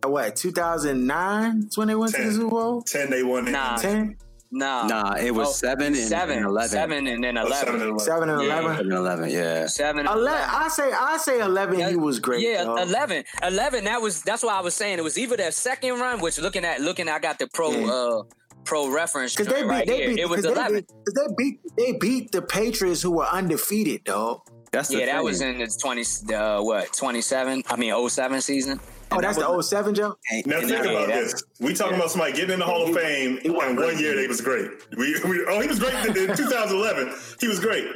what 0.10 0.36
2009 0.36 1.58
is 1.68 1.78
when 1.78 1.88
they 1.88 1.96
went 1.96 2.14
10. 2.14 2.22
to 2.22 2.28
the 2.28 2.34
Super 2.36 2.50
Bowl. 2.50 2.82
Ten 2.82 3.10
they 3.10 3.24
won. 3.24 3.52
Nah, 3.52 3.78
ten. 3.78 4.18
Nah, 4.50 4.88
nah, 4.88 5.16
it 5.16 5.32
was 5.32 5.50
oh, 5.50 5.52
seven, 5.52 5.88
and, 5.88 5.98
seven, 5.98 6.38
and 6.38 6.46
eleven. 6.46 6.70
Seven 6.70 7.08
and 7.08 7.24
then 7.24 7.38
oh, 7.38 7.48
eleven. 7.48 8.00
seven 8.00 8.30
and 8.30 8.42
eleven. 8.42 8.76
Seven 8.76 8.80
and 8.80 8.94
eleven. 8.94 9.30
Yeah. 9.30 9.68
Seven. 9.68 10.08
And 10.08 10.18
11. 10.18 10.50
I 10.50 10.68
say, 10.70 10.92
I 10.94 11.18
say 11.18 11.42
eleven. 11.42 11.80
Yeah, 11.80 11.90
he 11.90 11.98
was 11.98 12.20
great. 12.20 12.42
Yeah, 12.42 12.64
though. 12.64 12.78
11. 12.78 13.26
11. 13.44 13.84
That 13.84 14.02
was. 14.02 14.22
That's 14.24 14.44
why 14.44 14.54
I 14.54 14.62
was 14.62 14.74
saying 14.74 15.00
it 15.00 15.04
was 15.04 15.18
either 15.18 15.36
that 15.38 15.54
second 15.54 16.00
run, 16.00 16.22
which 16.22 16.40
looking 16.40 16.64
at 16.64 16.80
looking, 16.80 17.10
I 17.10 17.20
got 17.20 17.40
the 17.40 17.48
pro. 17.54 17.72
Yeah. 17.72 17.88
uh 17.88 18.24
pro 18.64 18.92
reference 18.92 19.34
because 19.34 19.48
they 19.48 19.62
beat, 19.62 19.70
right 19.70 19.88
they 19.88 20.08
beat, 20.08 20.20
it 20.20 20.28
was 20.28 20.44
11 20.44 20.82
because 20.82 21.14
they 21.16 21.34
beat 21.38 21.60
they 21.78 21.94
beat 21.94 22.32
the 22.34 22.42
Patriots 22.42 23.02
who 23.02 23.12
were 23.12 23.26
undefeated, 23.26 24.02
though. 24.06 24.44
That's 24.72 24.92
yeah, 24.92 25.06
that 25.06 25.24
was 25.24 25.42
in 25.42 25.58
the 25.58 25.68
twenty 25.82 26.04
uh, 26.34 26.62
what 26.62 26.94
twenty 26.94 27.22
seven. 27.22 27.64
I 27.68 27.78
mean 27.78 28.10
07 28.10 28.42
season. 28.42 28.80
Oh, 29.12 29.22
that's 29.22 29.38
the 29.38 29.62
07, 29.62 29.96
Joe? 29.96 30.18
Now 30.46 30.60
think 30.60 30.86
about 30.86 31.08
this. 31.08 31.44
We 31.60 31.74
talking 31.74 31.96
about 31.96 32.12
somebody 32.12 32.34
getting 32.34 32.52
in 32.52 32.60
the 32.60 32.66
Hall 32.66 32.88
of 32.88 32.96
Fame, 32.96 33.40
and 33.44 33.56
one 33.56 33.98
year 33.98 34.16
they 34.16 34.28
was 34.28 34.42
great. 34.42 34.70
We, 34.98 35.20
we, 35.24 35.46
oh, 35.48 35.62
he 35.62 35.68
was 35.68 35.80
great 35.80 35.94
in 36.06 36.36
2011. 36.36 37.14
He 37.40 37.48
was 37.48 37.60
great. 37.60 37.88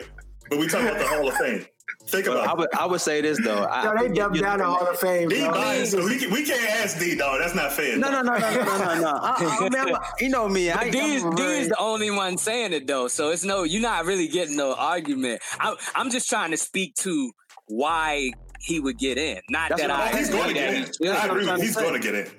But 0.50 0.60
we 0.60 0.68
talking 0.68 0.88
about 0.88 1.00
the 1.00 1.08
Hall 1.08 1.28
of 1.28 1.34
Fame. 1.36 1.66
Think 2.08 2.28
about 2.28 2.48
I 2.48 2.54
would, 2.54 2.70
I 2.74 2.86
would 2.86 3.02
say 3.02 3.22
this 3.22 3.40
though. 3.44 3.62
Yo, 3.84 3.94
they 3.98 4.14
dumped 4.14 4.40
down 4.40 4.60
the 4.60 4.66
Hall 4.66 4.88
of 4.88 5.00
Fame. 5.00 5.30
D 5.30 5.46
biased, 5.48 5.92
so 5.92 6.04
we, 6.04 6.18
can, 6.18 6.32
we 6.32 6.44
can't 6.44 6.70
ask 6.70 7.00
D 7.00 7.16
dog. 7.16 7.40
That's 7.40 7.56
not 7.56 7.72
fair. 7.72 7.98
No, 7.98 8.10
no, 8.10 8.22
no, 8.22 8.38
no, 8.38 8.50
no, 8.50 8.78
no, 8.78 9.02
no. 9.02 9.08
I, 9.22 9.70
I 9.72 9.86
mean, 9.86 9.96
you 10.20 10.30
know 10.30 10.50
me. 10.50 10.72
I, 10.72 10.90
D 10.90 10.98
is, 10.98 11.24
D 11.36 11.44
is 11.44 11.70
the 11.70 11.80
only 11.80 12.12
one 12.12 12.38
saying 12.38 12.74
it 12.74 12.88
though, 12.88 13.08
so 13.08 13.30
it's 13.30 13.44
no. 13.44 13.64
You're 13.64 13.82
not 13.82 14.06
really 14.06 14.28
getting 14.28 14.58
no 14.58 14.74
argument. 14.74 15.42
I, 15.60 15.76
I'm 15.96 16.10
just 16.10 16.28
trying 16.28 16.52
to 16.52 16.58
speak 16.58 16.96
to 16.96 17.32
why 17.68 18.32
he 18.62 18.80
would 18.80 18.98
get 18.98 19.18
in. 19.18 19.42
Not 19.50 19.70
That's 19.70 19.82
that 19.82 19.92
I. 19.92 20.18
He's 20.18 20.30
going 20.30 20.50
to 20.50 20.54
get 20.54 20.74
in. 20.74 21.08
I 21.10 21.26
agree. 21.26 21.62
He's 21.62 21.76
going 21.76 21.94
to 21.94 22.00
get 22.00 22.16
in. 22.16 22.32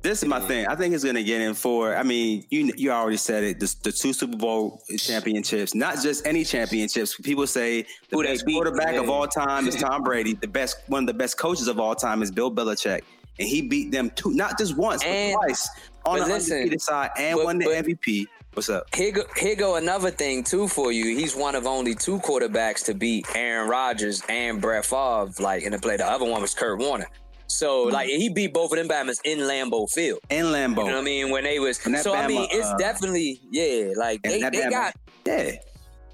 This 0.00 0.22
is 0.22 0.28
my 0.28 0.38
thing. 0.38 0.66
I 0.68 0.76
think 0.76 0.92
he's 0.92 1.02
going 1.02 1.16
to 1.16 1.24
get 1.24 1.40
in 1.40 1.54
for. 1.54 1.96
I 1.96 2.04
mean, 2.04 2.44
you 2.50 2.72
you 2.76 2.92
already 2.92 3.16
said 3.16 3.42
it. 3.42 3.58
The, 3.58 3.74
the 3.82 3.92
two 3.92 4.12
Super 4.12 4.36
Bowl 4.36 4.80
championships, 4.96 5.74
not 5.74 6.00
just 6.00 6.24
any 6.26 6.44
championships. 6.44 7.16
People 7.16 7.46
say 7.46 7.82
the 7.82 8.16
Who 8.16 8.22
best 8.22 8.46
quarterback 8.46 8.94
of 8.94 9.10
all 9.10 9.26
time 9.26 9.66
is 9.66 9.74
Tom 9.74 10.04
Brady. 10.04 10.34
The 10.34 10.46
best, 10.46 10.78
one 10.86 11.02
of 11.02 11.06
the 11.08 11.14
best 11.14 11.36
coaches 11.36 11.66
of 11.66 11.80
all 11.80 11.96
time 11.96 12.22
is 12.22 12.30
Bill 12.30 12.50
Belichick, 12.50 13.02
and 13.40 13.48
he 13.48 13.60
beat 13.60 13.90
them 13.90 14.10
two, 14.10 14.32
not 14.34 14.56
just 14.56 14.76
once, 14.76 15.02
and, 15.04 15.34
but 15.34 15.46
twice 15.46 15.68
on 16.06 16.18
the 16.20 16.34
undefeated 16.34 16.80
side, 16.80 17.10
and 17.18 17.36
but, 17.36 17.44
won 17.44 17.58
the 17.58 17.64
but, 17.64 17.84
MVP. 17.84 18.26
What's 18.58 18.70
up? 18.70 18.92
Here 18.92 19.12
go, 19.12 19.22
here 19.36 19.54
go 19.54 19.76
another 19.76 20.10
thing 20.10 20.42
too 20.42 20.66
for 20.66 20.90
you. 20.90 21.16
He's 21.16 21.36
one 21.36 21.54
of 21.54 21.64
only 21.64 21.94
two 21.94 22.18
quarterbacks 22.18 22.84
to 22.86 22.94
beat 22.94 23.24
Aaron 23.36 23.68
Rodgers 23.68 24.20
and 24.28 24.60
Brett 24.60 24.84
Favre, 24.84 25.30
like 25.38 25.62
in 25.62 25.70
the 25.70 25.78
play. 25.78 25.96
The 25.96 26.04
other 26.04 26.24
one 26.24 26.42
was 26.42 26.54
Kurt 26.54 26.80
Warner. 26.80 27.06
So 27.46 27.84
mm-hmm. 27.84 27.94
like 27.94 28.08
he 28.08 28.28
beat 28.28 28.52
both 28.52 28.72
of 28.72 28.78
them 28.78 28.88
Bama's 28.88 29.20
in 29.22 29.38
Lambeau 29.38 29.88
Field. 29.88 30.18
In 30.28 30.46
Lambeau. 30.46 30.70
You 30.70 30.74
know 30.74 30.82
what 30.82 30.94
I 30.96 31.02
mean? 31.02 31.30
When 31.30 31.44
they 31.44 31.60
was 31.60 31.78
so 31.78 31.88
Bama, 31.88 32.16
I 32.16 32.26
mean 32.26 32.48
it's 32.50 32.66
uh, 32.66 32.76
definitely 32.78 33.40
yeah, 33.48 33.92
like 33.96 34.22
they, 34.22 34.42
they 34.42 34.50
Bama, 34.50 34.70
got 34.72 34.94
yeah. 35.24 35.52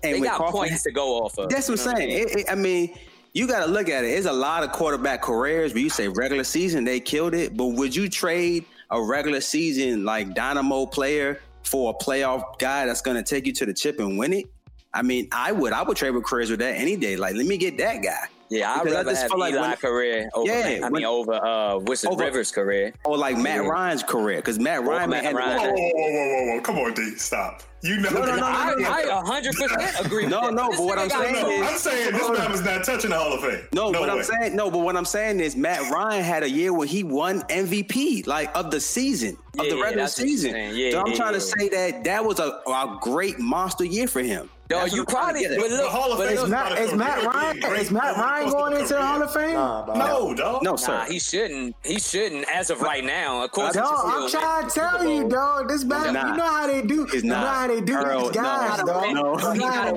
And 0.02 0.16
they 0.16 0.20
got 0.20 0.36
Crawford, 0.36 0.54
points 0.54 0.82
to 0.82 0.92
go 0.92 1.24
off 1.24 1.38
of. 1.38 1.48
That's 1.48 1.70
what 1.70 1.80
I'm 1.80 1.96
saying. 1.96 2.10
It, 2.10 2.40
it, 2.40 2.46
I 2.50 2.56
mean, 2.56 2.94
you 3.32 3.48
got 3.48 3.64
to 3.64 3.72
look 3.72 3.88
at 3.88 4.04
it. 4.04 4.08
It's 4.08 4.26
a 4.26 4.32
lot 4.34 4.64
of 4.64 4.70
quarterback 4.72 5.22
careers 5.22 5.72
where 5.72 5.82
you 5.82 5.88
say 5.88 6.08
regular 6.08 6.44
season 6.44 6.84
they 6.84 7.00
killed 7.00 7.32
it, 7.32 7.56
but 7.56 7.68
would 7.68 7.96
you 7.96 8.10
trade 8.10 8.66
a 8.90 9.02
regular 9.02 9.40
season 9.40 10.04
like 10.04 10.34
dynamo 10.34 10.84
player 10.84 11.40
for 11.64 11.90
a 11.90 12.04
playoff 12.04 12.58
guy 12.58 12.86
that's 12.86 13.00
going 13.00 13.16
to 13.16 13.22
take 13.22 13.46
you 13.46 13.52
to 13.54 13.66
the 13.66 13.74
chip 13.74 13.98
and 13.98 14.18
win 14.18 14.32
it? 14.32 14.46
I 14.92 15.02
mean, 15.02 15.28
I 15.32 15.50
would. 15.50 15.72
I 15.72 15.82
would 15.82 15.96
trade 15.96 16.10
with 16.10 16.24
careers 16.24 16.50
with 16.50 16.60
that 16.60 16.76
any 16.76 16.96
day. 16.96 17.16
Like, 17.16 17.34
let 17.34 17.46
me 17.46 17.56
get 17.56 17.76
that 17.78 18.02
guy. 18.02 18.28
Yeah, 18.50 18.72
I'd 18.72 18.84
rather 18.84 19.10
I 19.10 19.12
just 19.12 19.22
have 19.22 19.30
feel 19.30 19.40
like 19.40 19.54
Eli 19.54 19.68
when, 19.68 19.76
career 19.78 20.30
over, 20.34 20.46
yeah, 20.46 20.80
I 20.84 20.90
mean, 20.90 21.04
over 21.04 21.34
uh, 21.34 21.78
Wilson 21.78 22.12
over, 22.12 22.24
Rivers' 22.24 22.52
career. 22.52 22.92
Or 23.04 23.16
like 23.16 23.36
Matt 23.36 23.64
Ryan's 23.64 24.02
career, 24.02 24.36
because 24.36 24.58
Matt 24.58 24.84
Ryan... 24.84 25.10
Matt 25.10 25.34
Ryan. 25.34 25.74
Whoa, 25.74 25.74
whoa, 25.74 25.90
whoa, 25.92 26.46
whoa, 26.46 26.54
whoa, 26.54 26.60
Come 26.60 26.78
on, 26.78 26.94
D, 26.94 27.16
stop. 27.16 27.62
You 27.84 28.00
know, 28.00 28.08
no, 28.08 28.20
no, 28.20 28.36
no, 28.36 28.36
no, 28.36 28.46
I, 28.46 29.42
100% 29.42 30.06
agree. 30.06 30.24
no, 30.24 30.48
no, 30.48 30.70
but 30.70 30.80
what 30.80 30.98
I'm 30.98 31.10
saying 31.10 31.34
no, 31.34 31.50
is, 31.50 31.68
I'm 31.68 31.76
saying 31.76 32.12
this 32.12 32.30
man 32.30 32.50
was 32.50 32.64
not 32.64 32.82
touching 32.82 33.10
the 33.10 33.18
Hall 33.18 33.34
of 33.34 33.42
Fame. 33.42 33.60
No, 33.74 33.90
no 33.90 34.00
what 34.00 34.08
way. 34.08 34.20
I'm 34.20 34.24
saying, 34.24 34.56
no, 34.56 34.70
but 34.70 34.78
what 34.78 34.96
I'm 34.96 35.04
saying 35.04 35.38
is, 35.38 35.54
Matt 35.54 35.90
Ryan 35.90 36.24
had 36.24 36.42
a 36.42 36.48
year 36.48 36.72
where 36.72 36.86
he 36.86 37.04
won 37.04 37.42
MVP, 37.42 38.26
like 38.26 38.50
of 38.56 38.70
the 38.70 38.80
season, 38.80 39.36
of 39.58 39.66
yeah, 39.66 39.74
the 39.74 39.82
regular 39.82 40.06
season. 40.06 40.54
Yeah, 40.74 40.92
so 40.92 41.00
I'm 41.00 41.08
yeah, 41.08 41.14
trying 41.14 41.34
to 41.34 41.40
say 41.40 41.68
that 41.68 42.04
that 42.04 42.24
was 42.24 42.38
a, 42.38 42.62
a 42.66 42.98
great 43.02 43.38
monster 43.38 43.84
year 43.84 44.06
for 44.06 44.22
him. 44.22 44.48
No, 44.70 44.86
you 44.86 45.04
probably 45.04 45.46
but 45.46 45.70
look, 45.70 45.90
Hall 45.90 46.12
of 46.12 46.18
Fame 46.18 46.38
is 46.38 46.48
Matt, 46.48 46.78
is 46.78 46.94
Matt 46.94 47.22
Ryan 47.22 47.58
is 47.76 47.90
Matt 47.90 48.16
Ryan 48.16 48.50
going 48.50 48.80
into 48.80 48.94
the 48.94 49.02
Hall 49.02 49.22
of 49.22 49.32
Fame? 49.32 49.54
no, 49.54 50.34
dog. 50.34 50.62
No, 50.62 50.76
sir. 50.76 50.92
Nah, 50.92 51.04
he 51.04 51.18
shouldn't. 51.18 51.76
He 51.84 51.98
shouldn't 51.98 52.50
as 52.50 52.70
of 52.70 52.80
right 52.80 53.04
now. 53.04 53.44
Of 53.44 53.50
course, 53.52 53.74
dog, 53.74 53.86
I'm 53.92 54.30
trying 54.30 54.68
to 54.68 54.74
tell 54.74 55.06
you, 55.06 55.28
dog. 55.28 55.68
This 55.68 55.84
man, 55.84 56.06
you 56.06 56.36
know 56.36 56.44
how 56.44 56.66
they 56.66 56.80
do. 56.80 57.06
You 57.12 57.22
know 57.24 57.34
how 57.34 57.66
they 57.66 57.73
do 57.80 57.94
Earl, 57.94 58.20
these 58.28 58.30
guys, 58.32 58.78
no, 58.78 58.86
dog. 58.86 59.14
No, 59.14 59.34
no, 59.34 59.52
no, 59.52 59.94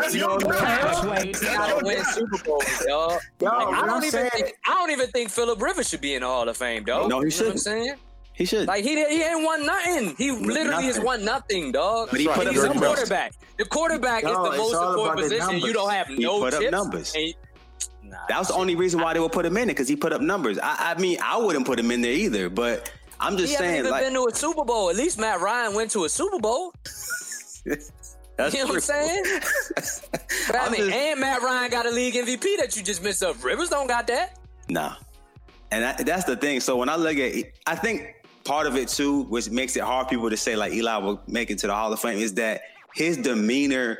gotta 1.31 1.79
win 1.83 2.03
Super 2.05 2.43
Bowl, 2.43 2.61
dog. 2.87 3.21
I 3.43 3.85
don't 3.85 4.03
even 4.03 4.29
think 4.29 4.57
I 4.65 4.73
don't 4.73 4.91
even 4.91 5.07
think 5.07 5.29
Philip 5.29 5.61
Rivers 5.61 5.89
should 5.89 6.01
be 6.01 6.15
in 6.15 6.21
the 6.21 6.27
Hall 6.27 6.47
of 6.47 6.57
Fame, 6.57 6.83
dog. 6.83 7.09
No, 7.09 7.21
he 7.21 7.29
shouldn't. 7.29 7.55
I'm 7.55 7.59
saying. 7.59 7.95
He 8.37 8.45
should. 8.45 8.67
Like 8.67 8.83
he 8.83 8.93
he 8.93 9.23
ain't 9.23 9.43
won 9.43 9.65
nothing. 9.65 10.15
He 10.15 10.29
literally 10.31 10.69
nothing. 10.69 10.85
has 10.85 10.99
won 10.99 11.25
nothing, 11.25 11.71
dog. 11.71 12.09
But 12.11 12.19
he 12.19 12.27
put 12.27 12.47
he's 12.47 12.63
a 12.63 12.69
quarterback. 12.69 13.33
The 13.57 13.65
quarterback 13.65 14.23
no, 14.23 14.45
is 14.45 14.51
the 14.51 14.57
most 14.57 14.73
important 14.75 15.19
position. 15.21 15.59
You 15.59 15.73
don't 15.73 15.89
have 15.89 16.07
no 16.09 16.39
put 16.41 16.53
tips. 16.53 16.65
Up 16.65 16.71
numbers. 16.71 17.15
And, 17.15 17.33
nah, 18.03 18.17
that 18.29 18.37
was 18.37 18.49
the 18.49 18.53
only 18.53 18.75
reason 18.75 19.01
why 19.01 19.15
they 19.15 19.19
would 19.19 19.31
put 19.31 19.43
him 19.43 19.57
in 19.57 19.63
it 19.63 19.73
because 19.73 19.87
he 19.87 19.95
put 19.95 20.13
up 20.13 20.21
numbers. 20.21 20.59
I, 20.61 20.93
I, 20.95 21.01
mean, 21.01 21.17
I 21.23 21.39
wouldn't 21.39 21.65
put 21.65 21.79
him 21.79 21.89
in 21.89 22.01
there 22.01 22.11
either. 22.11 22.47
But 22.51 22.91
I'm 23.19 23.37
just 23.37 23.53
he 23.53 23.57
saying, 23.57 23.79
even 23.79 23.89
like, 23.89 24.03
been 24.03 24.13
to 24.13 24.27
a 24.31 24.35
Super 24.35 24.63
Bowl. 24.63 24.91
At 24.91 24.97
least 24.97 25.17
Matt 25.19 25.41
Ryan 25.41 25.73
went 25.73 25.89
to 25.91 26.05
a 26.05 26.09
Super 26.09 26.37
Bowl. 26.37 26.75
That's 28.37 28.53
you 28.53 28.59
know 28.59 28.65
true. 28.67 28.75
what 28.75 28.75
I'm 28.75 28.81
saying? 28.81 29.23
but 30.47 30.55
I 30.55 30.69
mean, 30.69 30.81
just, 30.81 30.93
and 30.93 31.19
Matt 31.19 31.41
Ryan 31.41 31.71
got 31.71 31.85
a 31.87 31.89
league 31.89 32.13
MVP 32.13 32.57
that 32.59 32.75
you 32.75 32.83
just 32.83 33.03
missed 33.03 33.23
up. 33.23 33.43
Rivers 33.43 33.69
don't 33.69 33.87
got 33.87 34.05
that. 34.07 34.37
Nah. 34.69 34.95
And 35.71 35.83
that, 35.83 36.05
that's 36.05 36.23
the 36.23 36.35
thing. 36.35 36.59
So 36.59 36.77
when 36.77 36.87
I 36.87 36.95
look 36.95 37.17
at, 37.17 37.33
I 37.65 37.75
think 37.75 38.15
part 38.43 38.67
of 38.67 38.75
it 38.75 38.89
too, 38.89 39.23
which 39.23 39.49
makes 39.49 39.75
it 39.75 39.83
hard 39.83 40.05
for 40.05 40.11
people 40.11 40.29
to 40.29 40.37
say 40.37 40.55
like 40.55 40.71
Eli 40.71 40.97
will 40.97 41.19
make 41.27 41.49
it 41.49 41.57
to 41.59 41.67
the 41.67 41.73
Hall 41.73 41.91
of 41.91 41.99
Fame, 41.99 42.19
is 42.19 42.35
that 42.35 42.61
his 42.93 43.17
demeanor 43.17 43.97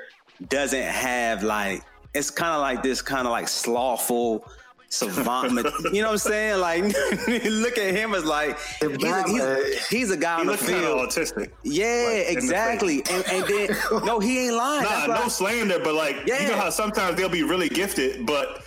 doesn't 0.50 0.84
have 0.84 1.44
like 1.44 1.84
it's 2.14 2.30
kind 2.30 2.54
of 2.54 2.62
like 2.62 2.84
this 2.84 3.02
kind 3.02 3.28
of 3.28 3.32
like 3.32 3.48
slothful 3.48 4.46
savant. 4.90 5.54
you 5.94 6.02
know 6.02 6.08
what 6.08 6.14
I'm 6.14 6.18
saying? 6.18 6.60
Like 6.60 6.84
look 7.46 7.78
at 7.78 7.94
him 7.94 8.14
as 8.14 8.26
like 8.26 8.58
he's 8.80 9.04
a, 9.04 9.24
he's, 9.24 9.88
he's 9.88 10.12
a 10.12 10.18
guy 10.18 10.36
he 10.36 10.42
on 10.42 10.48
the 10.48 10.58
field. 10.58 11.10
autistic. 11.10 11.52
Yeah, 11.64 12.24
like, 12.26 12.36
exactly. 12.36 13.04
And, 13.10 13.26
and, 13.28 13.46
then 13.46 14.06
no, 14.06 14.20
he 14.20 14.46
ain't 14.46 14.56
lying. 14.56 14.84
Nah, 14.84 15.08
no 15.08 15.28
slander, 15.28 15.80
but 15.80 15.94
like 15.94 16.18
yeah. 16.26 16.42
you 16.42 16.48
know 16.50 16.56
how 16.58 16.70
sometimes 16.70 17.18
they'll 17.18 17.30
be 17.30 17.44
really 17.44 17.70
gifted, 17.70 18.26
but 18.26 18.64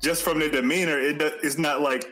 just 0.00 0.22
from 0.22 0.38
their 0.38 0.50
demeanor, 0.50 0.98
it 0.98 1.20
it's 1.42 1.58
not 1.58 1.80
like 1.80 2.04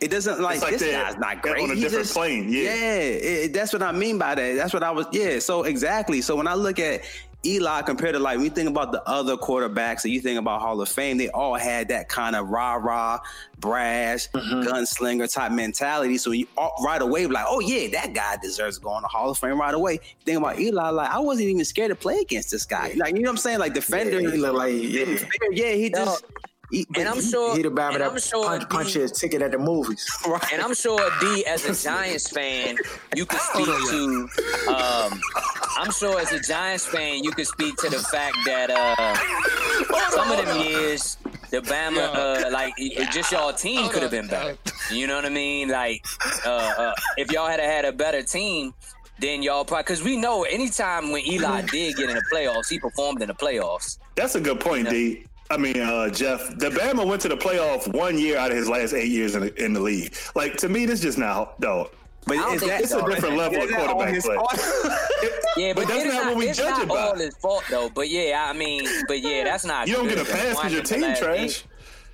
it 0.00 0.10
doesn't 0.10 0.40
like, 0.40 0.60
like 0.60 0.78
this 0.78 0.82
guy's 0.82 1.16
not 1.16 1.42
great. 1.42 1.62
On 1.62 1.70
a 1.70 1.74
he 1.74 1.80
different 1.80 2.06
just, 2.06 2.16
plane, 2.16 2.48
yeah. 2.52 2.74
Yeah, 2.74 2.98
it, 2.98 3.52
that's 3.52 3.72
what 3.72 3.82
I 3.82 3.92
mean 3.92 4.18
by 4.18 4.34
that. 4.34 4.54
That's 4.56 4.74
what 4.74 4.82
I 4.82 4.90
was. 4.90 5.06
Yeah, 5.12 5.38
so 5.38 5.62
exactly. 5.62 6.20
So 6.20 6.34
when 6.34 6.48
I 6.48 6.54
look 6.54 6.80
at 6.80 7.02
Eli 7.44 7.82
compared 7.82 8.14
to 8.14 8.20
like 8.20 8.36
when 8.36 8.44
you 8.44 8.50
think 8.50 8.68
about 8.68 8.92
the 8.92 9.02
other 9.08 9.36
quarterbacks 9.36 10.04
and 10.04 10.12
you 10.12 10.20
think 10.20 10.38
about 10.38 10.60
Hall 10.60 10.80
of 10.80 10.88
Fame, 10.88 11.18
they 11.18 11.28
all 11.30 11.54
had 11.54 11.88
that 11.88 12.08
kind 12.08 12.36
of 12.36 12.48
rah 12.48 12.74
rah, 12.74 13.18
brash, 13.58 14.28
mm-hmm. 14.30 14.68
gunslinger 14.68 15.32
type 15.32 15.50
mentality. 15.50 16.18
So 16.18 16.30
you 16.30 16.46
right 16.84 17.02
away 17.02 17.26
like, 17.26 17.46
oh 17.48 17.60
yeah, 17.60 17.88
that 18.00 18.14
guy 18.14 18.36
deserves 18.40 18.78
going 18.78 18.82
to 18.82 18.92
go 18.92 18.96
on 18.96 19.02
the 19.02 19.08
Hall 19.08 19.30
of 19.30 19.38
Fame 19.38 19.60
right 19.60 19.74
away. 19.74 19.98
Think 20.24 20.38
about 20.38 20.58
Eli, 20.58 20.90
like 20.90 21.10
I 21.10 21.18
wasn't 21.18 21.48
even 21.48 21.64
scared 21.64 21.90
to 21.90 21.96
play 21.96 22.18
against 22.18 22.50
this 22.50 22.64
guy. 22.64 22.94
Like 22.96 23.16
you 23.16 23.22
know 23.22 23.30
what 23.30 23.32
I'm 23.32 23.36
saying? 23.38 23.58
Like 23.58 23.74
defender, 23.74 24.20
yeah, 24.20 24.30
he 24.30 24.38
like 24.38 24.74
yeah, 24.74 25.28
yeah 25.50 25.72
he 25.72 25.90
just. 25.90 26.22
No 26.22 26.42
he, 26.72 26.86
and 26.96 27.06
I'm 27.06 27.20
sure 27.20 27.54
he'd 27.54 27.66
have 27.66 27.76
and 27.76 28.02
I'm 28.02 28.18
sure 28.18 28.46
punch, 28.46 28.68
punch 28.70 28.94
his 28.94 29.12
ticket 29.12 29.42
at 29.42 29.52
the 29.52 29.58
movies. 29.58 30.08
Right. 30.26 30.52
And 30.52 30.62
I'm 30.62 30.74
sure 30.74 30.98
D, 31.20 31.44
as 31.44 31.66
a 31.66 31.74
Giants 31.74 32.30
fan, 32.30 32.78
you 33.14 33.26
could 33.26 33.40
speak 33.52 33.66
to. 33.66 34.28
Um, 34.68 35.20
I'm 35.82 35.90
sure 35.90 36.20
as 36.20 36.30
a 36.30 36.38
Giants 36.38 36.86
fan, 36.86 37.24
you 37.24 37.32
could 37.32 37.48
speak 37.48 37.74
to 37.78 37.88
the 37.88 37.98
fact 37.98 38.36
that 38.46 38.70
uh, 38.70 40.10
some 40.10 40.30
of 40.30 40.46
them 40.46 40.60
years, 40.60 41.16
the 41.50 41.60
Bama, 41.60 42.14
uh, 42.14 42.50
like 42.52 42.72
it, 42.76 43.10
just 43.10 43.32
y'all 43.32 43.52
team 43.52 43.90
could 43.90 44.02
have 44.02 44.12
been 44.12 44.28
better. 44.28 44.56
You 44.92 45.08
know 45.08 45.16
what 45.16 45.24
I 45.24 45.28
mean? 45.28 45.70
Like 45.70 46.06
uh, 46.46 46.50
uh 46.50 46.94
if 47.16 47.32
y'all 47.32 47.48
had 47.48 47.58
had 47.58 47.84
a 47.84 47.90
better 47.90 48.22
team, 48.22 48.74
then 49.18 49.42
y'all 49.42 49.64
probably 49.64 49.82
because 49.82 50.04
we 50.04 50.16
know 50.16 50.44
anytime 50.44 51.10
when 51.10 51.26
Eli 51.26 51.62
did 51.72 51.96
get 51.96 52.08
in 52.08 52.14
the 52.14 52.24
playoffs, 52.32 52.68
he 52.68 52.78
performed 52.78 53.20
in 53.20 53.26
the 53.26 53.34
playoffs. 53.34 53.98
That's 54.14 54.36
a 54.36 54.40
good 54.40 54.60
point, 54.60 54.78
you 54.78 54.84
know? 54.84 54.90
D. 54.90 55.26
I 55.50 55.56
mean, 55.56 55.80
uh, 55.80 56.10
Jeff, 56.10 56.56
the 56.58 56.70
Bama 56.70 57.04
went 57.04 57.20
to 57.22 57.28
the 57.28 57.36
playoff 57.36 57.92
one 57.92 58.18
year 58.18 58.38
out 58.38 58.52
of 58.52 58.56
his 58.56 58.68
last 58.68 58.94
eight 58.94 59.10
years 59.10 59.34
in 59.34 59.42
the, 59.42 59.62
in 59.64 59.72
the 59.72 59.80
league. 59.80 60.14
Like 60.36 60.56
to 60.58 60.68
me, 60.68 60.86
this 60.86 61.00
just 61.00 61.18
now, 61.18 61.54
though. 61.58 61.90
But 62.26 62.36
is 62.54 62.60
that, 62.62 62.80
it's 62.82 62.92
a 62.92 63.04
different 63.04 63.36
level 63.36 63.62
of 63.62 63.70
quarterback 63.70 64.22
play. 64.22 64.36
yeah, 65.56 65.72
but, 65.72 65.82
but 65.82 65.88
that's 65.88 66.04
not, 66.04 66.14
not 66.14 66.26
what 66.26 66.36
we 66.36 66.52
judge 66.52 66.82
it 66.82 66.88
by. 66.88 66.94
all 66.94 67.16
his 67.16 67.34
fault 67.36 67.64
though. 67.68 67.90
But 67.90 68.08
yeah, 68.08 68.46
I 68.48 68.52
mean, 68.52 68.86
but 69.08 69.20
yeah, 69.20 69.44
that's 69.44 69.64
not. 69.64 69.88
You 69.88 69.94
don't 69.94 70.08
get 70.08 70.18
a 70.18 70.24
pass 70.24 70.56
because 70.56 70.72
your 70.72 70.82
team 70.82 71.14
trash. 71.16 71.64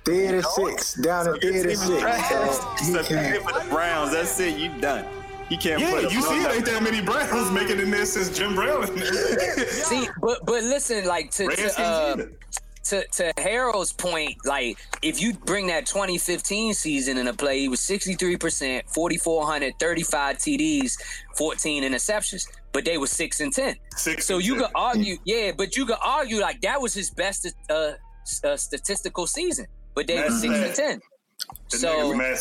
Theater 0.05 0.41
six 0.41 0.93
down 0.95 1.27
at 1.27 1.41
theater 1.41 1.75
six. 1.75 1.79
So 1.81 3.03
for 3.03 3.13
the 3.13 3.67
Browns, 3.69 4.11
that's 4.11 4.39
it. 4.39 4.57
You 4.57 4.69
done. 4.81 5.05
You 5.49 5.57
can't. 5.57 5.81
Yeah, 5.81 5.99
you 6.01 6.21
see, 6.21 6.43
it 6.43 6.55
ain't 6.55 6.65
that 6.65 6.83
many 6.83 7.01
Browns 7.01 7.51
making 7.51 7.79
in 7.79 7.91
this 7.91 8.13
since 8.13 8.35
Jim 8.35 8.55
Brown. 8.55 8.87
see, 9.67 10.07
but 10.21 10.45
but 10.45 10.63
listen, 10.63 11.05
like 11.05 11.31
to, 11.31 11.47
to 11.47 11.81
uh, 11.81 12.17
to, 12.85 13.05
to 13.07 13.33
Harold's 13.37 13.93
point, 13.93 14.37
like 14.45 14.77
if 15.01 15.21
you 15.21 15.33
bring 15.33 15.67
that 15.67 15.85
2015 15.85 16.73
season 16.73 17.17
in 17.17 17.27
a 17.27 17.33
play, 17.33 17.59
he 17.59 17.67
was 17.67 17.79
63%, 17.81 18.89
4,400, 18.89 19.73
35 19.79 20.37
TDs, 20.37 20.97
14 21.37 21.83
interceptions, 21.83 22.47
but 22.71 22.85
they 22.85 22.97
were 22.97 23.07
six 23.07 23.39
and 23.41 23.53
10. 23.53 23.75
Six 23.95 24.25
so 24.25 24.37
you 24.37 24.55
10. 24.55 24.63
could 24.63 24.71
argue, 24.75 25.17
yeah, 25.25 25.51
but 25.55 25.75
you 25.75 25.85
could 25.85 25.97
argue 26.03 26.39
like 26.39 26.61
that 26.61 26.81
was 26.81 26.93
his 26.93 27.11
best 27.11 27.51
uh, 27.69 27.91
uh, 28.43 28.57
statistical 28.57 29.27
season, 29.27 29.65
but 29.95 30.07
they 30.07 30.21
were 30.21 30.29
six 30.31 30.53
and 30.53 30.75
ten. 30.75 31.01
So 31.67 32.13
Matt 32.13 32.37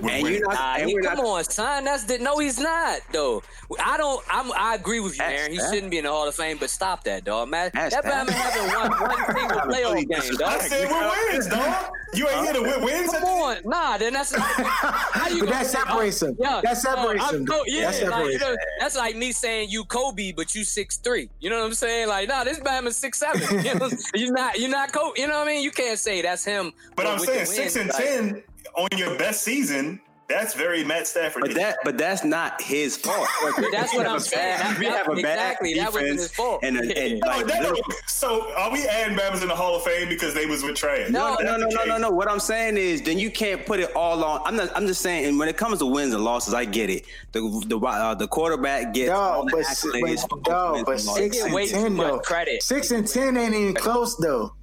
Stafford. 0.00 0.26
and 0.26 0.34
you 0.34 0.40
not, 0.40 0.54
nah, 0.54 0.74
and 0.76 0.88
he, 0.88 0.96
come 0.96 1.18
not, 1.18 1.26
on, 1.26 1.44
son. 1.44 1.84
That's 1.84 2.04
the 2.04 2.18
no. 2.18 2.38
He's 2.38 2.58
not 2.58 3.00
though. 3.12 3.42
I 3.78 3.96
don't. 3.96 4.24
I'm, 4.28 4.52
i 4.52 4.74
agree 4.74 5.00
with 5.00 5.18
you, 5.18 5.24
Aaron. 5.24 5.52
He 5.52 5.58
shouldn't 5.58 5.90
be 5.90 5.98
in 5.98 6.04
the 6.04 6.10
Hall 6.10 6.26
of 6.26 6.34
Fame, 6.34 6.56
but 6.58 6.70
stop 6.70 7.04
that, 7.04 7.24
dog. 7.24 7.48
Man, 7.48 7.70
that 7.74 8.04
man 8.04 8.26
having 8.28 8.74
one 8.74 8.90
one 8.90 9.36
single 9.36 9.60
playoff 9.60 10.08
game, 10.08 10.36
dog. 10.36 10.48
I 10.48 10.58
said 10.60 10.88
with 10.88 11.32
wins, 11.32 11.46
dog. 11.48 11.92
You 12.12 12.28
ain't 12.28 12.44
here 12.44 12.52
to 12.54 12.62
win 12.62 12.84
wins. 12.84 13.12
Come 13.12 13.24
on, 13.24 13.58
nah. 13.64 13.98
Then 13.98 14.12
that's 14.14 14.34
how 14.36 15.28
you. 15.28 15.46
that 15.46 15.66
separates 15.66 16.22
him. 16.22 16.36
Yeah, 16.40 16.60
that 16.64 16.76
separates 16.78 17.24
uh, 17.24 17.36
him. 17.36 17.46
yeah, 17.66 17.90
that 17.90 18.10
like, 18.10 18.32
you 18.32 18.38
know, 18.38 18.56
that's 18.80 18.96
like 18.96 19.16
me 19.16 19.30
saying 19.32 19.68
you 19.70 19.84
Kobe, 19.84 20.32
but 20.32 20.54
you 20.54 20.64
six 20.64 20.96
three. 20.96 21.30
You 21.38 21.50
know 21.50 21.60
what 21.60 21.66
I'm 21.66 21.74
saying? 21.74 22.08
Like, 22.08 22.28
nah, 22.28 22.44
this 22.44 22.60
man 22.62 22.86
is 22.86 22.96
six 22.96 23.18
seven. 23.18 23.40
You 23.70 23.74
know, 23.74 23.90
you're 24.14 24.32
not. 24.32 24.58
You're 24.58 24.70
not 24.70 24.92
Kobe. 24.92 25.20
You 25.20 25.28
know 25.28 25.38
what 25.38 25.48
I 25.48 25.52
mean? 25.52 25.62
You 25.62 25.70
can't 25.70 25.98
say 25.98 26.22
that's 26.22 26.44
him. 26.44 26.72
But 26.96 27.06
I'm 27.06 27.18
saying 27.18 27.46
six 27.46 27.76
and 27.76 27.90
ten 27.90 28.42
on 28.76 28.88
your 28.96 29.16
best 29.16 29.42
season. 29.42 30.00
That's 30.30 30.54
very 30.54 30.84
Matt 30.84 31.08
Stafford. 31.08 31.42
But 31.42 31.54
that, 31.54 31.78
but 31.82 31.98
that's 31.98 32.22
not 32.22 32.62
his 32.62 32.96
fault. 32.96 33.26
that's 33.72 33.92
what 33.92 34.06
I'm 34.06 34.20
saying. 34.20 34.60
we 34.78 34.86
have 34.86 35.08
a 35.08 35.12
exactly. 35.12 35.74
bad 35.74 35.86
that 35.88 35.92
wasn't 35.92 36.20
his 36.20 36.32
fault. 36.32 36.60
And, 36.62 36.76
and 36.96 37.20
like, 37.20 37.46
no, 37.48 37.74
so 38.06 38.54
are 38.54 38.70
we 38.70 38.86
adding 38.86 39.18
Bama's 39.18 39.42
in 39.42 39.48
the 39.48 39.56
Hall 39.56 39.74
of 39.74 39.82
Fame 39.82 40.08
because 40.08 40.32
they 40.32 40.46
was 40.46 40.62
with 40.62 40.76
Trey? 40.76 41.08
No, 41.10 41.34
no, 41.40 41.56
no, 41.56 41.66
no, 41.66 41.84
no, 41.84 41.98
no. 41.98 42.10
What 42.10 42.30
I'm 42.30 42.38
saying 42.38 42.76
is, 42.76 43.02
then 43.02 43.18
you 43.18 43.28
can't 43.28 43.66
put 43.66 43.80
it 43.80 43.92
all 43.96 44.22
on. 44.22 44.40
I'm 44.44 44.54
not. 44.54 44.70
I'm 44.76 44.86
just 44.86 45.00
saying. 45.00 45.26
And 45.26 45.36
when 45.36 45.48
it 45.48 45.56
comes 45.56 45.80
to 45.80 45.86
wins 45.86 46.14
and 46.14 46.22
losses, 46.22 46.54
I 46.54 46.64
get 46.64 46.90
it. 46.90 47.06
The 47.32 47.40
the 47.66 47.76
uh, 47.80 48.14
the 48.14 48.28
quarterback 48.28 48.94
gets 48.94 49.10
no, 49.10 49.48
but, 49.50 49.64
but, 49.82 50.48
no, 50.48 50.84
but 50.86 51.00
six 51.00 51.40
and 51.42 51.68
ten 51.68 51.96
though. 51.96 52.20
Credit. 52.20 52.62
Six 52.62 52.92
and 52.92 53.04
ten 53.04 53.36
ain't 53.36 53.52
even 53.52 53.74
close 53.74 54.16
though. 54.16 54.54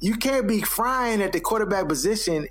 You 0.00 0.16
can't 0.16 0.48
be 0.48 0.62
frying 0.62 1.22
at 1.22 1.32
the 1.32 1.38
quarterback 1.38 1.86
position 1.86 2.48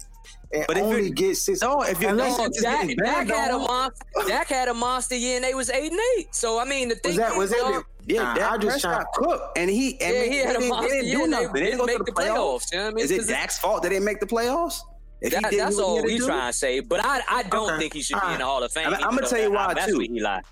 and 0.54 0.66
but 0.68 0.78
only 0.78 1.08
you, 1.08 1.14
get 1.14 1.38
six. 1.38 1.62
No, 1.62 1.82
if 1.84 2.02
you're 2.02 2.12
unless 2.12 2.38
no, 2.38 2.49
Dak, 2.62 2.89
Dak 2.97 3.28
had 3.28 3.52
a 3.52 3.58
monster. 3.58 4.06
Dak 4.28 4.47
had 4.47 4.68
a 4.68 4.74
monster 4.74 5.16
year, 5.16 5.36
and 5.38 5.45
they 5.45 5.54
was 5.54 5.70
eight 5.70 5.91
and 5.91 6.02
eight. 6.18 6.34
So 6.34 6.60
I 6.60 6.66
mean, 6.66 6.89
the 6.89 6.95
thing 6.95 7.12
was 7.12 7.18
that 7.18 7.38
was 7.38 7.52
it. 7.52 7.86
Yeah, 8.08 8.34
Dak 8.34 8.52
I 8.52 8.58
just 8.58 8.82
Prescott 8.82 9.06
cooked, 9.14 9.58
and 9.58 9.70
he 9.70 9.99
and 10.02 10.16
yeah, 10.16 10.24
he 10.24 10.38
had 10.38 10.56
a 10.56 10.60
monster 10.62 10.89
they 10.89 11.02
didn't 11.02 11.20
do 11.20 11.28
nothing. 11.28 11.54
They 11.54 11.62
didn't 11.62 11.86
make 11.86 12.06
the 12.06 12.12
playoffs. 12.12 12.36
playoffs. 12.36 12.72
You 12.72 12.78
know 12.78 12.84
what 12.86 12.91
I 12.91 12.95
mean? 12.95 13.06
Is 13.06 13.12
it 13.12 13.28
Dak's 13.28 13.60
fault 13.60 13.84
they 13.84 13.89
didn't 13.89 14.06
make 14.06 14.20
the 14.20 14.26
playoffs? 14.26 14.80
That, 15.22 15.54
that's 15.56 15.78
all 15.78 16.08
he's 16.08 16.26
trying 16.26 16.52
to 16.52 16.58
say. 16.58 16.80
But 16.80 17.06
I, 17.06 17.22
I 17.30 17.43
don't 17.43 17.70
okay. 17.70 17.82
think 17.82 17.93
he 17.93 18.02
should 18.02 18.20
be 18.20 18.32
in 18.34 18.39
the 18.39 18.45
Hall 18.45 18.64
of 18.64 18.72
Fame. 18.72 18.88
I 18.88 18.95
am 18.95 19.16
gonna 19.16 19.28
tell 19.28 19.39
you 19.39 19.52
why 19.52 19.76
too. 19.86 20.04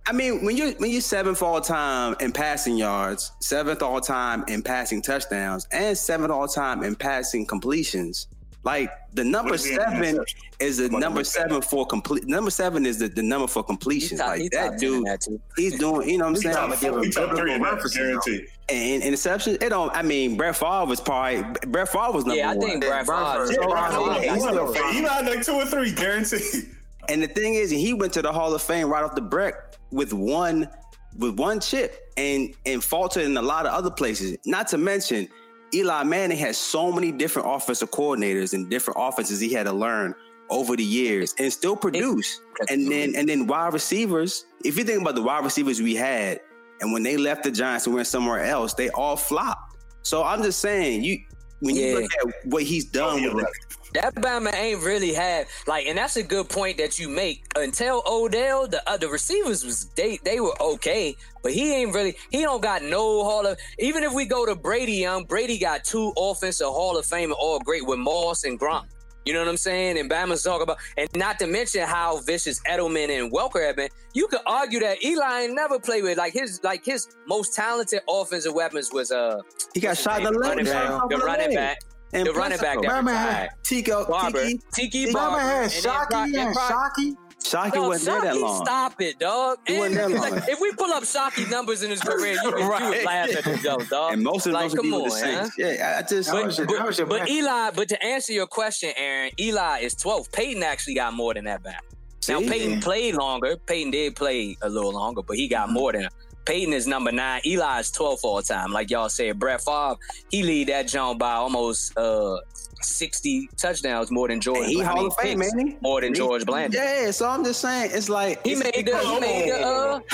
I 0.05 0.11
mean, 0.11 0.45
when 0.45 0.55
you 0.55 0.75
when 0.77 0.91
you're 0.91 1.01
seventh 1.01 1.41
all 1.41 1.59
time 1.59 2.15
in 2.19 2.31
passing 2.31 2.77
yards, 2.77 3.31
seventh 3.39 3.81
all 3.81 3.99
time 3.99 4.43
in 4.47 4.61
passing 4.61 5.01
touchdowns, 5.01 5.67
and 5.71 5.97
seventh 5.97 6.31
all 6.31 6.47
time 6.47 6.83
in 6.83 6.95
passing 6.95 7.47
completions, 7.47 8.27
like 8.63 8.91
the 9.13 9.23
number 9.23 9.57
seven 9.57 10.23
is 10.59 10.77
the 10.77 10.89
number 10.89 11.23
seven 11.23 11.61
for 11.61 11.85
complete. 11.85 12.27
Number 12.27 12.51
seven 12.51 12.85
is 12.85 12.99
the, 12.99 13.07
the 13.07 13.23
number 13.23 13.47
for 13.47 13.63
completion. 13.63 14.17
Top, 14.17 14.29
like 14.29 14.51
that 14.51 14.77
dude, 14.77 15.05
that 15.05 15.25
he's 15.55 15.79
doing. 15.79 16.09
You 16.09 16.17
know 16.17 16.25
what 16.25 16.31
I'm 16.31 16.35
saying? 16.35 16.55
I'm 16.57 16.69
gonna 16.69 16.81
give 16.81 16.95
him 16.95 17.11
top 17.11 17.37
three 17.37 17.53
in 17.53 17.61
that, 17.61 17.91
guarantee. 17.93 18.47
And 18.67 19.01
interception, 19.01 19.57
it 19.61 19.69
don't. 19.69 19.95
I 19.95 20.01
mean, 20.01 20.35
Brett 20.35 20.57
Favre 20.57 20.85
was 20.85 20.99
probably 20.99 21.43
Brett 21.67 21.87
Favre 21.87 22.11
was 22.11 22.25
number 22.25 22.35
yeah, 22.35 22.53
one. 22.53 22.61
Yeah, 22.61 22.67
I 22.67 22.69
think 22.69 22.85
Brett 22.85 23.05
Favre. 23.05 24.23
Yeah, 24.23 24.33
he's 24.33 24.43
still 24.43 24.91
He 24.91 25.01
not 25.01 25.25
like 25.25 25.43
two 25.43 25.53
or 25.53 25.65
three, 25.65 25.93
guaranteed. 25.93 26.75
And 27.07 27.23
the 27.23 27.27
thing 27.27 27.55
is, 27.55 27.71
he 27.71 27.93
went 27.93 28.13
to 28.13 28.21
the 28.21 28.31
Hall 28.31 28.53
of 28.53 28.61
Fame 28.61 28.89
right 28.89 29.03
off 29.03 29.15
the 29.15 29.21
break 29.21 29.55
with 29.91 30.13
one 30.13 30.69
with 31.17 31.39
one 31.39 31.59
chip 31.59 32.11
and 32.17 32.53
and 32.65 32.83
faltered 32.83 33.23
in 33.23 33.37
a 33.37 33.41
lot 33.41 33.65
of 33.65 33.73
other 33.73 33.89
places. 33.89 34.37
Not 34.45 34.67
to 34.69 34.77
mention 34.77 35.27
Eli 35.73 36.03
Manning 36.03 36.37
had 36.37 36.55
so 36.55 36.91
many 36.91 37.11
different 37.11 37.47
offensive 37.49 37.91
coordinators 37.91 38.53
and 38.53 38.69
different 38.69 38.97
offenses 38.99 39.39
he 39.39 39.53
had 39.53 39.65
to 39.65 39.73
learn 39.73 40.15
over 40.49 40.75
the 40.75 40.83
years 40.83 41.35
and 41.37 41.51
still 41.51 41.75
produce. 41.75 42.41
And 42.69 42.91
then 42.91 43.13
and 43.15 43.29
then 43.29 43.47
wide 43.47 43.73
receivers, 43.73 44.45
if 44.65 44.77
you 44.77 44.83
think 44.83 45.01
about 45.01 45.15
the 45.15 45.21
wide 45.21 45.43
receivers 45.43 45.81
we 45.81 45.95
had, 45.95 46.39
and 46.81 46.91
when 46.91 47.03
they 47.03 47.17
left 47.17 47.43
the 47.43 47.51
Giants 47.51 47.85
and 47.85 47.95
went 47.95 48.07
somewhere 48.07 48.43
else, 48.45 48.73
they 48.73 48.89
all 48.89 49.15
flopped. 49.15 49.77
So 50.01 50.23
I'm 50.23 50.41
just 50.41 50.59
saying, 50.59 51.03
you 51.03 51.19
when 51.59 51.75
yeah. 51.75 51.85
you 51.85 52.01
look 52.01 52.11
at 52.13 52.33
what 52.45 52.63
he's 52.63 52.85
done 52.85 53.25
oh, 53.25 53.35
with 53.35 53.45
that 53.93 54.15
Bama 54.15 54.53
ain't 54.53 54.83
really 54.83 55.13
had 55.13 55.47
like, 55.67 55.87
and 55.87 55.97
that's 55.97 56.15
a 56.15 56.23
good 56.23 56.49
point 56.49 56.77
that 56.77 56.99
you 56.99 57.09
make. 57.09 57.43
Until 57.55 58.03
Odell, 58.07 58.67
the 58.67 58.81
uh, 58.89 58.97
receivers 59.09 59.63
was 59.63 59.85
they 59.95 60.19
they 60.23 60.39
were 60.39 60.55
okay, 60.61 61.15
but 61.43 61.53
he 61.53 61.73
ain't 61.73 61.93
really 61.93 62.15
he 62.29 62.41
don't 62.41 62.61
got 62.61 62.83
no 62.83 63.23
Hall 63.23 63.45
of. 63.45 63.57
Even 63.79 64.03
if 64.03 64.13
we 64.13 64.25
go 64.25 64.45
to 64.45 64.55
Brady 64.55 64.93
Young, 64.93 65.25
Brady 65.25 65.57
got 65.57 65.83
two 65.83 66.13
offensive 66.17 66.67
Hall 66.67 66.97
of 66.97 67.05
Fame 67.05 67.33
all 67.37 67.59
great 67.59 67.85
with 67.85 67.99
Moss 67.99 68.43
and 68.43 68.59
Gronk. 68.59 68.85
You 69.25 69.33
know 69.33 69.41
what 69.41 69.49
I'm 69.49 69.57
saying? 69.57 69.99
And 69.99 70.09
Bama's 70.09 70.41
talk 70.41 70.61
about, 70.63 70.77
and 70.97 71.09
not 71.15 71.37
to 71.39 71.45
mention 71.45 71.81
how 71.81 72.19
vicious 72.21 72.61
Edelman 72.61 73.09
and 73.09 73.31
Welker 73.31 73.65
have 73.65 73.75
been. 73.75 73.89
You 74.13 74.27
could 74.27 74.39
argue 74.47 74.79
that 74.79 75.03
Eli 75.03 75.47
never 75.47 75.79
played 75.79 76.03
with 76.03 76.17
like 76.17 76.33
his 76.33 76.59
like 76.63 76.83
his 76.83 77.07
most 77.27 77.53
talented 77.53 78.01
offensive 78.09 78.53
weapons 78.53 78.91
was 78.91 79.11
uh 79.11 79.41
he 79.73 79.81
got 79.81 79.97
shot 79.97 80.19
in 80.19 80.23
the 80.23 80.31
leg, 80.31 80.65
the 80.65 81.21
running 81.23 81.53
back. 81.53 81.79
And 82.13 82.27
the 82.27 82.33
running 82.33 82.57
back 82.57 82.81
that 82.81 83.03
had 83.05 83.49
Tico, 83.63 84.05
Barber, 84.05 84.43
Tiki, 84.43 84.61
Tiki 84.73 85.13
Barber, 85.13 85.39
had 85.39 85.69
Shockey 85.69 86.35
and 86.35 86.55
Shockey. 86.55 87.15
Shockey 87.43 87.75
no, 87.75 87.87
wasn't 87.87 88.21
there 88.21 88.33
that 88.33 88.39
long. 88.39 88.65
Stop 88.65 88.99
it, 89.01 89.17
dog. 89.19 89.59
He 89.65 89.77
wasn't 89.77 89.95
that 89.95 90.11
long. 90.11 90.31
Like, 90.31 90.49
if 90.49 90.59
we 90.59 90.73
pull 90.73 90.91
up 90.91 91.03
Shockey 91.03 91.49
numbers 91.49 91.83
in 91.83 91.89
his 91.89 92.01
career, 92.01 92.33
you, 92.33 92.51
right. 92.69 92.81
you 92.81 92.89
would 92.89 93.05
laugh 93.05 93.35
at 93.35 93.43
the 93.43 93.57
joke, 93.57 93.87
dog. 93.87 94.13
And 94.13 94.23
most 94.23 94.45
of 94.45 94.53
like, 94.53 94.73
come 94.73 94.93
on, 94.93 95.09
huh? 95.09 95.49
Yeah, 95.57 95.99
I 95.99 96.07
just. 96.07 96.31
But, 96.31 96.59
but, 96.67 97.09
but 97.09 97.29
Eli, 97.29 97.71
but 97.71 97.87
to 97.89 98.03
answer 98.03 98.33
your 98.33 98.47
question, 98.47 98.91
Aaron, 98.97 99.31
Eli 99.39 99.79
is 99.79 99.95
12. 99.95 100.31
Peyton 100.31 100.63
actually 100.63 100.95
got 100.95 101.13
more 101.13 101.33
than 101.33 101.45
that 101.45 101.63
back. 101.63 101.83
Now 102.27 102.39
Peyton 102.39 102.81
played 102.81 103.15
longer. 103.15 103.57
Peyton 103.65 103.91
did 103.91 104.15
play 104.15 104.57
a 104.61 104.69
little 104.69 104.91
longer, 104.91 105.21
but 105.21 105.37
he 105.37 105.47
got 105.47 105.67
mm-hmm. 105.67 105.73
more 105.73 105.91
than 105.93 106.01
him. 106.03 106.11
Peyton 106.49 106.73
is 106.73 106.87
number 106.87 107.11
nine. 107.11 107.41
Eli 107.45 107.79
is 107.79 107.91
12th 107.91 108.23
all 108.23 108.41
time. 108.41 108.71
Like 108.73 108.89
y'all 108.89 109.07
said, 109.07 109.37
Brett 109.37 109.61
Favre, 109.61 109.97
he 110.31 110.41
lead 110.41 110.69
that 110.69 110.87
jump 110.87 111.19
by 111.19 111.33
almost 111.33 111.95
uh 111.95 112.39
60 112.81 113.49
touchdowns 113.57 114.11
more 114.11 114.27
than 114.27 114.39
George. 114.39 114.67
He 114.67 114.79
Hall 114.79 115.07
of 115.07 115.15
Fame, 115.17 115.39
man. 115.39 115.77
More 115.81 116.01
than 116.01 116.13
George 116.13 116.45
Blanda. 116.45 116.77
Yeah, 116.77 117.11
so 117.11 117.27
I'm 117.27 117.43
just 117.43 117.61
saying, 117.61 117.91
it's 117.93 118.09
like 118.09 118.45
he 118.45 118.53
it's, 118.53 118.63
made 118.63 118.85
the. 118.85 118.97
He 118.97 119.19
made 119.19 119.51
the 119.51 119.65
uh, 119.65 119.99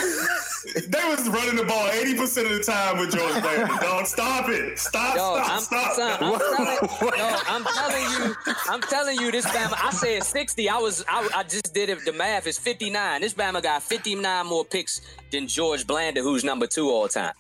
they 0.88 1.09
was 1.09 1.28
running 1.30 1.55
the 1.55 1.63
ball 1.63 1.88
80 1.89 2.16
percent 2.16 2.47
of 2.47 2.57
the 2.57 2.63
time 2.63 2.97
with 2.97 3.11
George 3.11 3.41
Blanda. 3.41 3.68
Dog, 3.82 4.05
stop 4.05 4.49
it! 4.49 4.80
Stop! 4.80 5.16
Yo, 5.16 5.36
stop! 5.36 5.51
I'm, 5.51 5.59
stop! 5.61 5.93
Son, 5.93 6.18
I'm, 6.22 6.39
telling, 6.39 7.18
yo, 7.18 7.38
I'm 7.47 7.63
telling 7.63 8.03
you, 8.11 8.36
I'm 8.70 8.82
telling 8.82 9.20
you, 9.20 9.32
this 9.32 9.45
Bama. 9.47 9.76
I 9.84 9.91
said 9.91 10.24
60. 10.24 10.70
I 10.70 10.78
was, 10.78 11.05
I, 11.07 11.30
I 11.36 11.43
just 11.43 11.74
did 11.74 11.89
it. 11.89 12.05
The 12.05 12.13
math 12.13 12.47
is 12.47 12.57
59. 12.57 13.22
This 13.22 13.34
Bama 13.34 13.61
got 13.61 13.84
59 13.84 14.47
more 14.47 14.66
picks 14.66 15.01
than 15.32 15.47
George 15.47 15.86
Blanda, 15.86 16.22
who's 16.22 16.43
number 16.43 16.68
two 16.68 16.89
all 16.89 17.07
time 17.07 17.34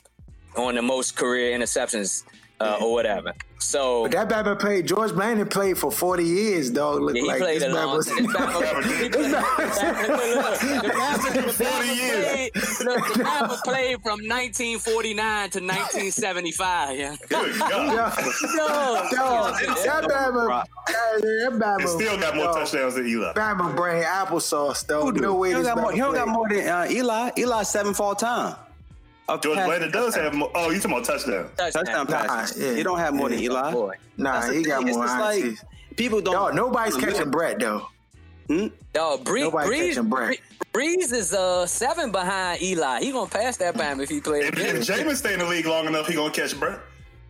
on 0.55 0.75
the 0.75 0.81
most 0.81 1.15
career 1.15 1.57
interceptions 1.57 2.23
uh, 2.59 2.79
or 2.81 2.93
whatever. 2.93 3.33
So 3.59 4.03
but 4.03 4.11
that 4.11 4.29
Bama 4.29 4.59
played. 4.59 4.85
George 4.87 5.11
Blanda 5.13 5.45
played 5.45 5.77
for 5.77 5.91
forty 5.91 6.23
years, 6.23 6.69
dog. 6.69 7.01
Look 7.01 7.15
yeah, 7.15 7.21
he 7.21 7.27
like 7.27 7.39
played 7.39 7.61
this 7.61 7.71
a 7.71 7.73
long 7.73 8.03
time. 8.03 8.27
Forty 11.51 11.95
years. 11.95 12.51
The 12.53 13.23
Bama 13.23 13.63
played 13.63 14.01
from 14.01 14.19
1949 14.19 15.49
to 15.49 15.59
1975. 15.59 16.97
Yeah. 16.97 17.15
Good 17.27 17.59
God. 17.59 18.17
Yo, 18.55 18.67
yo, 19.11 19.51
that 19.83 20.03
Bama, 20.03 20.63
that 20.87 21.51
Bama 21.53 21.87
still 21.87 22.19
got 22.19 22.35
more 22.35 22.45
yo, 22.45 22.53
touchdowns 22.53 22.95
than 22.95 23.07
Eli. 23.07 23.33
Bama 23.33 23.75
brain 23.75 24.03
applesauce, 24.03 24.85
though. 24.85 25.09
No 25.09 25.35
way. 25.35 25.53
He 25.53 25.63
got 25.63 25.77
more. 25.77 25.91
He 25.91 25.99
don't 25.99 26.13
got 26.13 26.27
more 26.27 26.47
than 26.47 26.67
uh, 26.67 26.87
Eli. 26.89 27.31
Eli 27.37 27.63
seven 27.63 27.95
all 27.97 28.15
time. 28.15 28.55
George 29.41 29.57
Blanda 29.57 29.89
does 29.89 30.15
have 30.15 30.33
more. 30.33 30.51
Oh, 30.53 30.69
you 30.69 30.79
talking 30.79 30.97
about 30.97 31.05
touchdown? 31.05 31.49
Touchdown, 31.57 31.85
touchdown 31.85 32.07
passes. 32.07 32.57
Nah, 32.57 32.65
yeah. 32.65 32.75
He 32.75 32.83
don't 32.83 32.99
have 32.99 33.13
more 33.13 33.29
yeah. 33.29 33.35
than 33.35 33.43
Eli. 33.45 33.91
Nah, 34.17 34.51
he 34.51 34.63
got 34.63 34.85
more. 34.85 35.03
It's 35.03 35.13
like 35.13 35.95
people 35.97 36.21
don't. 36.21 36.33
Dog, 36.33 36.55
nobody's 36.55 36.95
catching 36.95 37.31
Brett 37.31 37.59
though. 37.59 37.87
Hmm? 38.47 38.67
Yo, 38.93 39.17
Bree, 39.17 39.41
Brees, 39.41 39.95
Brees, 39.95 40.39
Brees 40.71 41.11
is 41.11 41.33
uh 41.33 41.65
seven 41.65 42.11
behind 42.11 42.61
Eli. 42.61 43.01
He 43.01 43.11
gonna 43.11 43.29
pass 43.29 43.57
that 43.57 43.75
time 43.75 43.99
if 43.99 44.09
he 44.09 44.21
plays. 44.21 44.45
If, 44.45 44.59
if 44.59 44.87
Jameis 44.87 45.15
stay 45.15 45.33
in 45.33 45.39
the 45.39 45.45
league 45.47 45.65
long 45.65 45.87
enough, 45.87 46.07
he 46.07 46.13
gonna 46.13 46.31
catch 46.31 46.57
Brett. 46.59 46.79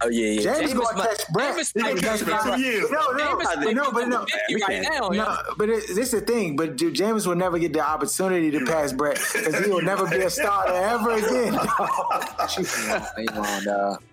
Oh 0.05 0.09
yeah, 0.09 0.39
yeah. 0.39 0.41
Jameis, 0.41 0.67
Jameis 0.69 0.73
gonna 0.75 1.01
catch 1.01 1.27
Brett. 1.33 1.55
Jameis 1.55 1.73
gonna 1.73 2.01
catch 2.01 2.19
for 2.21 2.55
two 2.55 2.61
years. 2.61 2.91
No, 2.91 3.11
no, 3.11 3.39
no, 3.71 3.91
but 3.91 4.07
no, 4.07 4.25
right 4.67 4.83
now, 4.83 5.09
no. 5.09 5.37
But 5.57 5.69
it, 5.69 5.87
this 5.87 5.97
is 5.97 6.11
the 6.11 6.21
thing. 6.21 6.55
But 6.55 6.75
Jameis 6.77 7.25
will 7.25 7.35
never 7.35 7.57
get 7.57 7.73
the 7.73 7.79
opportunity 7.79 8.51
to 8.51 8.63
pass 8.65 8.93
Brett 8.93 9.19
because 9.33 9.65
he 9.65 9.71
will 9.71 9.81
never 9.81 10.07
be 10.07 10.17
a 10.17 10.29
starter 10.29 10.73
ever 10.75 11.13
again. 11.13 11.53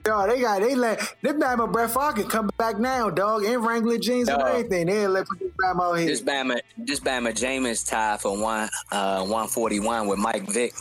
Dog, 0.03 0.31
they 0.31 0.41
got 0.41 0.63
they 0.63 0.75
let 0.75 1.15
they 1.21 1.33
Bama 1.33 1.71
Brett 1.71 1.91
Favre 1.91 2.13
can 2.15 2.29
come 2.29 2.51
back 2.57 2.79
now, 2.79 3.11
dog, 3.11 3.45
in 3.45 3.61
Wrangler 3.61 3.99
jeans 3.99 4.29
and 4.29 4.41
everything. 4.41 4.87
They 4.87 5.07
let 5.07 5.27
this 5.39 5.51
Bama 5.63 5.99
here. 5.99 6.07
This 6.09 6.23
Bama, 6.23 6.61
this 6.79 7.01
Bama 7.01 7.35
Jameis 7.35 7.87
tie 7.87 8.17
for 8.17 8.41
one 8.41 8.71
uh, 8.91 9.27
one 9.27 9.47
forty 9.47 9.79
one 9.79 10.09
with 10.09 10.19
Mike 10.19 10.49
Vick 10.49 10.73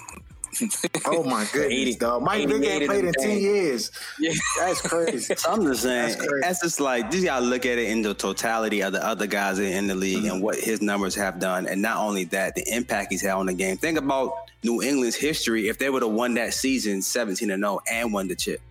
oh 1.06 1.24
my 1.24 1.48
goodness, 1.54 1.96
dog. 1.96 2.24
Mike 2.24 2.48
Vick 2.48 2.64
ain't 2.64 2.86
played 2.86 3.06
in 3.06 3.14
ten 3.14 3.40
years. 3.40 3.92
Yeah. 4.20 4.34
That's 4.60 4.82
crazy. 4.82 5.36
So 5.42 5.52
I'm 5.52 5.64
just 5.64 5.84
saying, 5.84 6.18
that's, 6.18 6.42
that's, 6.42 6.62
just 6.62 6.80
like 6.80 7.12
you 7.14 7.24
gotta 7.24 7.46
look 7.46 7.66
at 7.66 7.78
it 7.78 7.90
in 7.90 8.02
the 8.02 8.14
totality 8.14 8.82
of 8.82 8.94
the 8.94 9.06
other 9.06 9.26
guys 9.28 9.60
in 9.60 9.88
the 9.88 9.96
league 9.96 10.18
mm-hmm. 10.18 10.36
and 10.36 10.44
what 10.44 10.58
his 10.58 10.82
numbers 10.82 11.16
have 11.16 11.40
done, 11.40 11.68
and 11.68 11.82
not 11.82 11.98
only 11.98 12.26
that, 12.26 12.56
the 12.56 12.64
impact 12.74 13.12
he's 13.12 13.22
had 13.22 13.32
on 13.32 13.46
the 13.46 13.54
game. 13.54 13.78
Think 13.78 13.98
about 13.98 14.52
New 14.64 14.82
England's 14.82 15.16
history 15.16 15.68
if 15.68 15.78
they 15.78 15.90
would 15.90 16.04
have 16.04 16.12
won 16.12 16.34
that 16.36 16.54
season 16.54 17.02
17 17.02 17.50
and 17.50 17.64
0 17.64 17.80
and 17.90 18.14
won 18.14 18.28
the 18.28 18.36
chip. 18.36 18.62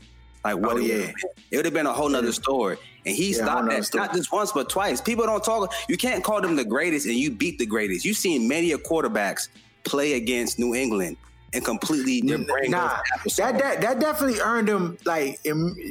Like 0.45 0.57
what? 0.57 0.75
Oh, 0.75 0.79
yeah. 0.79 1.13
It 1.51 1.57
would 1.57 1.65
have 1.65 1.75
been 1.75 1.87
a 1.87 1.93
whole 1.93 2.09
nother 2.09 2.33
story. 2.33 2.77
And 3.07 3.15
he 3.15 3.31
yeah, 3.31 3.45
stopped 3.45 3.71
that 3.71 3.95
not 3.95 4.15
just 4.15 4.33
once 4.33 4.53
but 4.53 4.69
twice. 4.69 5.01
People 5.01 5.25
don't 5.25 5.43
talk. 5.43 5.73
You 5.89 5.97
can't 5.97 6.23
call 6.23 6.41
them 6.41 6.57
the 6.57 6.65
greatest 6.65 7.07
and 7.07 7.17
you 7.17 7.31
beat 7.31 7.59
the 7.59 7.67
greatest. 7.67 8.05
You've 8.05 8.17
seen 8.17 8.47
many 8.47 8.71
quarterbacks 8.71 9.49
play 9.85 10.15
against 10.15 10.59
New 10.59 10.75
England 10.75 11.17
and 11.53 11.65
completely 11.65 12.21
their 12.21 12.39
brain 12.39 12.71
nah, 12.71 13.01
that, 13.37 13.59
that 13.59 13.81
that 13.81 14.01
definitely 14.01 14.41
earned 14.41 14.69
him 14.69 14.97
like 15.05 15.41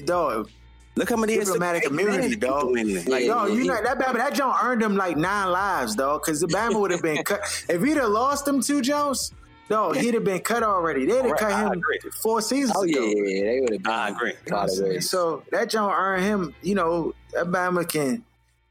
dog. 0.06 0.50
Look 0.96 1.10
how 1.10 1.16
many 1.16 1.38
diplomatic 1.38 1.86
immunity, 1.86 2.36
dog. 2.36 2.72
Like, 2.72 3.24
yeah, 3.24 3.28
dog, 3.28 3.54
you 3.54 3.64
know 3.64 3.82
that 3.82 3.98
Bama, 4.00 4.16
that 4.16 4.34
Jones 4.34 4.58
earned 4.62 4.82
him 4.82 4.98
like 4.98 5.16
nine 5.16 5.50
lives, 5.50 5.96
dog. 5.96 6.22
Because 6.22 6.42
the 6.42 6.48
Bama 6.48 6.80
would 6.80 6.92
have 6.92 7.02
been 7.02 7.24
cut 7.24 7.42
if 7.70 7.82
he'd 7.82 7.98
have 7.98 8.10
lost 8.10 8.46
them 8.46 8.62
two 8.62 8.82
Jones. 8.82 9.32
No, 9.70 9.92
he'd 9.92 10.16
have 10.16 10.24
been 10.24 10.42
cut 10.42 10.64
already. 10.64 11.06
They'd 11.06 11.18
have 11.18 11.26
right, 11.26 11.40
cut 11.40 11.74
him 11.74 11.84
four 12.24 12.42
seasons 12.42 12.76
oh, 12.76 12.84
ago. 12.84 13.02
yeah, 13.02 13.24
yeah, 13.24 13.44
they 13.44 13.60
would 13.62 13.74
have 13.74 13.84
been. 13.84 13.92
I 13.92 14.10
agree. 14.10 14.34
You 14.46 14.52
know 14.52 15.00
so 15.00 15.44
that 15.52 15.70
Jones 15.70 15.94
earned 15.96 16.24
him. 16.24 16.56
You 16.64 16.76
know, 16.76 17.14
Alabama 17.36 17.86
can 17.86 18.24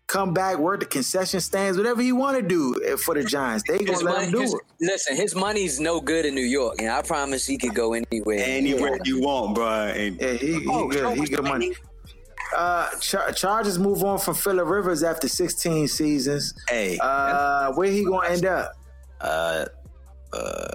come 0.08 0.32
back, 0.34 0.58
work 0.58 0.80
the 0.80 0.86
concession 0.86 1.38
stands, 1.38 1.76
whatever 1.76 2.02
he 2.02 2.10
want 2.12 2.36
to 2.36 2.42
do 2.42 2.74
eh, 2.84 2.96
for 2.96 3.14
the 3.14 3.22
Giants. 3.22 3.62
They 3.68 3.78
gonna 3.78 3.98
let 4.00 4.24
him 4.24 4.32
do 4.32 4.40
his, 4.40 4.54
it. 4.54 4.60
Listen, 4.80 5.16
his 5.16 5.34
money's 5.36 5.78
no 5.78 6.00
good 6.00 6.26
in 6.26 6.34
New 6.34 6.40
York, 6.40 6.76
and 6.80 6.90
I 6.90 7.02
promise 7.02 7.46
he 7.46 7.56
could 7.56 7.74
go 7.74 7.92
anywhere. 7.92 8.40
Anywhere 8.40 8.96
yeah. 8.96 9.02
you 9.04 9.20
want, 9.20 9.54
bro. 9.54 9.68
And, 9.68 10.20
yeah, 10.20 10.32
he, 10.32 10.60
he 10.60 10.66
oh, 10.68 10.88
good. 10.88 11.18
He 11.18 11.26
good 11.26 11.44
money. 11.44 11.74
Uh, 12.56 12.88
Char- 13.00 13.30
Chargers 13.32 13.78
move 13.78 14.02
on 14.02 14.18
from 14.18 14.34
Philip 14.34 14.66
Rivers 14.66 15.02
after 15.02 15.28
16 15.28 15.86
seasons. 15.86 16.54
Hey, 16.68 16.98
uh, 17.00 17.72
where 17.74 17.90
he 17.90 18.04
gonna 18.04 18.28
end 18.28 18.46
up? 18.46 18.72
Uh, 19.20 19.66
uh, 20.32 20.68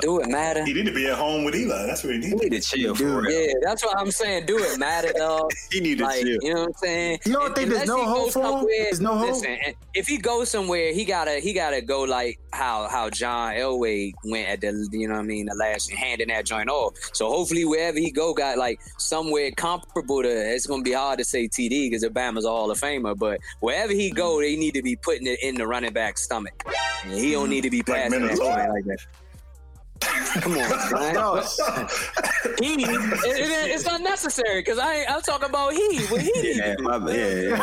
do 0.00 0.20
it 0.20 0.28
matter? 0.28 0.64
He 0.64 0.72
need 0.72 0.86
to 0.86 0.92
be 0.92 1.06
at 1.06 1.16
home 1.16 1.44
with 1.44 1.54
Eli. 1.54 1.86
That's 1.86 2.02
what 2.02 2.14
he 2.14 2.18
needs. 2.18 2.32
He 2.32 2.48
need 2.48 2.60
to 2.60 2.60
chill 2.60 2.94
for 2.94 3.22
real. 3.22 3.30
Yeah, 3.30 3.52
that's 3.62 3.84
what 3.84 3.96
I'm 3.98 4.10
saying. 4.10 4.46
Do 4.46 4.58
it 4.58 4.78
matter, 4.78 5.12
dog. 5.16 5.52
he 5.70 5.80
need 5.80 5.98
to 5.98 6.04
like, 6.04 6.22
chill. 6.22 6.38
You 6.42 6.54
know 6.54 6.60
what 6.60 6.68
I'm 6.68 6.74
saying? 6.74 7.18
You 7.24 7.32
don't 7.32 7.54
think 7.54 7.70
there's 7.70 7.88
no 7.88 8.04
hope 8.04 8.32
for 8.32 8.60
him? 8.60 8.66
There's 8.68 9.00
no 9.00 9.14
hope. 9.16 9.28
Listen, 9.28 9.56
if 9.94 10.08
he 10.08 10.18
goes 10.18 10.50
somewhere, 10.50 10.92
he 10.92 11.04
gotta 11.04 11.38
he 11.38 11.52
gotta 11.52 11.80
go 11.80 12.02
like 12.02 12.38
how 12.52 12.88
how 12.88 13.10
John 13.10 13.54
Elway 13.54 14.12
went 14.24 14.48
at 14.48 14.60
the 14.60 14.88
you 14.92 15.06
know 15.06 15.14
what 15.14 15.20
I 15.20 15.24
mean 15.24 15.46
the 15.46 15.54
last 15.54 15.90
handing 15.92 16.28
that 16.28 16.44
joint 16.44 16.68
off. 16.68 16.94
So 17.12 17.28
hopefully 17.28 17.64
wherever 17.64 17.98
he 17.98 18.10
go, 18.10 18.34
got 18.34 18.58
like 18.58 18.80
somewhere 18.98 19.50
comparable 19.52 20.22
to. 20.22 20.28
It's 20.54 20.66
gonna 20.66 20.82
be 20.82 20.92
hard 20.92 21.18
to 21.18 21.24
say 21.24 21.46
TD 21.46 21.90
because 21.90 22.04
Obama's 22.04 22.44
a 22.44 22.48
Hall 22.48 22.70
of 22.70 22.80
Famer, 22.80 23.16
but 23.16 23.40
wherever 23.60 23.92
he 23.92 24.10
go, 24.10 24.40
they 24.40 24.56
need 24.56 24.74
to 24.74 24.82
be 24.82 24.96
putting 24.96 25.26
it 25.26 25.38
in 25.42 25.54
the 25.54 25.66
running 25.66 25.92
back 25.92 26.18
stomach. 26.18 26.64
And 27.04 27.12
he 27.12 27.32
don't 27.32 27.50
need 27.50 27.62
to 27.62 27.70
be 27.70 27.82
passing 27.82 28.22
like 28.22 28.38
that 28.38 28.63
like 28.68 28.84
that. 28.84 29.23
Come 30.40 30.52
on, 30.52 30.58
man. 30.58 31.14
he, 32.60 32.74
it, 32.74 32.90
it, 33.24 33.70
it's 33.70 33.84
not 33.84 34.00
necessary 34.00 34.60
because 34.60 34.78
I 34.78 35.04
I'm 35.08 35.22
talking 35.22 35.48
about 35.48 35.72
he. 35.72 36.04
What 36.06 36.20
he 36.20 36.58
yeah, 36.58 36.74
my, 36.80 36.98
yeah, 37.12 37.56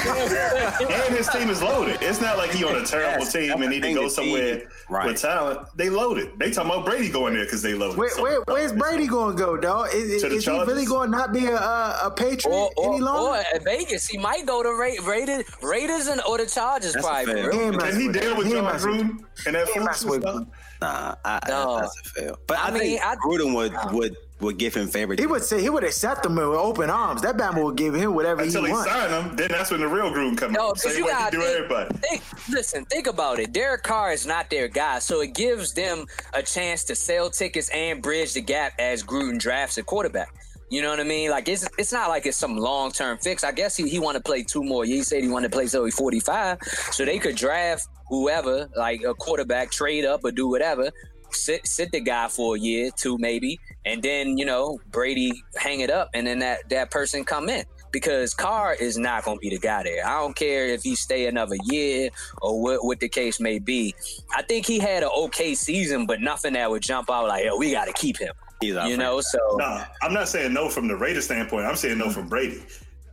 yeah. 0.00 0.78
and 0.80 1.16
his 1.16 1.28
team 1.28 1.48
is 1.50 1.62
loaded. 1.62 1.98
It's 2.00 2.20
not 2.20 2.38
like 2.38 2.50
he 2.50 2.64
on 2.64 2.76
a 2.76 2.84
terrible 2.84 3.24
yes, 3.24 3.32
team 3.32 3.50
and 3.50 3.70
need 3.70 3.82
to 3.82 3.94
go 3.94 4.08
somewhere 4.08 4.68
right. 4.88 5.06
with 5.06 5.20
talent. 5.20 5.66
They 5.76 5.90
loaded. 5.90 6.38
They 6.38 6.50
talking 6.50 6.70
about 6.70 6.84
Brady 6.84 7.10
going 7.10 7.34
there 7.34 7.44
because 7.44 7.62
they 7.62 7.74
loaded. 7.74 7.98
Where, 7.98 8.10
so, 8.10 8.22
where, 8.22 8.40
where's 8.42 8.72
Brady 8.72 9.06
going 9.06 9.36
to 9.36 9.42
go, 9.42 9.56
dog? 9.56 9.88
Is, 9.94 10.22
is 10.22 10.44
he 10.44 10.50
really 10.50 10.84
going 10.84 11.10
to 11.10 11.16
not 11.16 11.32
be 11.32 11.46
a, 11.46 11.56
a 11.56 12.12
Patriot 12.14 12.54
or, 12.54 12.70
or, 12.76 12.94
any 12.94 13.02
longer? 13.02 13.38
Or 13.38 13.44
at 13.54 13.64
Vegas, 13.64 14.06
he 14.06 14.18
might 14.18 14.46
go 14.46 14.62
to 14.62 14.70
Ra- 14.70 15.08
Raiders, 15.08 15.44
Raiders 15.62 16.06
and 16.08 16.20
or 16.22 16.38
the 16.38 16.46
Chargers. 16.46 16.92
That's 16.94 17.06
probably. 17.06 17.34
Can 17.34 18.00
he 18.00 18.08
deal 18.12 18.36
with 18.36 18.50
Jon 18.50 18.64
Gruden 18.78 19.24
and 19.46 19.54
that 19.54 19.68
fool 19.68 20.46
Nah, 20.82 21.14
I, 21.24 21.38
no. 21.48 21.80
that's 21.80 22.00
a 22.00 22.08
fail. 22.20 22.38
But 22.46 22.58
I, 22.58 22.68
I 22.68 22.70
mean, 22.72 22.82
think 22.82 23.04
I, 23.04 23.14
Gruden 23.16 23.54
would 23.54 23.72
no. 23.72 23.88
would 23.92 24.16
would 24.40 24.58
give 24.58 24.74
him 24.74 24.88
favor. 24.88 25.14
He 25.14 25.26
would 25.26 25.44
say 25.44 25.62
he 25.62 25.70
would 25.70 25.84
accept 25.84 26.26
him 26.26 26.34
with 26.34 26.44
open 26.44 26.90
arms. 26.90 27.22
That 27.22 27.36
Bama 27.36 27.62
would 27.62 27.76
give 27.76 27.94
him 27.94 28.14
whatever 28.14 28.42
Until 28.42 28.62
he, 28.62 28.68
he 28.68 28.72
wants. 28.72 28.90
sign 28.90 29.10
him, 29.10 29.36
then 29.36 29.48
that's 29.50 29.70
when 29.70 29.80
the 29.80 29.86
real 29.86 30.10
Gruden 30.10 30.36
comes. 30.36 30.52
No, 30.52 30.74
but 30.74 30.96
you 30.96 31.06
gotta 31.06 31.36
do 31.36 31.42
everybody. 31.42 31.94
Think, 31.98 32.22
listen, 32.48 32.84
think 32.86 33.06
about 33.06 33.38
it. 33.38 33.52
Derek 33.52 33.84
Carr 33.84 34.12
is 34.12 34.26
not 34.26 34.50
their 34.50 34.66
guy, 34.66 34.98
so 34.98 35.20
it 35.20 35.34
gives 35.34 35.72
them 35.72 36.06
a 36.34 36.42
chance 36.42 36.82
to 36.84 36.96
sell 36.96 37.30
tickets 37.30 37.68
and 37.68 38.02
bridge 38.02 38.34
the 38.34 38.40
gap 38.40 38.72
as 38.80 39.04
Gruden 39.04 39.38
drafts 39.38 39.78
a 39.78 39.84
quarterback. 39.84 40.34
You 40.72 40.80
know 40.80 40.88
what 40.88 41.00
I 41.00 41.04
mean? 41.04 41.28
Like 41.28 41.48
it's 41.48 41.68
it's 41.76 41.92
not 41.92 42.08
like 42.08 42.24
it's 42.24 42.38
some 42.38 42.56
long 42.56 42.92
term 42.92 43.18
fix. 43.18 43.44
I 43.44 43.52
guess 43.52 43.76
he, 43.76 43.86
he 43.90 43.98
want 43.98 44.16
to 44.16 44.22
play 44.22 44.42
two 44.42 44.64
more. 44.64 44.86
Years. 44.86 45.00
He 45.00 45.04
said 45.04 45.22
he 45.22 45.28
wanted 45.28 45.52
to 45.52 45.54
play 45.54 45.66
till 45.66 45.84
he's 45.84 45.94
forty 45.94 46.18
five, 46.18 46.62
so 46.90 47.04
they 47.04 47.18
could 47.18 47.36
draft 47.36 47.88
whoever, 48.08 48.70
like 48.74 49.02
a 49.02 49.12
quarterback, 49.12 49.70
trade 49.70 50.06
up 50.06 50.24
or 50.24 50.30
do 50.30 50.48
whatever, 50.48 50.90
sit 51.30 51.66
sit 51.66 51.92
the 51.92 52.00
guy 52.00 52.26
for 52.28 52.56
a 52.56 52.58
year, 52.58 52.90
two 52.96 53.18
maybe, 53.18 53.60
and 53.84 54.02
then 54.02 54.38
you 54.38 54.46
know 54.46 54.78
Brady 54.90 55.44
hang 55.56 55.80
it 55.80 55.90
up, 55.90 56.08
and 56.14 56.26
then 56.26 56.38
that 56.38 56.70
that 56.70 56.90
person 56.90 57.22
come 57.22 57.50
in 57.50 57.66
because 57.90 58.32
Carr 58.32 58.72
is 58.72 58.96
not 58.96 59.26
going 59.26 59.36
to 59.36 59.40
be 59.42 59.50
the 59.50 59.58
guy 59.58 59.82
there. 59.82 60.06
I 60.06 60.20
don't 60.20 60.34
care 60.34 60.68
if 60.68 60.82
he 60.82 60.94
stay 60.94 61.26
another 61.26 61.56
year 61.64 62.08
or 62.40 62.62
what, 62.62 62.82
what 62.82 62.98
the 62.98 63.10
case 63.10 63.40
may 63.40 63.58
be. 63.58 63.94
I 64.34 64.40
think 64.40 64.64
he 64.64 64.78
had 64.78 65.02
an 65.02 65.10
okay 65.18 65.54
season, 65.54 66.06
but 66.06 66.22
nothing 66.22 66.54
that 66.54 66.70
would 66.70 66.82
jump 66.82 67.10
out 67.10 67.28
like, 67.28 67.44
"Yo, 67.44 67.58
we 67.58 67.72
got 67.72 67.88
to 67.88 67.92
keep 67.92 68.16
him." 68.16 68.32
You 68.62 68.96
know, 68.96 69.20
so 69.20 69.38
no, 69.56 69.84
I'm 70.02 70.12
not 70.12 70.28
saying 70.28 70.52
no 70.52 70.68
from 70.68 70.88
the 70.88 70.96
Raiders 70.96 71.24
standpoint. 71.24 71.66
I'm 71.66 71.76
saying 71.76 71.98
no 71.98 72.10
from 72.10 72.28
Brady. 72.28 72.62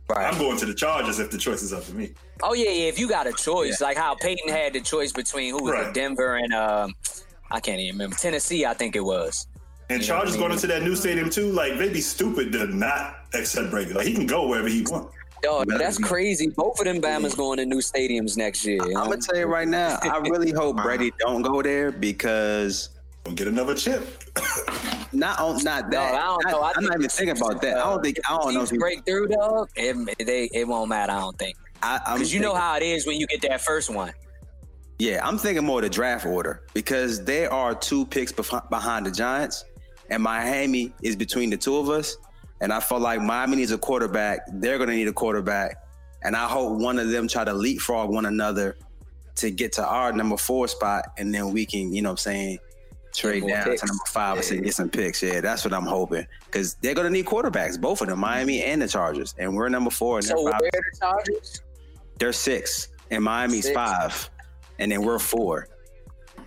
Right. 0.08 0.32
I'm 0.32 0.38
going 0.38 0.58
to 0.58 0.66
the 0.66 0.74
Chargers 0.74 1.20
if 1.20 1.30
the 1.30 1.38
choice 1.38 1.62
is 1.62 1.72
up 1.72 1.84
to 1.84 1.94
me. 1.94 2.12
Oh 2.42 2.52
yeah, 2.52 2.70
yeah. 2.70 2.88
If 2.88 2.98
you 2.98 3.08
got 3.08 3.26
a 3.26 3.32
choice, 3.32 3.80
yeah. 3.80 3.86
like 3.86 3.96
how 3.96 4.16
Peyton 4.16 4.48
had 4.48 4.72
the 4.72 4.80
choice 4.80 5.12
between 5.12 5.52
who 5.52 5.62
was 5.62 5.72
right. 5.72 5.86
it, 5.88 5.94
Denver 5.94 6.36
and 6.36 6.52
um, 6.52 6.94
I 7.50 7.60
can't 7.60 7.78
even 7.80 7.94
remember 7.94 8.16
Tennessee. 8.16 8.64
I 8.66 8.74
think 8.74 8.96
it 8.96 9.04
was. 9.04 9.46
And 9.88 10.00
you 10.00 10.06
Chargers 10.06 10.36
going 10.36 10.52
into 10.52 10.66
that 10.68 10.82
new 10.82 10.96
stadium 10.96 11.30
too. 11.30 11.52
Like 11.52 11.78
they'd 11.78 11.92
be 11.92 12.00
stupid 12.00 12.52
to 12.52 12.66
not 12.66 13.18
accept 13.34 13.70
Brady. 13.70 13.92
Like 13.92 14.06
he 14.06 14.14
can 14.14 14.26
go 14.26 14.48
wherever 14.48 14.68
he 14.68 14.82
wants. 14.82 15.14
Yo, 15.42 15.64
that's 15.64 15.98
crazy. 15.98 16.48
Both 16.48 16.80
of 16.80 16.84
them 16.84 17.00
Bama's 17.00 17.34
going 17.34 17.58
to 17.58 17.66
new 17.66 17.78
stadiums 17.78 18.36
next 18.36 18.64
year. 18.66 18.82
I'm 18.82 18.92
gonna 18.92 19.16
tell 19.16 19.38
you 19.38 19.46
right 19.46 19.68
now. 19.68 19.98
I 20.02 20.18
really 20.18 20.50
hope 20.50 20.76
Brady 20.82 21.12
don't 21.18 21.42
go 21.42 21.62
there 21.62 21.90
because 21.90 22.90
we'll 23.24 23.34
get 23.34 23.48
another 23.48 23.74
chip. 23.74 24.06
not 25.12 25.40
on, 25.40 25.62
not 25.64 25.90
that. 25.90 26.12
No, 26.12 26.18
I 26.18 26.26
don't 26.26 26.52
know. 26.52 26.60
I 26.60 26.72
am 26.76 26.84
not 26.84 26.96
even 26.96 27.08
thinking 27.08 27.36
about 27.36 27.60
that. 27.62 27.78
I 27.78 27.90
don't 27.90 28.02
think. 28.02 28.18
I 28.28 28.36
don't 28.36 28.54
know. 28.54 28.62
If 28.62 28.70
break 28.70 29.04
through 29.04 29.28
though, 29.28 29.66
it, 29.76 30.26
they, 30.26 30.48
it 30.52 30.66
won't 30.66 30.88
matter. 30.88 31.12
I 31.12 31.20
don't 31.20 31.38
think. 31.38 31.56
Because 31.74 32.32
you 32.32 32.40
know 32.40 32.54
how 32.54 32.76
it 32.76 32.82
is 32.82 33.06
when 33.06 33.18
you 33.18 33.26
get 33.26 33.42
that 33.42 33.60
first 33.60 33.90
one. 33.90 34.12
Yeah, 34.98 35.26
I'm 35.26 35.38
thinking 35.38 35.64
more 35.64 35.80
the 35.80 35.88
draft 35.88 36.26
order 36.26 36.62
because 36.74 37.24
there 37.24 37.50
are 37.50 37.74
two 37.74 38.04
picks 38.04 38.32
bef- 38.32 38.68
behind 38.68 39.06
the 39.06 39.10
Giants, 39.10 39.64
and 40.10 40.22
Miami 40.22 40.92
is 41.02 41.16
between 41.16 41.48
the 41.48 41.56
two 41.56 41.76
of 41.76 41.88
us. 41.88 42.16
And 42.60 42.70
I 42.70 42.80
feel 42.80 43.00
like 43.00 43.22
Miami 43.22 43.56
needs 43.56 43.72
a 43.72 43.78
quarterback. 43.78 44.40
They're 44.52 44.76
going 44.76 44.90
to 44.90 44.94
need 44.94 45.08
a 45.08 45.12
quarterback, 45.12 45.76
and 46.22 46.36
I 46.36 46.46
hope 46.46 46.78
one 46.78 46.98
of 46.98 47.08
them 47.08 47.26
try 47.28 47.44
to 47.44 47.54
leapfrog 47.54 48.10
one 48.10 48.26
another 48.26 48.76
to 49.36 49.50
get 49.50 49.72
to 49.72 49.86
our 49.86 50.12
number 50.12 50.36
four 50.36 50.68
spot, 50.68 51.06
and 51.16 51.34
then 51.34 51.50
we 51.50 51.64
can, 51.64 51.94
you 51.94 52.02
know, 52.02 52.10
what 52.10 52.12
I'm 52.12 52.16
saying, 52.18 52.58
trade 53.12 53.46
down 53.46 53.64
picks. 53.64 53.80
to 53.80 53.86
number 53.86 54.04
five 54.08 54.36
yeah. 54.36 54.54
and 54.54 54.64
get 54.64 54.74
some 54.74 54.88
picks. 54.88 55.22
Yeah, 55.22 55.40
that's 55.40 55.64
what 55.64 55.74
I'm 55.74 55.86
hoping 55.86 56.26
because 56.46 56.74
they're 56.74 56.94
going 56.94 57.06
to 57.06 57.12
need 57.12 57.26
quarterbacks, 57.26 57.80
both 57.80 58.00
of 58.00 58.08
them, 58.08 58.18
Miami 58.18 58.62
and 58.62 58.80
the 58.80 58.88
Chargers, 58.88 59.34
and 59.38 59.54
we're 59.54 59.68
number 59.68 59.90
four. 59.90 60.18
And 60.18 60.26
so 60.26 60.42
where 60.42 60.54
are 60.54 60.60
the 60.60 60.98
Chargers? 60.98 61.62
They're 62.18 62.32
six, 62.32 62.88
and 63.10 63.24
Miami's 63.24 63.64
six. 63.64 63.74
five 63.74 64.30
and 64.80 64.90
then 64.90 65.02
we're 65.02 65.18
four. 65.20 65.68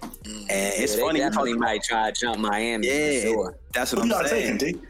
Mm. 0.01 0.41
And 0.49 0.74
it's 0.84 0.97
yeah, 0.97 1.03
funny. 1.03 1.20
They 1.20 1.26
definitely 1.26 1.53
might 1.53 1.84
try 1.84 2.11
to 2.11 2.20
jump 2.20 2.39
Miami. 2.39 2.88
Yeah, 2.88 3.22
sure. 3.22 3.55
that's 3.72 3.93
what 3.93 4.05
Who 4.05 4.14
I'm 4.14 4.28
saying. 4.28 4.57
Taking, 4.57 4.82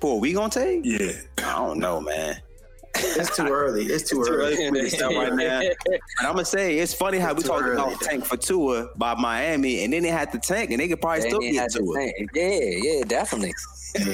Who 0.00 0.14
are 0.14 0.18
we 0.18 0.32
gonna 0.32 0.50
take? 0.50 0.84
Yeah, 0.84 1.12
I 1.38 1.52
don't 1.52 1.78
know, 1.78 2.00
man. 2.00 2.40
It's 3.00 3.36
too 3.36 3.46
early. 3.46 3.86
It's 3.86 4.08
too 4.08 4.20
it's 4.20 4.28
early. 4.28 4.56
Too 4.56 4.62
early 4.62 4.90
for 4.90 5.08
right 5.08 5.34
now. 5.34 5.60
But 5.86 6.00
I'm 6.20 6.34
gonna 6.34 6.44
say 6.44 6.78
it's 6.78 6.94
funny 6.94 7.18
how 7.18 7.32
it's 7.32 7.42
we 7.42 7.48
talked 7.48 7.68
about 7.68 8.00
tank 8.00 8.24
for 8.24 8.36
Tua 8.36 8.90
by 8.96 9.14
Miami, 9.14 9.84
and 9.84 9.92
then 9.92 10.02
they 10.02 10.08
had 10.08 10.32
the 10.32 10.38
tank, 10.38 10.70
and 10.70 10.80
they 10.80 10.88
could 10.88 11.00
probably 11.00 11.22
they 11.22 11.28
still 11.28 11.40
get 11.40 11.72
Tua. 11.72 12.10
Yeah, 12.34 12.60
yeah, 12.60 13.04
definitely. 13.04 13.54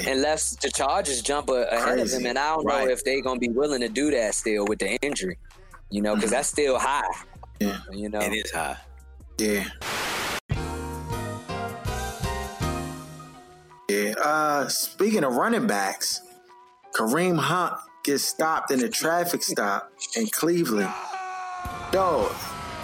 Unless 0.07 0.57
the 0.57 0.69
Chargers 0.69 1.21
jump 1.21 1.49
ahead 1.49 1.79
Crazy. 1.81 2.01
of 2.01 2.21
him, 2.21 2.27
and 2.27 2.39
I 2.39 2.55
don't 2.55 2.65
right. 2.65 2.85
know 2.85 2.91
if 2.91 3.03
they're 3.03 3.21
gonna 3.21 3.39
be 3.39 3.49
willing 3.49 3.81
to 3.81 3.89
do 3.89 4.11
that 4.11 4.35
still 4.35 4.65
with 4.65 4.79
the 4.79 4.97
injury. 5.01 5.37
You 5.89 6.01
know, 6.01 6.15
because 6.15 6.29
mm-hmm. 6.29 6.37
that's 6.37 6.49
still 6.49 6.79
high. 6.79 7.03
Yeah. 7.59 7.77
You 7.91 8.09
know, 8.09 8.19
it 8.19 8.33
is 8.33 8.51
high. 8.51 8.77
Yeah. 9.39 9.65
Yeah. 13.89 14.13
Uh, 14.23 14.67
speaking 14.67 15.23
of 15.23 15.35
running 15.35 15.67
backs, 15.67 16.21
Kareem 16.95 17.37
Hunt 17.37 17.73
gets 18.05 18.23
stopped 18.23 18.71
in 18.71 18.83
a 18.83 18.89
traffic 18.89 19.43
stop 19.43 19.91
in 20.15 20.27
Cleveland. 20.27 20.93
Yo, 21.91 22.31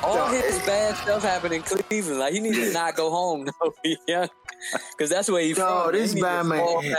all 0.04 0.16
yo, 0.16 0.42
his 0.42 0.58
bad 0.66 0.96
stuff 0.98 1.22
happened 1.22 1.54
in 1.54 1.62
Cleveland. 1.62 2.20
Like 2.20 2.34
he 2.34 2.40
needs 2.40 2.58
to 2.58 2.74
not 2.74 2.96
go 2.96 3.10
home. 3.10 3.50
No, 3.62 3.74
yeah. 4.08 4.28
because 4.92 5.10
that's 5.10 5.30
where 5.30 5.44
he. 5.44 5.54
No, 5.54 5.84
from. 5.84 5.92
this 5.94 6.20
bad 6.20 6.46
man. 6.46 6.94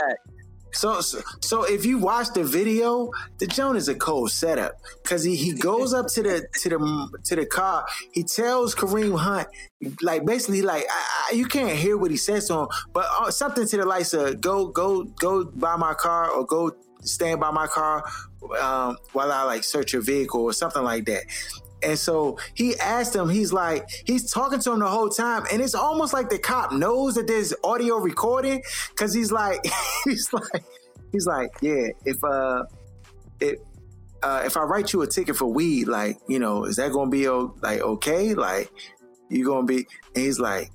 So, 0.73 1.01
so, 1.01 1.21
so 1.39 1.63
if 1.63 1.85
you 1.85 1.99
watch 1.99 2.29
the 2.33 2.43
video, 2.43 3.11
the 3.37 3.45
Joan 3.45 3.75
is 3.75 3.87
a 3.87 3.95
cold 3.95 4.31
setup 4.31 4.73
because 5.03 5.23
he, 5.23 5.35
he 5.35 5.53
goes 5.53 5.93
up 5.93 6.07
to 6.07 6.23
the 6.23 6.47
to 6.61 6.69
the 6.69 7.19
to 7.25 7.35
the 7.35 7.45
car. 7.45 7.85
He 8.11 8.23
tells 8.23 8.73
Kareem 8.73 9.17
Hunt 9.17 9.47
like 10.01 10.25
basically 10.25 10.61
like 10.61 10.85
I, 10.89 11.29
I, 11.29 11.35
you 11.35 11.45
can't 11.45 11.77
hear 11.77 11.97
what 11.97 12.09
he 12.09 12.17
says 12.17 12.47
to 12.47 12.61
him, 12.61 12.67
but 12.91 13.05
uh, 13.19 13.29
something 13.29 13.67
to 13.67 13.77
the 13.77 13.85
likes 13.85 14.13
of 14.13 14.41
go 14.41 14.67
go 14.67 15.03
go 15.03 15.43
buy 15.45 15.75
my 15.75 15.93
car 15.93 16.31
or 16.31 16.45
go 16.45 16.71
stand 17.05 17.39
by 17.39 17.51
my 17.51 17.67
car 17.67 18.03
um, 18.59 18.97
while 19.13 19.31
I 19.31 19.43
like 19.43 19.63
search 19.63 19.93
your 19.93 20.01
vehicle 20.01 20.41
or 20.41 20.53
something 20.53 20.83
like 20.83 21.05
that. 21.05 21.23
And 21.83 21.99
so 21.99 22.37
he 22.53 22.77
asked 22.79 23.15
him, 23.15 23.29
he's 23.29 23.51
like, 23.51 23.89
he's 24.05 24.31
talking 24.31 24.59
to 24.59 24.71
him 24.71 24.79
the 24.79 24.87
whole 24.87 25.09
time. 25.09 25.43
And 25.51 25.61
it's 25.61 25.75
almost 25.75 26.13
like 26.13 26.29
the 26.29 26.39
cop 26.39 26.71
knows 26.71 27.15
that 27.15 27.27
there's 27.27 27.53
audio 27.63 27.97
recording 27.97 28.63
because 28.89 29.13
he's 29.13 29.31
like, 29.31 29.65
he's 30.05 30.31
like, 30.31 30.63
he's 31.11 31.27
like, 31.27 31.51
yeah, 31.61 31.87
if, 32.05 32.23
uh, 32.23 32.63
if, 33.39 33.59
uh, 34.21 34.43
if 34.45 34.55
I 34.55 34.63
write 34.63 34.93
you 34.93 35.01
a 35.01 35.07
ticket 35.07 35.35
for 35.35 35.47
weed, 35.47 35.87
like, 35.87 36.17
you 36.29 36.39
know, 36.39 36.63
is 36.63 36.77
that 36.77 36.93
going 36.93 37.11
to 37.11 37.17
be 37.17 37.27
like 37.61 37.81
okay? 37.81 38.33
Like, 38.33 38.71
you 39.29 39.43
going 39.43 39.67
to 39.67 39.73
be, 39.73 39.87
and 40.15 40.23
he's 40.23 40.39
like, 40.39 40.71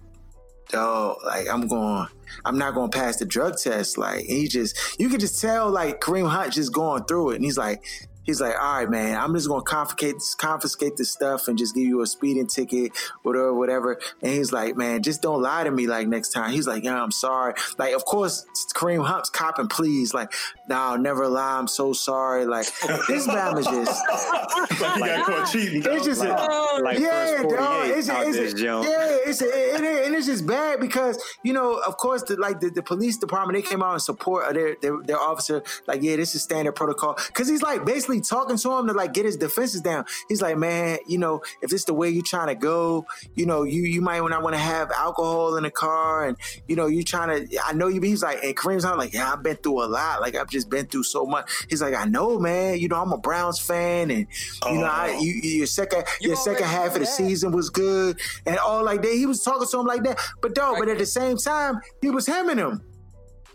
oh, 0.74 1.16
like 1.24 1.48
I'm 1.48 1.66
going, 1.66 2.06
I'm 2.44 2.58
not 2.58 2.74
going 2.74 2.90
to 2.90 2.98
pass 2.98 3.16
the 3.16 3.24
drug 3.24 3.58
test. 3.58 3.98
Like, 3.98 4.24
he 4.24 4.48
just, 4.48 4.98
you 4.98 5.08
could 5.08 5.20
just 5.20 5.40
tell 5.40 5.70
like 5.70 6.00
Kareem 6.00 6.28
Hunt 6.28 6.52
just 6.52 6.72
going 6.72 7.04
through 7.04 7.30
it. 7.30 7.36
And 7.36 7.44
he's 7.44 7.58
like, 7.58 7.84
he's 8.28 8.42
like, 8.42 8.54
all 8.60 8.80
right, 8.80 8.90
man, 8.90 9.18
I'm 9.18 9.34
just 9.34 9.48
gonna 9.48 9.62
confiscate 9.62 10.16
confiscate 10.36 10.98
this 10.98 11.10
stuff 11.10 11.48
and 11.48 11.56
just 11.56 11.74
give 11.74 11.84
you 11.84 12.02
a 12.02 12.06
speeding 12.06 12.46
ticket, 12.46 12.92
whatever, 13.22 13.54
whatever. 13.54 13.98
And 14.22 14.32
he's 14.32 14.52
like, 14.52 14.76
man, 14.76 15.02
just 15.02 15.22
don't 15.22 15.40
lie 15.40 15.64
to 15.64 15.70
me 15.70 15.86
like 15.86 16.06
next 16.08 16.28
time. 16.30 16.52
He's 16.52 16.66
like, 16.66 16.84
yeah, 16.84 17.02
I'm 17.02 17.10
sorry. 17.10 17.54
Like, 17.78 17.94
of 17.94 18.04
course, 18.04 18.44
Kareem 18.74 19.04
Hunt's 19.04 19.30
copping 19.30 19.68
please, 19.68 20.12
like, 20.12 20.30
no, 20.68 20.76
I'll 20.76 20.98
never 20.98 21.26
lie. 21.26 21.58
I'm 21.58 21.68
so 21.68 21.94
sorry. 21.94 22.44
Like, 22.44 22.66
this 23.08 23.26
man 23.26 23.56
is 23.56 23.66
just 23.66 24.02
like 24.80 24.94
he 24.94 25.00
got 25.00 25.26
caught 25.26 25.50
cheating. 25.50 25.82
It's 25.88 26.04
just 26.04 26.20
like, 26.20 26.38
a, 26.38 26.82
like 26.82 26.98
yeah, 26.98 27.42
dog. 27.42 27.88
It's, 27.88 28.08
it's, 28.08 28.60
yeah, 28.60 28.82
it's 28.84 29.40
it, 29.40 29.48
it, 29.48 30.06
and 30.06 30.14
it's 30.14 30.26
just 30.26 30.46
bad 30.46 30.80
because 30.80 31.18
you 31.42 31.54
know, 31.54 31.80
of 31.86 31.96
course, 31.96 32.22
the, 32.24 32.36
like 32.36 32.60
the, 32.60 32.68
the 32.68 32.82
police 32.82 33.16
department, 33.16 33.56
they 33.56 33.68
came 33.68 33.82
out 33.82 33.94
in 33.94 34.00
support 34.00 34.46
of 34.46 34.54
their 34.54 34.76
their, 34.82 35.02
their 35.02 35.18
officer. 35.18 35.62
Like, 35.86 36.02
yeah, 36.02 36.16
this 36.16 36.34
is 36.34 36.42
standard 36.42 36.72
protocol 36.72 37.18
because 37.28 37.48
he's 37.48 37.62
like 37.62 37.86
basically 37.86 38.17
talking 38.20 38.56
to 38.56 38.78
him 38.78 38.86
to 38.86 38.92
like 38.92 39.12
get 39.12 39.24
his 39.24 39.36
defenses 39.36 39.80
down. 39.80 40.04
He's 40.28 40.42
like, 40.42 40.56
man, 40.56 40.98
you 41.06 41.18
know, 41.18 41.42
if 41.62 41.72
it's 41.72 41.84
the 41.84 41.94
way 41.94 42.08
you're 42.10 42.22
trying 42.22 42.48
to 42.48 42.54
go, 42.54 43.06
you 43.34 43.46
know, 43.46 43.62
you 43.62 43.82
you 43.82 44.00
might 44.00 44.18
not 44.18 44.42
want 44.42 44.54
to 44.54 44.60
have 44.60 44.90
alcohol 44.90 45.56
in 45.56 45.64
the 45.64 45.70
car, 45.70 46.26
and 46.26 46.36
you 46.66 46.76
know, 46.76 46.86
you 46.86 47.02
trying 47.02 47.46
to. 47.46 47.58
I 47.64 47.72
know 47.72 47.88
you. 47.88 48.00
He's 48.00 48.22
like, 48.22 48.42
and 48.42 48.56
Kareem's 48.56 48.84
not 48.84 48.98
like, 48.98 49.12
yeah, 49.12 49.32
I've 49.32 49.42
been 49.42 49.56
through 49.56 49.84
a 49.84 49.86
lot. 49.86 50.20
Like, 50.20 50.34
I've 50.34 50.50
just 50.50 50.70
been 50.70 50.86
through 50.86 51.04
so 51.04 51.26
much. 51.26 51.50
He's 51.68 51.82
like, 51.82 51.94
I 51.94 52.04
know, 52.04 52.38
man. 52.38 52.78
You 52.78 52.88
know, 52.88 52.96
I'm 52.96 53.12
a 53.12 53.18
Browns 53.18 53.58
fan, 53.58 54.10
and 54.10 54.26
you 54.66 54.78
know, 54.78 54.86
I 54.86 55.18
you, 55.20 55.32
your 55.32 55.66
second 55.66 56.04
You 56.20 56.28
your 56.28 56.36
second 56.36 56.66
half 56.66 56.94
of 56.94 57.00
the 57.00 57.06
season 57.06 57.52
was 57.52 57.70
good, 57.70 58.20
and 58.46 58.58
all 58.58 58.84
like 58.84 59.02
that. 59.02 59.12
He 59.12 59.26
was 59.26 59.42
talking 59.42 59.66
to 59.68 59.80
him 59.80 59.86
like 59.86 60.04
that, 60.04 60.20
but 60.40 60.54
dog. 60.54 60.76
But 60.78 60.88
at 60.88 60.98
the 60.98 61.06
same 61.06 61.36
time, 61.36 61.80
he 62.00 62.10
was 62.10 62.26
hemming 62.26 62.58
him. 62.58 62.82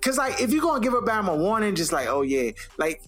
Cause 0.03 0.17
like 0.17 0.41
if 0.41 0.51
you're 0.51 0.61
gonna 0.61 0.81
give 0.81 0.93
a 0.93 0.97
a 0.97 1.35
warning, 1.37 1.75
just 1.75 1.93
like, 1.93 2.07
oh 2.07 2.23
yeah, 2.23 2.51
like 2.77 3.01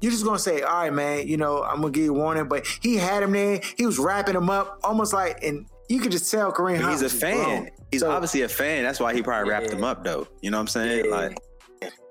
you're 0.00 0.12
just 0.12 0.24
gonna 0.24 0.38
say, 0.38 0.62
all 0.62 0.74
right, 0.82 0.92
man, 0.92 1.26
you 1.28 1.36
know, 1.36 1.62
I'm 1.62 1.80
gonna 1.80 1.90
give 1.92 2.04
you 2.04 2.14
a 2.14 2.18
warning. 2.18 2.48
But 2.48 2.66
he 2.82 2.96
had 2.96 3.22
him 3.22 3.32
there, 3.32 3.60
he 3.76 3.86
was 3.86 3.98
wrapping 3.98 4.34
him 4.36 4.50
up, 4.50 4.78
almost 4.84 5.12
like, 5.12 5.42
and 5.42 5.66
you 5.88 6.00
could 6.00 6.12
just 6.12 6.30
tell 6.30 6.52
Kareem 6.52 6.88
he's 6.90 7.02
a 7.02 7.08
fan. 7.08 7.44
grown. 7.62 7.70
He's 7.90 8.00
So- 8.02 8.10
obviously 8.10 8.42
a 8.42 8.48
fan. 8.48 8.84
That's 8.84 9.00
why 9.00 9.14
he 9.14 9.22
probably 9.22 9.50
wrapped 9.50 9.66
Yeah. 9.70 9.76
him 9.76 9.84
up, 9.84 10.04
though. 10.04 10.26
You 10.42 10.50
know 10.50 10.58
what 10.58 10.62
I'm 10.62 10.66
saying? 10.68 11.06
Yeah. 11.06 11.10
Like, 11.10 11.38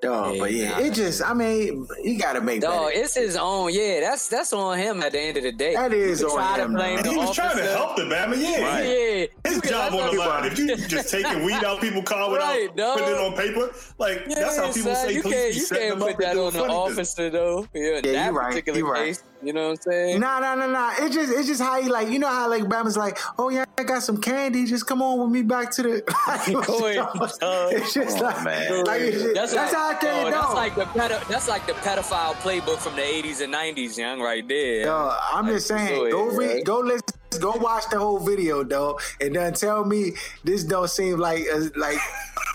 dog. 0.01 0.38
But 0.39 0.51
yeah, 0.51 0.80
Yeah, 0.80 0.86
it 0.88 0.93
just, 0.93 1.22
I 1.24 1.34
mean, 1.34 1.88
he 2.03 2.15
gotta 2.15 2.41
make 2.41 2.61
Dog, 2.61 2.89
better. 2.89 2.99
it's 3.01 3.15
his 3.15 3.36
own. 3.36 3.74
Yeah, 3.74 3.99
that's 4.01 4.28
that's 4.28 4.53
on 4.53 4.78
him 4.78 5.01
at 5.03 5.11
the 5.11 5.20
end 5.20 5.38
of 5.38 5.43
the 5.43 5.51
day. 5.51 5.74
That 5.74 5.93
is 5.93 6.22
You 6.22 6.28
can 6.28 6.38
on 6.38 6.43
try 6.43 6.57
to 6.57 6.63
him, 6.65 6.74
blame 6.74 6.95
dog. 6.97 7.05
the 7.05 7.11
He 7.11 7.18
was 7.18 7.36
trying 7.36 7.57
to 7.57 7.63
help 7.63 7.95
the 7.95 8.03
Bama. 8.03 8.38
Yeah, 8.38 8.63
Right. 8.63 8.84
Yeah, 8.86 9.51
his 9.51 9.55
You 9.63 9.70
job 9.70 9.93
on 9.93 10.15
the 10.15 10.20
line. 10.20 10.45
If 10.51 10.59
you 10.59 10.76
just 10.78 11.09
taking 11.09 11.43
weed 11.43 11.63
out 11.63 11.82
people 11.82 12.03
car 12.03 12.30
without 12.32 12.47
Right, 12.47 12.76
dog. 12.76 12.99
putting 12.99 13.15
it 13.15 13.20
on 13.22 13.34
paper, 13.36 13.72
like 13.97 14.24
Yeah, 14.28 14.36
that's 14.39 14.57
how 14.57 14.68
people 14.72 14.93
son, 14.95 15.07
say 15.07 15.13
you 15.13 15.22
police 15.22 15.36
can't 15.36 15.55
you 15.55 15.68
can't 15.89 15.99
put 15.99 16.18
that 16.20 16.38
on 16.38 16.53
the 16.53 16.59
funny 16.59 16.74
business. 16.88 17.09
officer 17.18 17.30
though. 17.30 17.68
Yeah, 17.74 17.84
Yeah, 17.95 18.01
that 18.01 18.26
you 18.32 18.38
right, 18.38 18.47
particular 18.49 18.80
you 18.80 18.89
right. 18.91 19.22
Case. 19.40 19.48
You 19.48 19.54
know 19.54 19.66
what 19.70 19.80
I'm 19.88 19.92
saying? 19.92 20.20
Nah, 20.20 20.40
nah, 20.40 20.56
nah, 20.56 20.68
nah. 20.68 20.94
It's 21.00 21.14
just, 21.16 21.32
it's 21.32 21.48
just 21.48 21.62
how 21.62 21.82
he 21.82 21.90
like, 21.90 22.10
you 22.10 22.20
know 22.20 22.28
how 22.28 22.50
like 22.50 22.64
Bama's 22.64 22.98
like, 22.98 23.18
oh 23.38 23.50
yeah, 23.50 23.66
I 23.78 23.84
got 23.84 24.04
some 24.04 24.20
candy. 24.20 24.66
Just 24.66 24.86
come 24.88 25.02
on 25.02 25.20
with 25.20 25.30
me 25.30 25.42
back 25.44 25.72
to 25.72 25.84
the. 25.84 26.02
Go 26.68 26.88
ahead, 26.88 27.08
it's 27.82 27.94
just 27.94 28.18
Come 28.18 28.26
like, 28.26 28.44
man. 28.44 28.84
like 28.86 29.02
it's 29.02 29.22
just- 29.22 29.34
that's, 29.36 29.54
like, 29.54 29.74
how 29.74 29.90
I 29.90 29.94
came 29.96 30.32
dog, 30.32 30.32
That's 30.34 30.46
down. 30.48 30.56
like 30.56 30.76
the 30.76 30.84
pedo- 30.86 31.28
that's 31.28 31.48
like 31.48 31.68
the 31.68 31.74
pedophile 31.74 32.34
playbook 32.36 32.78
from 32.80 32.96
the 32.96 33.02
80s 33.02 33.42
and 33.42 33.54
90s, 33.54 33.98
young, 33.98 34.20
right 34.22 34.48
there. 34.48 34.86
Dog, 34.86 35.18
I'm 35.34 35.46
just 35.48 35.68
saying, 35.68 35.90
go 35.96 36.12
go 36.12 36.28
ahead, 36.30 36.38
read, 36.40 36.54
right? 36.56 36.66
go 36.66 36.80
listen, 36.80 37.04
go 37.40 37.52
watch 37.58 37.84
the 37.92 38.00
whole 38.00 38.20
video, 38.20 38.64
dog, 38.64 39.02
and 39.22 39.36
then 39.36 39.54
tell 39.54 39.86
me 39.86 40.14
this 40.44 40.64
don't 40.64 40.90
seem 40.90 41.18
like 41.18 41.44
uh, 41.54 41.62
like 41.76 41.98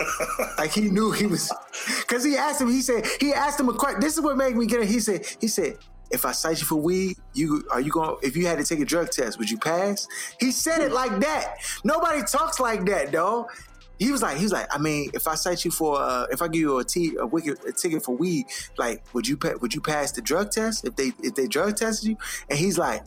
like 0.59 0.72
he 0.72 0.83
knew 0.91 1.12
he 1.12 1.26
was 1.26 1.53
because 2.01 2.24
he 2.24 2.37
asked 2.37 2.61
him. 2.61 2.68
He 2.70 2.80
said 2.80 3.07
he 3.20 3.33
asked 3.33 3.61
him 3.61 3.68
a 3.68 3.74
question. 3.74 4.01
This 4.01 4.14
is 4.16 4.20
what 4.22 4.37
made 4.37 4.57
me 4.57 4.66
get 4.66 4.80
it. 4.80 4.89
He 4.89 4.99
said 5.01 5.24
he 5.41 5.49
said. 5.49 5.76
If 6.12 6.24
I 6.24 6.32
cite 6.32 6.60
you 6.60 6.66
for 6.66 6.76
weed, 6.76 7.16
you 7.32 7.64
are 7.72 7.80
you 7.80 7.90
going? 7.90 8.16
If 8.22 8.36
you 8.36 8.46
had 8.46 8.58
to 8.58 8.64
take 8.64 8.80
a 8.80 8.84
drug 8.84 9.10
test, 9.10 9.38
would 9.38 9.50
you 9.50 9.58
pass? 9.58 10.06
He 10.38 10.52
said 10.52 10.80
it 10.80 10.92
like 10.92 11.20
that. 11.20 11.56
Nobody 11.84 12.22
talks 12.22 12.60
like 12.60 12.84
that, 12.86 13.12
dog. 13.12 13.50
He 13.98 14.10
was 14.10 14.20
like, 14.20 14.36
he 14.36 14.42
was 14.42 14.52
like, 14.52 14.66
I 14.70 14.78
mean, 14.78 15.10
if 15.14 15.28
I 15.28 15.34
cite 15.36 15.64
you 15.64 15.70
for, 15.70 16.00
uh, 16.00 16.26
if 16.30 16.42
I 16.42 16.48
give 16.48 16.60
you 16.60 16.78
a, 16.78 16.84
t- 16.84 17.14
a, 17.20 17.26
wicked, 17.26 17.64
a 17.64 17.72
ticket 17.72 18.02
for 18.02 18.16
weed, 18.16 18.46
like, 18.76 19.04
would 19.14 19.28
you 19.28 19.36
pa- 19.36 19.54
would 19.60 19.74
you 19.74 19.80
pass 19.80 20.10
the 20.10 20.20
drug 20.20 20.50
test 20.50 20.84
if 20.84 20.96
they 20.96 21.12
if 21.22 21.34
they 21.34 21.46
drug 21.46 21.76
tested 21.76 22.08
you? 22.08 22.16
And 22.50 22.58
he's 22.58 22.78
like, 22.78 23.04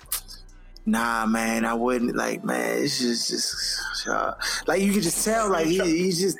Nah, 0.87 1.25
man, 1.25 1.65
I 1.65 1.73
wouldn't. 1.73 2.15
Like, 2.15 2.43
man, 2.43 2.83
it's 2.83 2.99
just, 2.99 3.29
just 3.29 4.07
uh, 4.07 4.35
like 4.67 4.81
you 4.81 4.93
could 4.93 5.01
just 5.01 5.25
tell, 5.25 5.49
like 5.49 5.65
he, 5.65 5.79
he's 5.79 6.19
just 6.19 6.37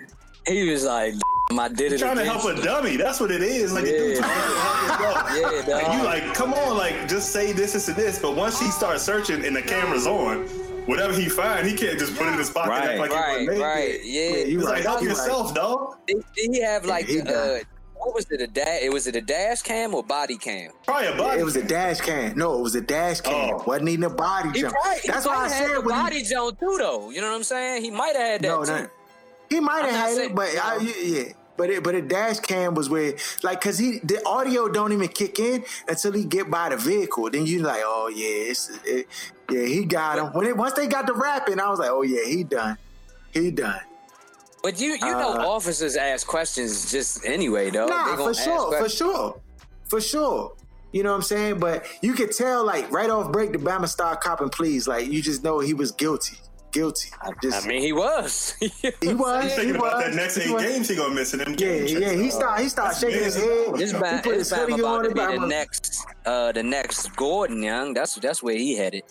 He 0.48 0.70
was 0.70 0.84
like, 0.86 1.16
I 1.58 1.68
did 1.70 1.94
it 1.94 1.98
trying 2.00 2.18
to 2.18 2.26
help 2.26 2.44
a 2.46 2.62
dummy. 2.62 2.98
That's 2.98 3.20
what 3.20 3.32
it 3.32 3.42
is. 3.42 3.72
Like, 3.74 3.84
a 3.86 3.88
dude 3.88 4.18
Yeah. 4.18 4.22
trying 4.22 4.32
to 4.32 4.58
help 4.58 5.30
Yeah, 5.36 5.42
dog. 5.62 5.66
dog. 5.68 5.84
And 5.84 5.94
you 6.00 6.04
like, 6.06 6.34
come 6.34 6.54
on, 6.54 6.78
like, 6.78 7.08
just 7.08 7.32
say 7.32 7.52
this, 7.52 7.74
this, 7.74 7.88
and 7.88 7.98
this. 7.98 8.20
But 8.20 8.36
once 8.36 8.60
he 8.60 8.70
starts 8.72 9.04
searching 9.04 9.46
and 9.46 9.56
the 9.56 9.62
camera's 9.62 10.08
on, 10.08 10.46
whatever 10.88 11.14
he 11.14 11.30
find, 11.30 11.66
he 11.68 11.76
can't 11.76 11.98
just 12.00 12.16
put 12.16 12.28
it 12.28 12.34
in 12.34 12.40
his 12.40 12.50
pocket 12.50 12.74
and 12.74 12.84
act 12.84 13.00
Right. 13.00 13.00
like 13.00 13.12
he 13.12 13.16
Right, 13.16 13.48
wasn't 13.48 13.64
right, 13.64 13.88
naked. 13.90 14.02
yeah. 14.06 14.30
you 14.30 14.46
He's 14.46 14.56
right, 14.58 14.66
like, 14.76 14.84
help 14.84 15.02
you 15.02 15.08
right. 15.10 15.18
yourself, 15.18 15.54
dog. 15.56 15.96
Did, 16.08 16.18
did 16.36 16.52
he 16.56 16.62
have 16.62 16.86
like 16.86 17.06
he 17.06 17.22
uh, 17.22 17.60
what 17.96 18.14
was 18.14 18.30
it 18.30 18.40
a 18.42 18.48
dash? 18.48 18.82
It 18.84 18.94
was 18.94 19.08
it 19.08 19.16
a 19.16 19.22
dash 19.22 19.62
cam 19.64 19.96
or 19.96 20.04
body 20.04 20.38
cam? 20.38 20.72
Probably 20.86 21.08
a 21.08 21.16
body. 21.18 21.40
it 21.42 21.44
was 21.44 21.56
a 21.56 21.64
dash 21.64 22.02
cam. 22.02 22.38
No, 22.38 22.60
it 22.60 22.62
was 22.62 22.76
a 22.76 22.82
dash 22.82 23.22
cam. 23.22 23.56
Oh. 23.56 23.64
Wasn't 23.66 23.90
even 23.90 24.04
a 24.04 24.10
body 24.12 24.50
He 24.52 24.62
jump. 24.62 24.76
probably, 24.76 25.00
he 25.02 25.08
That's 25.08 25.26
why 25.26 25.36
I 25.38 25.42
had 25.50 25.52
said 25.52 25.76
the 25.76 25.82
when 25.82 25.96
he- 25.96 26.02
body 26.02 26.22
jump 26.24 26.60
too, 26.60 26.76
though. 26.78 27.10
You 27.10 27.22
know 27.22 27.30
what 27.30 27.36
I'm 27.38 27.44
saying? 27.44 27.84
He 27.84 27.90
might 27.90 28.16
have 28.16 28.28
had 28.28 28.42
that 28.42 28.48
no, 28.48 28.64
too. 28.66 28.72
no, 28.74 28.88
he 29.56 29.62
might 29.62 29.86
have 29.86 29.92
had 29.92 30.18
it, 30.18 30.36
but 30.36 30.50
I, 30.62 30.78
yeah. 31.02 31.34
But 31.58 31.70
it, 31.70 31.84
but 31.84 31.96
a 31.96 32.02
dash 32.02 32.40
cam 32.42 32.76
was 32.76 32.90
where 32.90 33.14
like 33.42 33.62
cause 33.62 33.78
he 33.78 34.00
the 34.04 34.22
audio 34.26 34.68
don't 34.68 34.92
even 34.92 35.08
kick 35.08 35.40
in 35.40 35.64
until 35.88 36.12
he 36.12 36.26
get 36.26 36.52
by 36.52 36.68
the 36.68 36.76
vehicle. 36.76 37.30
Then 37.30 37.46
you 37.46 37.60
like, 37.60 37.82
oh 37.86 38.12
yeah, 38.14 38.52
it's, 38.52 38.70
it, 38.84 39.08
yeah, 39.50 39.66
he 39.66 39.86
got 39.86 40.20
him. 40.20 40.34
When 40.34 40.48
it, 40.48 40.58
once 40.58 40.74
they 40.74 40.88
got 40.88 41.08
the 41.08 41.14
rapping, 41.14 41.62
I 41.62 41.70
was 41.70 41.80
like, 41.80 41.92
oh 41.92 42.02
yeah, 42.02 42.26
he 42.26 42.44
done, 42.44 42.78
he 43.34 43.52
done. 43.52 43.80
But 44.62 44.82
you 44.82 44.94
you 44.94 45.00
know 45.00 45.36
Uh, 45.36 45.48
officers 45.48 45.96
ask 45.96 46.28
questions 46.28 46.92
just 46.92 47.26
anyway, 47.26 47.70
though. 47.70 47.88
They 47.88 47.94
Nah, 47.94 48.18
for 48.18 48.34
sure, 48.34 48.78
for 48.78 48.90
sure, 48.90 49.42
for 49.88 50.02
sure. 50.02 50.56
You 50.92 51.04
know 51.04 51.12
what 51.12 51.18
I'm 51.18 51.22
saying? 51.24 51.60
But 51.60 51.86
you 52.02 52.14
could 52.14 52.32
tell, 52.32 52.66
like, 52.66 52.90
right 52.92 53.10
off 53.10 53.32
break, 53.32 53.52
the 53.52 53.60
Bama 53.60 53.88
star 53.88 54.16
copping 54.16 54.50
please. 54.50 54.88
Like, 54.88 55.08
you 55.08 55.22
just 55.22 55.44
know 55.44 55.60
he 55.60 55.74
was 55.74 55.92
guilty. 55.92 56.38
Guilty. 56.76 57.10
Just, 57.42 57.66
I 57.66 57.68
mean, 57.68 57.82
he 57.82 57.92
was. 57.94 58.52
he 58.60 58.68
was. 58.68 58.72
He's 59.02 59.02
He 59.02 59.14
thinking 59.58 59.76
about 59.78 59.96
was. 59.96 60.04
that 60.06 60.14
next 60.14 60.36
he 60.36 60.42
eight 60.44 60.54
was. 60.54 60.64
games 60.64 60.90
he 60.90 60.96
gonna 60.96 61.14
miss 61.16 61.34
in 61.34 61.40
them 61.40 61.52
Yeah, 61.52 61.58
games. 61.58 61.92
yeah. 61.94 62.12
He 62.14 62.30
started. 62.30 62.64
He 62.64 62.70
started 62.70 63.00
shaking 63.00 63.24
his 63.24 63.36
amazing. 63.38 63.66
head. 63.66 63.76
This 63.80 63.92
He 63.92 63.98
put 63.98 64.24
this 64.24 64.38
his 64.38 64.52
Bam 64.52 64.74
about 64.74 64.84
on. 64.86 65.04
to 65.04 65.10
The 65.10 65.16
be 65.16 65.22
the 65.22 65.28
Bama. 65.28 65.48
next, 65.50 66.06
uh, 66.26 66.52
the 66.52 66.64
next 66.64 67.16
Gordon 67.16 67.64
Young. 67.64 67.94
That's 67.94 68.16
that's 68.16 68.44
where 68.44 68.56
he 68.56 68.76
headed 68.76 69.04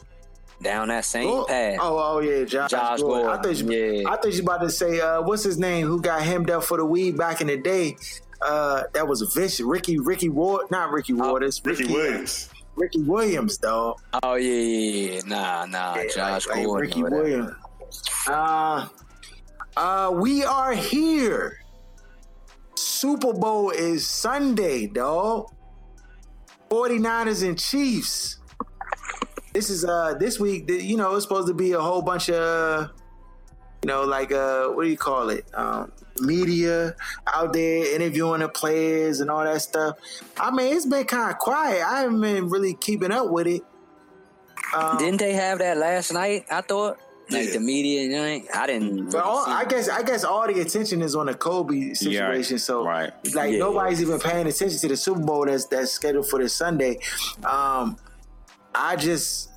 down 0.63 0.89
that 0.89 1.05
same 1.05 1.29
Oh, 1.29 1.45
path. 1.47 1.79
oh, 1.81 2.17
oh, 2.17 2.21
yeah, 2.21 2.45
Josh, 2.45 2.71
Josh 2.71 3.01
Gordon. 3.01 3.27
I 3.27 3.33
Gordon, 3.37 3.55
thought 3.67 3.73
you, 3.75 3.83
yeah. 4.03 4.09
I 4.11 4.17
thought 4.17 4.33
you 4.33 4.43
about 4.43 4.61
to 4.61 4.71
say, 4.71 5.01
uh, 5.01 5.21
what's 5.23 5.43
his 5.43 5.59
name? 5.59 5.87
Who 5.87 6.01
got 6.01 6.23
hemmed 6.23 6.49
up 6.51 6.63
for 6.65 6.77
the 6.77 6.85
weed 6.85 7.17
back 7.19 7.41
in 7.41 7.49
the 7.49 7.57
day? 7.57 7.97
Uh, 8.41 8.83
that 8.93 9.09
was 9.09 9.21
vicious. 9.35 9.61
Ricky, 9.61 9.99
Ricky 9.99 10.29
Ward, 10.29 10.71
not 10.71 10.91
Ricky 10.93 11.13
Waters. 11.15 11.61
Ricky 11.65 11.87
Williams. 11.87 12.51
Ricky 12.77 13.03
Williams, 13.03 13.59
dog. 13.59 14.01
Oh 14.23 14.35
yeah, 14.35 14.53
yeah, 14.53 15.13
yeah. 15.15 15.21
Nah, 15.27 15.67
nah. 15.67 15.95
Yeah, 15.97 16.07
Josh 16.15 16.47
like- 16.49 16.57
like 16.57 16.67
Gordon. 16.67 16.89
Ricky. 16.89 17.03
Williams. 17.03 17.53
Uh, 18.29 18.89
uh, 19.77 20.11
we 20.15 20.45
are 20.45 20.75
here. 20.75 21.59
Super 22.75 23.33
Bowl 23.33 23.71
is 23.71 24.07
Sunday, 24.07 24.87
dog. 24.87 25.51
49ers 26.71 27.47
and 27.47 27.59
Chiefs. 27.59 28.39
This 29.53 29.71
is 29.71 29.85
uh 29.85 30.15
this 30.19 30.41
week, 30.41 30.69
you 30.69 30.97
know, 30.97 31.15
it's 31.15 31.25
supposed 31.25 31.47
to 31.47 31.55
be 31.55 31.73
a 31.73 31.81
whole 31.81 32.03
bunch 32.03 32.29
of 32.31 32.91
you 33.85 33.89
know, 33.89 34.05
like 34.05 34.33
uh, 34.33 34.69
what 34.69 34.85
do 34.85 34.89
you 34.89 34.97
call 34.97 35.29
it? 35.29 35.45
Um, 35.53 35.93
media 36.19 36.97
out 37.27 37.53
there 37.53 37.95
interviewing 37.95 38.41
the 38.41 38.49
players 38.49 39.21
and 39.21 39.31
all 39.31 39.45
that 39.45 39.61
stuff. 39.61 39.99
I 40.39 40.51
mean, 40.51 40.75
it's 40.75 40.87
been 40.87 41.05
kind 41.05 41.31
of 41.31 41.37
quiet. 41.37 41.83
I 41.87 42.01
haven't 42.01 42.19
been 42.19 42.49
really 42.49 42.73
keeping 42.73 43.13
up 43.13 43.29
with 43.29 43.47
it. 43.47 43.63
Um, 44.75 44.97
Didn't 44.97 45.19
they 45.19 45.35
have 45.35 45.59
that 45.59 45.77
last 45.77 46.15
night? 46.15 46.47
I 46.51 46.63
thought 46.63 46.99
like 47.29 47.49
yeah. 47.49 47.53
the 47.53 47.61
media, 47.61 48.03
you 48.05 48.09
know, 48.09 48.49
I 48.55 48.67
didn't. 48.67 49.11
But 49.11 49.23
all, 49.23 49.45
I 49.47 49.67
guess 49.67 49.91
I 49.91 50.03
guess 50.03 50.25
all 50.25 50.47
the 50.47 50.61
attention 50.61 51.03
is 51.03 51.15
on 51.15 51.27
the 51.27 51.35
Kobe 51.35 51.93
situation. 51.93 52.55
Yeah, 52.55 52.59
so 52.59 52.87
right. 52.87 53.13
like 53.35 53.53
yeah, 53.53 53.59
nobody's 53.59 54.01
even 54.01 54.19
paying 54.19 54.47
attention 54.47 54.79
to 54.79 54.89
the 54.89 54.97
Super 54.97 55.21
Bowl 55.21 55.45
that's 55.45 55.67
that's 55.67 55.93
scheduled 55.93 56.27
for 56.31 56.39
this 56.39 56.55
Sunday. 56.55 57.01
Um, 57.45 57.99
I 58.75 58.97
just 58.97 59.51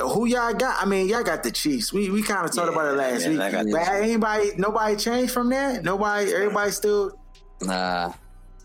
who 0.00 0.26
y'all 0.26 0.54
got? 0.54 0.82
I 0.82 0.86
mean, 0.86 1.08
y'all 1.08 1.22
got 1.22 1.42
the 1.42 1.50
Chiefs. 1.50 1.92
We 1.92 2.10
we 2.10 2.22
kind 2.22 2.44
of 2.44 2.54
talked 2.54 2.72
about 2.72 2.86
it 2.86 2.96
last 2.96 3.28
week. 3.28 3.38
But 3.38 3.88
anybody, 3.88 4.50
nobody 4.56 4.96
changed 4.96 5.32
from 5.32 5.50
that. 5.50 5.82
Nobody, 5.84 6.32
everybody 6.32 6.70
still. 6.70 7.18
Nah. 7.62 8.12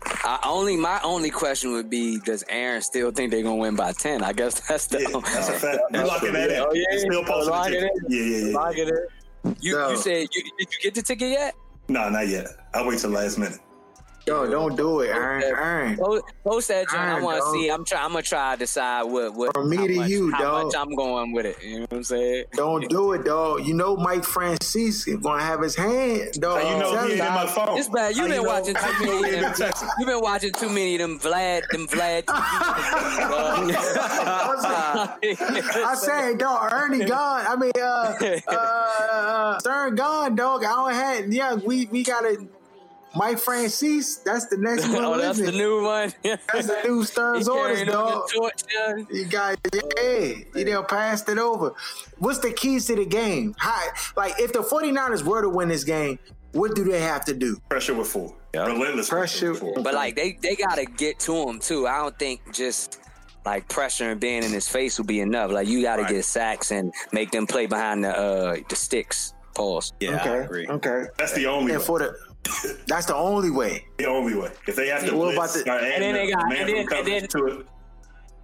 I 0.04 0.40
only 0.44 0.76
my 0.76 1.00
only 1.04 1.30
question 1.30 1.72
would 1.72 1.88
be: 1.88 2.18
Does 2.20 2.44
Aaron 2.48 2.82
still 2.82 3.12
think 3.12 3.30
they're 3.30 3.42
gonna 3.42 3.56
win 3.56 3.76
by 3.76 3.92
ten? 3.92 4.22
I 4.22 4.32
guess 4.32 4.60
that's 4.68 4.86
the. 4.86 5.00
Yeah, 5.00 5.20
that's 5.20 5.48
a 5.48 5.52
fact. 5.52 5.78
You 5.92 6.04
locking 6.04 6.32
that 6.32 6.50
in? 6.50 6.58
Oh 6.60 6.72
yeah, 6.72 6.98
still 6.98 7.24
posting 7.24 7.54
the 7.54 7.80
ticket. 7.80 7.90
Yeah, 8.08 8.20
yeah, 8.20 8.46
yeah. 8.46 8.56
Lock 8.56 8.78
it 8.78 8.88
in. 8.88 9.56
You 9.60 9.76
no. 9.76 9.90
you 9.90 9.96
said 9.96 10.26
you, 10.32 10.42
did 10.58 10.68
you 10.72 10.78
get 10.82 10.94
the 10.94 11.02
ticket 11.02 11.30
yet? 11.30 11.54
No, 11.88 12.08
not 12.08 12.28
yet. 12.28 12.48
I'll 12.74 12.86
wait 12.86 12.98
till 12.98 13.10
last 13.10 13.38
minute. 13.38 13.58
Yo, 14.24 14.48
don't 14.48 14.76
do 14.76 15.00
it, 15.00 15.08
Aaron. 15.08 15.42
Aaron. 15.42 15.96
Post, 15.96 16.24
post 16.44 16.68
that 16.68 16.88
joint. 16.88 17.02
I 17.02 17.20
want 17.20 17.42
to 17.42 17.50
see. 17.50 17.68
I'm 17.68 17.84
trying. 17.84 18.04
I'm 18.04 18.12
gonna 18.12 18.22
try 18.22 18.52
to 18.54 18.58
decide 18.60 19.02
what 19.02 19.34
what. 19.34 19.52
From 19.52 19.68
me 19.68 19.76
to 19.76 19.96
much, 19.96 20.08
you, 20.08 20.30
how 20.30 20.40
dog. 20.40 20.66
much 20.66 20.76
I'm 20.76 20.94
going 20.94 21.32
with 21.32 21.46
it. 21.46 21.56
You 21.60 21.80
know 21.80 21.86
what 21.88 21.96
I'm 21.96 22.04
saying? 22.04 22.44
Don't 22.52 22.88
do 22.88 23.12
it, 23.14 23.24
dog. 23.24 23.66
You 23.66 23.74
know 23.74 23.96
Mike 23.96 24.22
Francis 24.22 25.08
is 25.08 25.16
gonna 25.16 25.42
have 25.42 25.60
his 25.60 25.74
hand, 25.74 26.34
dog. 26.34 26.62
How 26.62 26.72
you 26.72 26.78
know 26.78 27.04
he 27.04 27.12
ain't 27.14 27.20
in 27.20 27.26
my 27.34 27.46
phone? 27.46 27.76
It's 27.76 27.88
bad. 27.88 28.14
You've 28.14 28.28
been 28.28 28.44
watching 28.44 28.76
too 28.76 28.92
many. 29.00 29.44
Of 29.44 29.56
them, 29.56 29.72
you've 29.98 30.08
been 30.08 30.20
watching 30.20 30.52
too 30.52 30.68
many 30.68 30.94
of 30.94 31.00
them 31.00 31.18
Vlad, 31.18 31.62
them 31.72 31.88
Vlad. 31.88 32.22
I 35.84 35.94
say, 35.96 36.36
dog. 36.36 36.72
Ernie 36.72 37.04
gone. 37.04 37.44
I 37.48 37.56
mean, 37.56 37.72
uh, 37.76 38.14
uh, 38.52 38.54
uh, 38.54 39.58
Stern 39.58 39.96
gone, 39.96 40.36
dog. 40.36 40.62
I 40.64 40.70
don't 40.74 40.94
have. 40.94 41.32
Yeah, 41.32 41.54
we 41.54 41.86
we 41.86 42.04
gotta 42.04 42.46
Mike 43.14 43.38
Francis, 43.38 44.16
that's 44.16 44.46
the 44.46 44.56
next 44.56 44.88
one. 44.92 45.04
oh, 45.04 45.18
that's 45.18 45.38
the 45.38 45.52
new 45.52 45.82
one. 45.82 46.12
that's 46.22 46.66
the 46.66 46.80
new 46.84 47.04
Stern's 47.04 47.48
orders, 47.48 47.84
dog. 47.84 48.28
Torch, 48.34 48.62
yeah. 48.72 48.96
You 49.10 49.24
got, 49.26 49.58
it. 49.72 50.44
yeah, 50.54 50.58
you 50.58 50.64
know, 50.64 50.82
passed 50.82 51.28
it 51.28 51.38
over. 51.38 51.74
What's 52.18 52.38
the 52.38 52.52
keys 52.52 52.86
to 52.86 52.96
the 52.96 53.04
game? 53.04 53.54
How, 53.58 53.88
like, 54.16 54.34
if 54.38 54.52
the 54.52 54.60
49ers 54.60 55.22
were 55.22 55.42
to 55.42 55.48
win 55.48 55.68
this 55.68 55.84
game, 55.84 56.18
what 56.52 56.74
do 56.74 56.84
they 56.84 57.00
have 57.00 57.24
to 57.26 57.34
do? 57.34 57.58
Pressure 57.68 57.94
with 57.94 58.08
four. 58.08 58.34
Yep. 58.54 58.66
Relentless 58.66 59.08
pressure. 59.08 59.54
pressure 59.54 59.80
but 59.80 59.94
like 59.94 60.14
they, 60.14 60.36
they 60.42 60.54
got 60.54 60.74
to 60.74 60.84
get 60.84 61.18
to 61.20 61.48
him 61.48 61.58
too. 61.58 61.86
I 61.86 61.96
don't 61.98 62.18
think 62.18 62.52
just 62.52 63.00
like 63.46 63.68
pressure 63.68 64.10
and 64.10 64.20
being 64.20 64.44
in 64.44 64.50
his 64.50 64.68
face 64.68 64.98
will 64.98 65.06
be 65.06 65.20
enough. 65.20 65.50
Like 65.50 65.68
you 65.68 65.80
got 65.82 65.96
to 65.96 66.02
right. 66.02 66.12
get 66.12 66.24
sacks 66.26 66.70
and 66.70 66.92
make 67.12 67.30
them 67.30 67.46
play 67.46 67.64
behind 67.64 68.04
the 68.04 68.16
uh 68.16 68.56
the 68.68 68.76
sticks. 68.76 69.32
Pause. 69.54 69.92
Yeah, 70.00 70.42
okay. 70.44 70.66
Okay. 70.66 71.04
That's 71.18 71.32
the 71.32 71.46
only. 71.46 71.72
And 71.72 71.80
way. 71.80 71.86
for 71.86 71.98
the 71.98 72.14
that's 72.86 73.06
the 73.06 73.14
only 73.14 73.50
way. 73.50 73.86
The 73.98 74.06
only 74.06 74.34
way. 74.34 74.50
If 74.66 74.76
they 74.76 74.88
have 74.88 75.04
to 75.06 75.16
what 75.16 75.34
blitz, 75.34 75.56
about 75.62 75.64
the, 75.64 75.72
and 75.72 76.02
then 76.02 76.14
they 76.14 76.30
got 76.30 76.52
and 76.52 76.68
then, 76.68 76.86
and 76.92 77.06
then 77.06 77.28
to 77.28 77.46
it. 77.46 77.66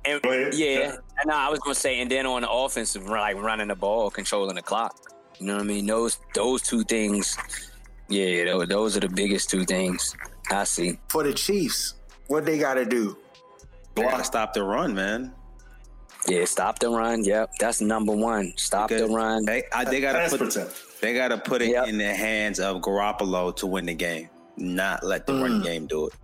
And, 0.05 0.55
yeah, 0.55 0.96
and 1.20 1.30
I 1.30 1.51
was 1.51 1.59
gonna 1.59 1.74
say, 1.74 2.01
and 2.01 2.11
then 2.11 2.24
on 2.24 2.42
the 2.42 2.51
offensive, 2.51 3.07
like 3.07 3.36
running 3.36 3.68
the 3.68 3.74
ball, 3.74 4.11
controlling 4.11 4.55
the 4.55 4.62
clock. 4.62 4.96
You 5.38 5.46
know 5.46 5.55
what 5.55 5.62
I 5.62 5.66
mean? 5.66 5.86
Those 5.86 6.18
those 6.34 6.62
two 6.62 6.84
things. 6.84 7.36
Yeah, 8.09 8.44
those, 8.44 8.68
those 8.68 8.96
are 8.96 9.01
the 9.01 9.09
biggest 9.09 9.51
two 9.51 9.64
things 9.64 10.16
I 10.51 10.64
see 10.64 10.99
for 11.09 11.24
the 11.24 11.34
Chiefs. 11.34 11.94
What 12.28 12.46
they 12.46 12.59
got 12.59 12.74
to 12.74 12.86
do? 12.86 13.18
They 13.94 14.03
gotta 14.03 14.24
stop 14.24 14.55
the 14.55 14.62
run, 14.62 14.94
man. 14.94 15.34
Yeah, 16.26 16.44
stop 16.44 16.78
the 16.78 16.88
run. 16.88 17.24
Yep, 17.24 17.51
that's 17.59 17.80
number 17.80 18.12
one. 18.12 18.53
Stop 18.57 18.88
because 18.88 19.09
the 19.09 19.14
run. 19.14 19.44
They, 19.44 19.64
I, 19.72 19.84
they 19.84 20.01
gotta 20.01 20.36
put. 20.36 20.72
They 21.01 21.14
got 21.14 21.28
to 21.28 21.38
put 21.38 21.62
it 21.62 21.70
yep. 21.70 21.88
in 21.88 21.99
the 21.99 22.14
hands 22.14 22.61
of 22.61 22.80
Garoppolo 22.80 23.55
to 23.57 23.66
win 23.66 23.86
the 23.86 23.94
game, 23.94 24.28
not 24.57 25.05
let 25.05 25.26
the 25.26 25.32
mm. 25.32 25.42
run 25.42 25.62
game 25.62 25.86
do 25.86 26.09
it. 26.09 26.14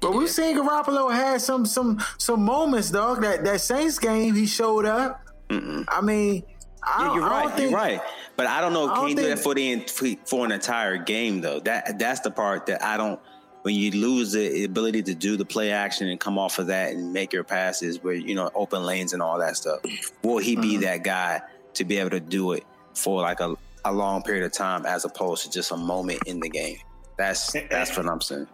But 0.00 0.12
yeah. 0.12 0.18
we've 0.18 0.30
seen 0.30 0.56
Garoppolo 0.56 1.12
had 1.12 1.40
some 1.40 1.64
some 1.64 2.02
some 2.18 2.42
moments, 2.42 2.90
dog. 2.90 3.22
That 3.22 3.44
that 3.44 3.60
Saints 3.60 3.98
game, 3.98 4.34
he 4.34 4.46
showed 4.46 4.84
up. 4.84 5.22
Mm-mm. 5.48 5.84
I 5.88 6.00
mean, 6.00 6.42
I 6.82 7.06
yeah, 7.06 7.14
you're 7.14 7.28
right. 7.28 7.50
Think, 7.54 7.70
you're 7.70 7.78
right. 7.78 8.00
But 8.36 8.46
I 8.46 8.60
don't 8.60 8.72
know. 8.72 8.88
Can 8.94 9.08
you 9.08 9.16
do 9.16 9.28
that 9.28 9.38
for 9.38 9.54
the 9.54 9.86
for 10.26 10.44
an 10.44 10.52
entire 10.52 10.98
game 10.98 11.40
though? 11.40 11.60
That 11.60 11.98
that's 11.98 12.20
the 12.20 12.30
part 12.30 12.66
that 12.66 12.82
I 12.84 12.96
don't. 12.96 13.20
When 13.62 13.74
you 13.74 13.90
lose 13.90 14.30
the 14.30 14.62
ability 14.62 15.02
to 15.04 15.14
do 15.14 15.36
the 15.36 15.44
play 15.44 15.72
action 15.72 16.06
and 16.06 16.20
come 16.20 16.38
off 16.38 16.60
of 16.60 16.68
that 16.68 16.92
and 16.92 17.12
make 17.12 17.32
your 17.32 17.42
passes, 17.42 18.00
where 18.00 18.14
you 18.14 18.34
know 18.34 18.50
open 18.54 18.84
lanes 18.84 19.12
and 19.12 19.20
all 19.20 19.38
that 19.38 19.56
stuff, 19.56 19.80
will 20.22 20.38
he 20.38 20.54
be 20.54 20.74
mm-hmm. 20.74 20.82
that 20.82 21.02
guy 21.02 21.40
to 21.74 21.84
be 21.84 21.96
able 21.96 22.10
to 22.10 22.20
do 22.20 22.52
it? 22.52 22.64
For 22.96 23.22
like 23.22 23.40
a, 23.40 23.54
a 23.84 23.92
long 23.92 24.22
period 24.22 24.44
of 24.44 24.52
time 24.52 24.86
as 24.86 25.04
opposed 25.04 25.44
to 25.44 25.50
just 25.50 25.70
a 25.72 25.76
moment 25.76 26.20
in 26.26 26.40
the 26.40 26.48
game. 26.48 26.78
That's 27.16 27.52
that's 27.70 27.96
what 27.96 28.06
I'm 28.06 28.20
saying. 28.20 28.48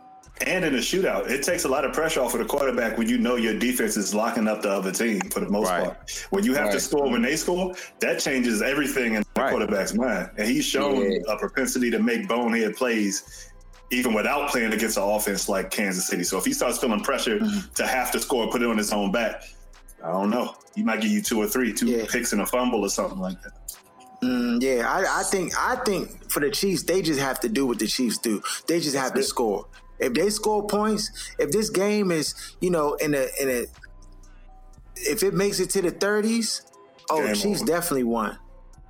And 0.46 0.64
in 0.64 0.74
a 0.74 0.78
shootout, 0.78 1.30
it 1.30 1.42
takes 1.42 1.64
a 1.64 1.68
lot 1.68 1.84
of 1.84 1.92
pressure 1.92 2.20
off 2.20 2.32
of 2.34 2.40
the 2.40 2.46
quarterback 2.46 2.98
when 2.98 3.08
you 3.08 3.18
know 3.18 3.36
your 3.36 3.58
defense 3.58 3.96
is 3.96 4.14
locking 4.14 4.48
up 4.48 4.62
the 4.62 4.70
other 4.70 4.90
team 4.90 5.20
for 5.30 5.40
the 5.40 5.48
most 5.48 5.68
right. 5.68 5.84
part. 5.84 6.26
When 6.30 6.42
you 6.42 6.54
have 6.54 6.64
right. 6.64 6.72
to 6.72 6.80
score 6.80 7.08
when 7.08 7.22
they 7.22 7.36
score, 7.36 7.74
that 8.00 8.18
changes 8.18 8.62
everything 8.62 9.14
in 9.14 9.22
the 9.34 9.40
right. 9.40 9.50
quarterback's 9.50 9.94
mind. 9.94 10.30
And 10.38 10.48
he's 10.48 10.64
shown 10.64 11.12
yeah. 11.12 11.18
a 11.28 11.36
propensity 11.36 11.90
to 11.90 11.98
make 11.98 12.28
bonehead 12.28 12.76
plays 12.76 13.50
even 13.90 14.14
without 14.14 14.48
playing 14.48 14.72
against 14.72 14.96
an 14.96 15.04
offense 15.04 15.48
like 15.48 15.70
Kansas 15.70 16.06
City. 16.06 16.24
So 16.24 16.38
if 16.38 16.44
he 16.44 16.52
starts 16.54 16.78
feeling 16.78 17.00
pressure 17.00 17.38
mm-hmm. 17.38 17.72
to 17.74 17.86
have 17.86 18.10
to 18.12 18.20
score 18.20 18.50
put 18.50 18.62
it 18.62 18.68
on 18.68 18.78
his 18.78 18.92
own 18.92 19.12
back, 19.12 19.44
I 20.02 20.10
don't 20.10 20.30
know. 20.30 20.56
He 20.74 20.82
might 20.82 21.02
give 21.02 21.10
you 21.10 21.22
two 21.22 21.40
or 21.40 21.46
three, 21.46 21.72
two 21.72 21.86
yeah. 21.86 22.06
picks 22.08 22.32
and 22.32 22.40
a 22.40 22.46
fumble 22.46 22.84
or 22.84 22.88
something 22.88 23.18
like 23.18 23.40
that. 23.42 23.52
Mm, 24.22 24.62
yeah, 24.62 24.88
I, 24.88 25.20
I, 25.20 25.22
think 25.24 25.52
I 25.58 25.76
think 25.76 26.30
for 26.30 26.40
the 26.40 26.50
Chiefs, 26.50 26.84
they 26.84 27.02
just 27.02 27.18
have 27.18 27.40
to 27.40 27.48
do 27.48 27.66
what 27.66 27.80
the 27.80 27.88
Chiefs 27.88 28.18
do. 28.18 28.40
They 28.68 28.78
just 28.78 28.96
have 28.96 29.14
to 29.14 29.22
score. 29.22 29.66
If 29.98 30.14
they 30.14 30.30
score 30.30 30.66
points, 30.66 31.34
if 31.38 31.50
this 31.50 31.70
game 31.70 32.10
is, 32.10 32.34
you 32.60 32.70
know, 32.70 32.94
in 32.94 33.14
a 33.14 33.26
in 33.40 33.48
a 33.48 33.66
if 34.96 35.22
it 35.22 35.34
makes 35.34 35.58
it 35.58 35.70
to 35.70 35.82
the 35.82 35.90
30s, 35.90 36.62
oh, 37.10 37.24
game 37.24 37.34
Chiefs 37.34 37.60
on. 37.62 37.66
definitely 37.66 38.04
won. 38.04 38.38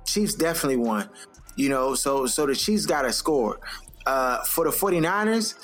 Chiefs 0.05 0.35
definitely 0.35 0.77
won. 0.77 1.09
You 1.55 1.69
know, 1.69 1.95
so 1.95 2.27
so 2.27 2.45
the 2.45 2.55
Chiefs 2.55 2.85
got 2.85 3.03
to 3.03 3.13
score. 3.13 3.59
Uh, 4.05 4.43
for 4.43 4.65
the 4.65 4.71
49ers, 4.71 5.55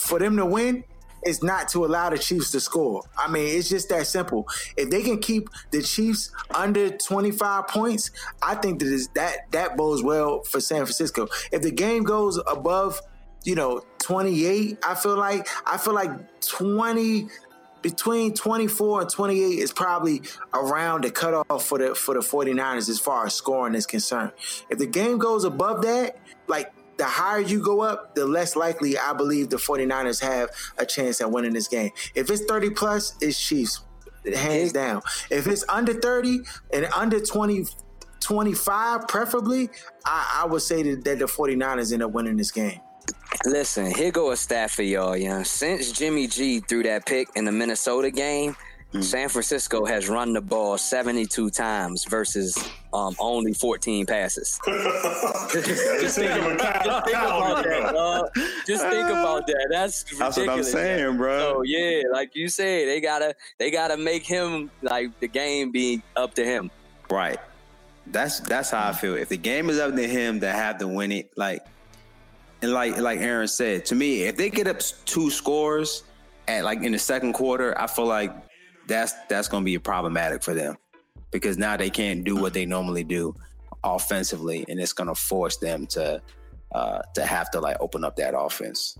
for 0.00 0.18
them 0.18 0.36
to 0.36 0.44
win, 0.44 0.82
is 1.24 1.42
not 1.42 1.68
to 1.70 1.84
allow 1.84 2.10
the 2.10 2.18
Chiefs 2.18 2.50
to 2.52 2.60
score. 2.60 3.02
I 3.16 3.30
mean, 3.30 3.58
it's 3.58 3.68
just 3.68 3.88
that 3.90 4.06
simple. 4.06 4.48
If 4.76 4.90
they 4.90 5.02
can 5.02 5.18
keep 5.18 5.48
the 5.70 5.82
Chiefs 5.82 6.30
under 6.54 6.90
25 6.90 7.68
points, 7.68 8.10
I 8.42 8.54
think 8.54 8.80
that 8.80 8.88
is, 8.88 9.08
that 9.14 9.50
that 9.52 9.76
bodes 9.76 10.02
well 10.02 10.42
for 10.42 10.60
San 10.60 10.78
Francisco. 10.78 11.28
If 11.52 11.62
the 11.62 11.70
game 11.70 12.04
goes 12.04 12.38
above, 12.46 13.00
you 13.44 13.54
know, 13.54 13.82
28, 13.98 14.78
I 14.86 14.94
feel 14.94 15.16
like 15.16 15.48
I 15.66 15.78
feel 15.78 15.94
like 15.94 16.40
20 16.42 17.28
between 17.82 18.34
24 18.34 19.02
and 19.02 19.10
28 19.10 19.58
is 19.58 19.72
probably 19.72 20.22
around 20.52 21.04
the 21.04 21.10
cutoff 21.10 21.64
for 21.64 21.78
the 21.78 21.94
for 21.94 22.14
the 22.14 22.20
49ers 22.20 22.88
as 22.88 22.98
far 22.98 23.26
as 23.26 23.34
scoring 23.34 23.74
is 23.74 23.86
concerned. 23.86 24.32
If 24.68 24.78
the 24.78 24.86
game 24.86 25.18
goes 25.18 25.44
above 25.44 25.82
that, 25.82 26.18
like 26.46 26.72
the 27.00 27.06
higher 27.06 27.40
you 27.40 27.62
go 27.62 27.80
up, 27.80 28.14
the 28.14 28.26
less 28.26 28.56
likely 28.56 28.98
I 28.98 29.14
believe 29.14 29.48
the 29.48 29.56
49ers 29.56 30.20
have 30.20 30.50
a 30.76 30.84
chance 30.84 31.22
at 31.22 31.30
winning 31.30 31.54
this 31.54 31.66
game. 31.66 31.90
If 32.14 32.30
it's 32.30 32.44
30 32.44 32.70
plus, 32.70 33.16
it's 33.22 33.40
Chiefs, 33.40 33.80
hands 34.34 34.72
down. 34.72 35.00
If 35.30 35.46
it's 35.46 35.64
under 35.70 35.94
30 35.94 36.40
and 36.74 36.84
under 36.94 37.18
20, 37.18 37.64
25 38.20 39.08
preferably, 39.08 39.70
I, 40.04 40.42
I 40.42 40.46
would 40.46 40.60
say 40.60 40.82
that, 40.82 41.04
that 41.04 41.20
the 41.20 41.24
49ers 41.24 41.90
end 41.90 42.02
up 42.02 42.12
winning 42.12 42.36
this 42.36 42.50
game. 42.50 42.80
Listen, 43.46 43.86
here 43.94 44.12
go 44.12 44.32
a 44.32 44.36
stat 44.36 44.70
for 44.70 44.82
y'all, 44.82 45.16
yeah. 45.16 45.42
Since 45.42 45.92
Jimmy 45.92 46.26
G 46.26 46.60
threw 46.60 46.82
that 46.82 47.06
pick 47.06 47.28
in 47.34 47.46
the 47.46 47.52
Minnesota 47.52 48.10
game, 48.10 48.54
Mm. 48.92 49.04
San 49.04 49.28
Francisco 49.28 49.84
has 49.84 50.08
run 50.08 50.32
the 50.32 50.40
ball 50.40 50.76
72 50.76 51.50
times 51.50 52.04
versus 52.04 52.58
um, 52.92 53.14
only 53.18 53.52
14 53.52 54.06
passes. 54.06 54.58
just, 54.66 55.52
think, 55.52 55.66
about, 55.66 56.00
just 56.00 56.16
think 56.18 56.30
about 56.30 57.64
that, 57.64 57.92
dog. 57.92 58.30
Just 58.66 58.84
think 58.86 59.08
about 59.08 59.46
that. 59.46 59.68
That's 59.70 60.04
ridiculous. 60.04 60.18
That's 60.18 60.38
what 60.38 60.48
I'm 60.48 60.64
saying, 60.64 61.16
bro. 61.16 61.38
So 61.38 61.62
yeah, 61.62 62.02
like 62.12 62.34
you 62.34 62.48
said, 62.48 62.88
they 62.88 63.00
gotta 63.00 63.34
they 63.58 63.70
gotta 63.70 63.96
make 63.96 64.24
him 64.24 64.70
like 64.82 65.18
the 65.20 65.28
game 65.28 65.70
be 65.70 66.02
up 66.16 66.34
to 66.34 66.44
him. 66.44 66.70
Right. 67.10 67.38
That's 68.06 68.40
that's 68.40 68.70
how 68.70 68.88
I 68.88 68.92
feel. 68.92 69.14
If 69.14 69.28
the 69.28 69.36
game 69.36 69.70
is 69.70 69.78
up 69.78 69.94
to 69.94 70.06
him 70.06 70.40
to 70.40 70.50
have 70.50 70.78
to 70.78 70.88
win 70.88 71.12
it, 71.12 71.30
like 71.36 71.64
and 72.62 72.72
like 72.72 72.98
like 72.98 73.20
Aaron 73.20 73.48
said, 73.48 73.84
to 73.86 73.94
me, 73.94 74.22
if 74.22 74.36
they 74.36 74.50
get 74.50 74.66
up 74.66 74.80
two 75.04 75.30
scores 75.30 76.02
at 76.48 76.64
like 76.64 76.82
in 76.82 76.92
the 76.92 76.98
second 76.98 77.34
quarter, 77.34 77.78
I 77.80 77.86
feel 77.86 78.06
like 78.06 78.34
that's 78.88 79.12
that's 79.28 79.46
going 79.46 79.62
to 79.62 79.64
be 79.64 79.78
problematic 79.78 80.42
for 80.42 80.54
them 80.54 80.76
because 81.30 81.58
now 81.58 81.76
they 81.76 81.90
can't 81.90 82.24
do 82.24 82.36
what 82.36 82.52
they 82.52 82.66
normally 82.66 83.04
do 83.04 83.34
offensively, 83.84 84.64
and 84.68 84.78
it's 84.80 84.92
going 84.92 85.08
to 85.08 85.14
force 85.14 85.56
them 85.56 85.86
to 85.88 86.20
uh, 86.72 87.00
to 87.14 87.24
have 87.24 87.50
to 87.50 87.60
like 87.60 87.76
open 87.80 88.04
up 88.04 88.16
that 88.16 88.34
offense. 88.36 88.96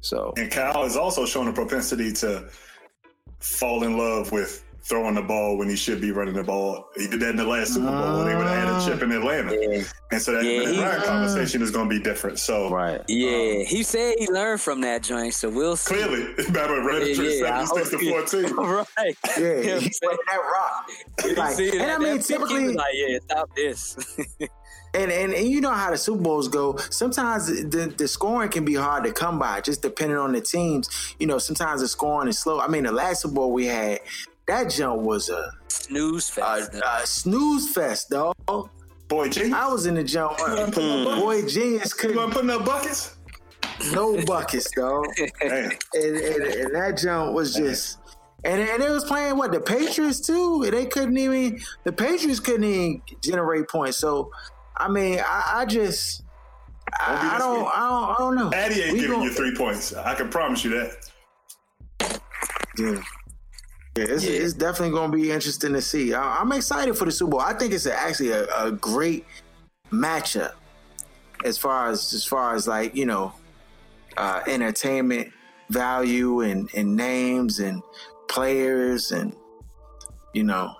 So 0.00 0.32
and 0.36 0.50
Kyle 0.50 0.82
has 0.84 0.96
also 0.96 1.26
shown 1.26 1.48
a 1.48 1.52
propensity 1.52 2.12
to 2.14 2.48
fall 3.40 3.84
in 3.84 3.96
love 3.96 4.32
with 4.32 4.64
throwing 4.82 5.14
the 5.14 5.22
ball 5.22 5.56
when 5.56 5.68
he 5.68 5.76
should 5.76 6.00
be 6.00 6.10
running 6.10 6.34
the 6.34 6.42
ball. 6.42 6.88
He 6.96 7.06
did 7.06 7.20
that 7.20 7.30
in 7.30 7.36
the 7.36 7.44
last 7.44 7.74
Super 7.74 7.86
Bowl 7.86 8.18
when 8.18 8.26
they 8.26 8.34
would 8.34 8.46
have 8.46 8.68
had 8.68 8.82
a 8.82 8.84
chip 8.84 9.02
in 9.02 9.12
Atlanta. 9.12 9.52
Yeah. 9.52 9.82
And 10.10 10.20
so 10.20 10.32
that 10.32 10.44
yeah, 10.44 10.82
Ryan 10.82 11.02
conversation 11.02 11.62
is 11.62 11.70
going 11.70 11.88
to 11.88 11.96
be 11.96 12.02
different. 12.02 12.38
So 12.38 12.70
right, 12.70 13.00
yeah, 13.08 13.60
um, 13.60 13.66
he 13.66 13.82
said 13.82 14.14
he 14.18 14.28
learned 14.28 14.60
from 14.60 14.80
that 14.82 15.02
joint. 15.02 15.34
So 15.34 15.48
we'll 15.48 15.76
see. 15.76 15.94
Clearly, 15.94 16.34
remember 16.38 16.82
Red 16.82 17.06
yeah, 17.06 17.64
seventy 17.64 17.66
six 17.66 17.90
to 17.90 18.10
fourteen. 18.10 18.56
right. 18.56 19.16
Yeah, 19.38 19.78
he's 19.78 20.00
that 20.00 20.38
rock. 20.52 20.90
Like, 21.36 21.58
and 21.58 21.90
I 21.90 21.98
mean, 21.98 22.18
typically, 22.20 22.74
like, 22.74 22.94
yeah, 22.94 23.18
stop 23.22 23.54
this. 23.54 23.96
And, 24.92 25.12
and, 25.12 25.32
and 25.32 25.48
you 25.48 25.60
know 25.60 25.70
how 25.70 25.90
the 25.90 25.96
Super 25.96 26.20
Bowls 26.20 26.48
go. 26.48 26.76
Sometimes 26.90 27.46
the, 27.46 27.94
the 27.96 28.08
scoring 28.08 28.50
can 28.50 28.64
be 28.64 28.74
hard 28.74 29.04
to 29.04 29.12
come 29.12 29.38
by, 29.38 29.60
just 29.60 29.82
depending 29.82 30.18
on 30.18 30.32
the 30.32 30.40
teams. 30.40 30.88
You 31.20 31.28
know, 31.28 31.38
sometimes 31.38 31.80
the 31.80 31.88
scoring 31.88 32.28
is 32.28 32.38
slow. 32.38 32.60
I 32.60 32.66
mean, 32.66 32.84
the 32.84 32.92
last 32.92 33.22
Super 33.22 33.34
Bowl 33.34 33.52
we 33.52 33.66
had, 33.66 34.00
that 34.50 34.68
jump 34.70 35.02
was 35.02 35.28
a 35.30 35.52
snooze 35.68 36.28
fest. 36.28 36.74
A, 36.74 37.02
a 37.02 37.06
snooze 37.06 37.72
fest, 37.72 38.10
dog. 38.10 38.34
Boy 39.08 39.28
genius. 39.28 39.54
I 39.54 39.68
was 39.68 39.86
in 39.86 39.94
the 39.94 40.04
jump. 40.04 40.38
Boy 40.74 41.46
genius 41.46 41.92
couldn't. 41.92 42.16
You 42.16 42.20
want 42.20 42.32
to 42.32 42.38
put 42.38 42.46
no 42.46 42.60
buckets? 42.60 43.16
No 43.92 44.22
buckets, 44.24 44.70
dog. 44.72 45.06
and, 45.18 45.32
and, 45.42 45.72
and, 45.94 46.74
that 46.74 46.98
jump 47.00 47.32
was 47.32 47.54
just. 47.54 47.98
And, 48.42 48.60
and 48.60 48.82
it 48.82 48.90
was 48.90 49.04
playing 49.04 49.36
what 49.36 49.52
the 49.52 49.60
Patriots 49.60 50.20
too. 50.20 50.66
They 50.70 50.86
couldn't 50.86 51.16
even 51.16 51.60
the 51.84 51.92
Patriots 51.92 52.40
couldn't 52.40 52.64
even 52.64 53.02
generate 53.22 53.68
points. 53.68 53.98
So 53.98 54.30
I 54.76 54.88
mean, 54.88 55.20
I, 55.20 55.52
I 55.56 55.64
just 55.66 56.24
I, 56.98 57.36
I, 57.36 57.38
don't, 57.38 57.66
I 57.66 57.88
don't 57.88 58.10
I 58.10 58.16
don't 58.18 58.34
know. 58.36 58.50
Addy 58.56 58.80
ain't 58.82 58.94
we 58.94 59.00
giving 59.00 59.22
you 59.22 59.32
three 59.32 59.54
points. 59.54 59.94
I 59.94 60.14
can 60.14 60.28
promise 60.28 60.64
you 60.64 60.70
that. 60.70 62.20
Yeah. 62.78 63.02
Yeah, 63.96 64.04
it's, 64.08 64.24
yeah. 64.24 64.40
it's 64.40 64.54
definitely 64.54 64.94
going 64.94 65.10
to 65.10 65.16
be 65.16 65.32
interesting 65.32 65.72
to 65.72 65.82
see. 65.82 66.14
I, 66.14 66.40
am 66.40 66.52
excited 66.52 66.96
for 66.96 67.06
the 67.06 67.12
Super 67.12 67.32
Bowl. 67.32 67.40
I 67.40 67.54
think 67.54 67.72
it's 67.72 67.86
a, 67.86 67.94
actually 67.94 68.30
a, 68.30 68.46
a, 68.56 68.70
great 68.70 69.26
matchup 69.90 70.52
as 71.44 71.58
far 71.58 71.88
as 71.88 72.12
as 72.12 72.24
far 72.24 72.54
as 72.54 72.68
like 72.68 72.94
you 72.94 73.06
know 73.06 73.32
uh, 74.16 74.42
entertainment 74.46 75.32
value 75.70 76.40
and, 76.40 76.70
and 76.74 76.94
names 76.94 77.58
and 77.58 77.82
players 78.28 79.10
and 79.10 79.34
you 80.34 80.44
know. 80.44 80.74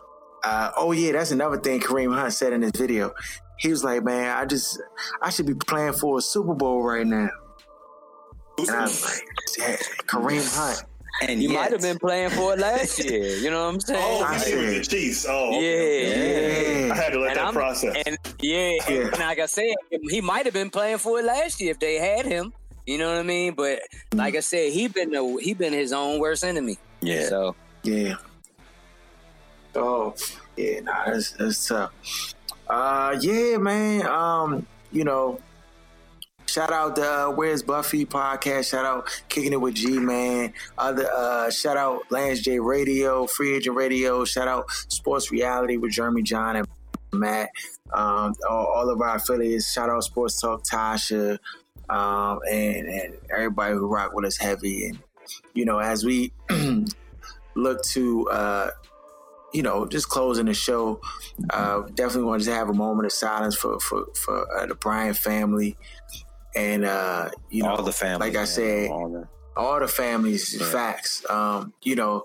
Uh, 0.45 0.71
oh 0.77 0.93
yeah, 0.93 1.13
that's 1.13 1.33
another 1.33 1.59
thing 1.59 1.81
Kareem 1.81 2.15
Hunt 2.15 2.33
said 2.33 2.53
in 2.53 2.63
his 2.63 2.73
video. 2.73 3.13
He 3.59 3.69
was 3.69 3.85
like, 3.85 4.05
"Man, 4.05 4.37
I 4.37 4.47
just 4.47 4.81
I 5.21 5.31
should 5.31 5.47
be 5.47 5.55
playing 5.55 5.95
for 5.95 6.19
a 6.19 6.23
Super 6.23 6.55
Bowl 6.55 6.83
right 6.83 7.07
now." 7.07 7.29
And 8.57 8.71
I 8.71 8.83
was 8.83 9.05
like, 9.05 9.29
yeah, 9.59 9.77
"Kareem 10.07 10.57
Hunt." 10.57 10.85
And 11.29 11.43
you 11.43 11.51
might 11.51 11.71
have 11.73 11.83
been 11.83 11.99
playing 11.99 12.31
for 12.31 12.55
it 12.55 12.59
last 12.59 12.99
year. 13.05 13.37
You 13.37 13.51
know 13.51 13.67
what 13.67 13.75
I'm 13.75 13.81
saying? 13.81 14.01
Oh, 14.03 14.25
I 14.25 14.39
see 14.39 14.55
the 14.55 14.85
Chiefs. 14.85 15.27
Oh, 15.29 15.57
okay. 15.57 16.81
yeah, 16.81 16.87
yeah. 16.87 16.93
I 16.93 16.97
had 16.97 17.13
to 17.13 17.21
let 17.21 17.31
and 17.31 17.39
that 17.39 17.47
I'm, 17.47 17.55
process. 17.55 17.97
And 18.07 18.19
yeah, 18.41 18.73
yeah. 18.89 19.09
And 19.09 19.19
like 19.19 19.39
I 19.39 19.47
said, 19.47 19.75
he 20.09 20.21
might 20.21 20.47
have 20.47 20.55
been 20.55 20.71
playing 20.71 20.99
for 20.99 21.19
it 21.19 21.25
last 21.25 21.61
year 21.61 21.73
if 21.73 21.79
they 21.79 21.97
had 21.97 22.25
him. 22.25 22.53
You 22.87 22.99
know 22.99 23.11
what 23.11 23.19
I 23.19 23.23
mean? 23.23 23.55
But 23.55 23.81
like 24.15 24.35
I 24.35 24.41
said, 24.41 24.73
he 24.73 24.89
been 24.89 25.11
the, 25.11 25.39
he 25.43 25.55
been 25.55 25.73
his 25.73 25.93
own 25.93 26.19
worst 26.19 26.43
enemy. 26.43 26.79
Yeah. 27.01 27.29
So 27.29 27.55
yeah. 27.83 28.15
Oh 29.75 30.15
yeah, 30.57 30.81
nah, 30.81 31.05
that's 31.07 31.33
that's 31.33 31.69
tough. 31.69 31.93
Uh, 32.69 33.17
yeah, 33.21 33.57
man. 33.59 34.07
Um, 34.07 34.67
you 34.93 35.05
know, 35.05 35.41
shout 36.51 36.73
out 36.73 36.97
the 36.97 37.29
uh, 37.29 37.31
Where's 37.31 37.63
Buffy 37.63 38.05
podcast. 38.05 38.71
Shout 38.71 38.85
out 38.85 39.23
Kicking 39.29 39.53
It 39.53 39.61
with 39.61 39.75
G 39.75 39.99
Man. 39.99 40.53
Other 40.77 41.09
uh, 41.11 41.51
shout 41.51 41.77
out 41.77 42.11
Lance 42.11 42.41
J 42.41 42.59
Radio, 42.59 43.27
Free 43.27 43.55
Agent 43.55 43.77
Radio. 43.77 44.25
Shout 44.25 44.49
out 44.49 44.71
Sports 44.71 45.31
Reality 45.31 45.77
with 45.77 45.93
Jeremy 45.93 46.23
John 46.23 46.57
and 46.57 46.69
Matt. 47.13 47.51
Um, 47.93 48.35
all, 48.49 48.67
all, 48.67 48.91
of 48.91 49.01
our 49.01 49.17
affiliates. 49.17 49.73
Shout 49.73 49.91
out 49.91 50.03
Sports 50.03 50.41
Talk 50.41 50.65
Tasha, 50.65 51.39
um, 51.89 52.41
and 52.51 52.89
and 52.89 53.15
everybody 53.33 53.75
who 53.75 53.87
rock 53.87 54.13
with 54.13 54.25
us 54.25 54.37
heavy. 54.37 54.87
And 54.87 54.99
you 55.55 55.65
know, 55.65 55.79
as 55.79 56.05
we 56.05 56.33
look 57.55 57.83
to 57.85 58.29
uh, 58.29 58.71
you 59.53 59.63
know, 59.63 59.87
just 59.87 60.09
closing 60.09 60.47
the 60.47 60.55
show, 60.55 61.01
uh, 61.51 61.81
definitely 61.95 62.25
want 62.25 62.43
to 62.43 62.53
have 62.53 62.69
a 62.69 62.75
moment 62.75 63.07
of 63.07 63.13
silence 63.13 63.57
for 63.57 63.79
for 63.81 64.07
for 64.15 64.47
uh, 64.57 64.67
the 64.67 64.75
Bryant 64.75 65.17
family, 65.17 65.77
and 66.55 66.85
uh, 66.85 67.31
you 67.51 67.63
know, 67.63 67.71
all 67.71 67.83
the 67.83 67.93
families. 67.93 68.21
Like 68.21 68.37
I 68.37 68.45
said, 68.45 68.91
all 68.91 69.09
the, 69.09 69.29
all 69.57 69.81
the 69.81 69.89
families. 69.89 70.57
Yeah. 70.59 70.67
Facts. 70.67 71.29
Um, 71.29 71.73
you 71.83 71.97
know, 71.97 72.25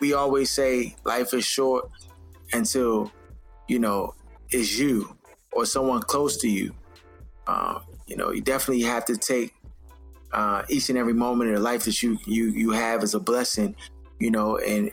we 0.00 0.12
always 0.12 0.50
say 0.50 0.96
life 1.04 1.32
is 1.34 1.44
short 1.44 1.90
until 2.52 3.12
you 3.68 3.78
know 3.78 4.14
it's 4.50 4.78
you 4.78 5.16
or 5.52 5.66
someone 5.66 6.02
close 6.02 6.36
to 6.38 6.48
you. 6.48 6.74
Uh, 7.46 7.80
you 8.06 8.16
know, 8.16 8.30
you 8.32 8.40
definitely 8.40 8.82
have 8.84 9.04
to 9.06 9.16
take 9.16 9.54
uh, 10.32 10.62
each 10.68 10.88
and 10.88 10.98
every 10.98 11.14
moment 11.14 11.54
of 11.54 11.62
life 11.62 11.84
that 11.84 12.02
you 12.02 12.18
you 12.26 12.46
you 12.46 12.70
have 12.70 13.02
as 13.02 13.14
a 13.14 13.20
blessing. 13.20 13.74
You 14.18 14.30
know, 14.30 14.56
and 14.56 14.90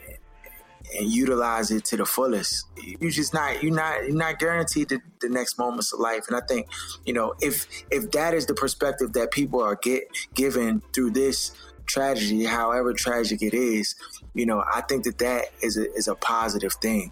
and 0.98 1.12
utilize 1.12 1.72
it 1.72 1.86
to 1.86 1.98
the 1.98 2.06
fullest. 2.06 2.66
You 2.78 3.12
just 3.12 3.34
not 3.34 3.64
you're 3.64 3.74
not 3.74 4.06
you're 4.06 4.16
not 4.16 4.40
guaranteed 4.40 4.90
the, 4.90 5.00
the 5.22 5.30
next 5.30 5.58
moments 5.58 5.94
of 5.94 6.00
life. 6.00 6.28
And 6.28 6.38
I 6.38 6.42
think, 6.46 6.68
you 7.06 7.14
know, 7.14 7.34
if 7.42 7.68
if 7.92 8.12
that 8.12 8.34
is 8.34 8.46
the 8.46 8.54
perspective 8.54 9.14
that 9.14 9.32
people 9.32 9.62
are 9.62 9.76
get 9.76 10.04
given 10.34 10.82
through 10.94 11.12
this 11.12 11.52
tragedy, 11.86 12.46
however 12.46 12.94
tragic 12.94 13.42
it 13.42 13.54
is, 13.54 13.96
you 14.34 14.46
know, 14.46 14.64
I 14.74 14.82
think 14.82 15.04
that 15.04 15.18
that 15.20 15.46
is 15.62 15.78
a, 15.78 15.92
is 15.94 16.08
a 16.08 16.16
positive 16.16 16.74
thing. 16.74 17.12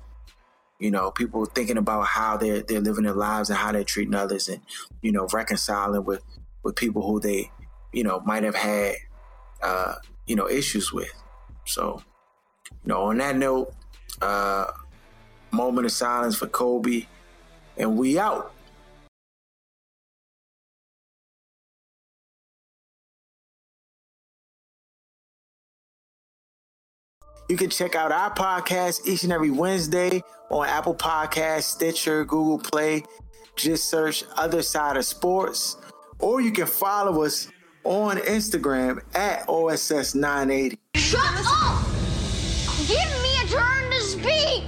You 0.80 0.90
know, 0.90 1.12
people 1.12 1.46
thinking 1.46 1.78
about 1.78 2.08
how 2.08 2.38
they're 2.38 2.64
they're 2.64 2.82
living 2.82 3.04
their 3.04 3.14
lives 3.14 3.50
and 3.50 3.58
how 3.58 3.72
they're 3.72 3.84
treating 3.84 4.16
others, 4.16 4.50
and 4.50 4.62
you 5.02 5.12
know, 5.12 5.28
reconciling 5.32 6.06
with 6.06 6.24
with 6.64 6.76
people 6.76 7.02
who 7.06 7.20
they, 7.20 7.52
you 7.92 8.04
know, 8.04 8.20
might 8.22 8.44
have 8.44 8.56
had, 8.56 8.96
uh, 9.62 9.96
you 10.26 10.36
know, 10.36 10.50
issues 10.50 10.92
with. 10.92 11.14
So 11.66 12.02
you 12.84 12.90
know, 12.90 13.04
on 13.04 13.18
that 13.18 13.36
note, 13.36 13.74
uh, 14.22 14.66
moment 15.52 15.86
of 15.86 15.92
silence 15.92 16.36
for 16.36 16.48
Kobe, 16.48 17.06
and 17.78 17.98
we 17.98 18.18
out. 18.18 18.54
You 27.52 27.58
can 27.58 27.70
check 27.70 27.96
out 27.96 28.14
our 28.14 28.34
podcast 28.34 29.06
each 29.06 29.24
and 29.24 29.34
every 29.34 29.52
Wednesday 29.52 30.24
on 30.50 30.66
Apple 30.68 30.96
Podcasts, 30.96 31.64
Stitcher, 31.64 32.24
Google 32.24 32.58
Play. 32.58 33.04
Just 33.58 33.90
search 33.90 34.24
Other 34.38 34.62
Side 34.62 34.96
of 34.96 35.04
Sports. 35.04 35.76
Or 36.20 36.40
you 36.40 36.52
can 36.52 36.66
follow 36.66 37.24
us 37.24 37.50
on 37.84 38.20
Instagram 38.20 39.02
at 39.14 39.46
OSS980. 39.48 40.78
Shut 40.96 41.22
up! 41.26 42.01
Give 42.92 43.14
me 43.24 43.32
a 43.42 43.48
turn 43.48 43.90
to 43.90 44.02
speak! 44.02 44.64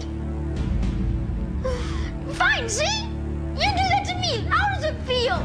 Fine, 2.37 2.69
see? 2.69 3.03
You 3.53 3.69
do 3.79 3.83
that 3.91 4.05
to 4.07 4.15
me. 4.15 4.47
How 4.49 4.73
does 4.73 4.85
it 4.85 4.95
feel? 5.01 5.35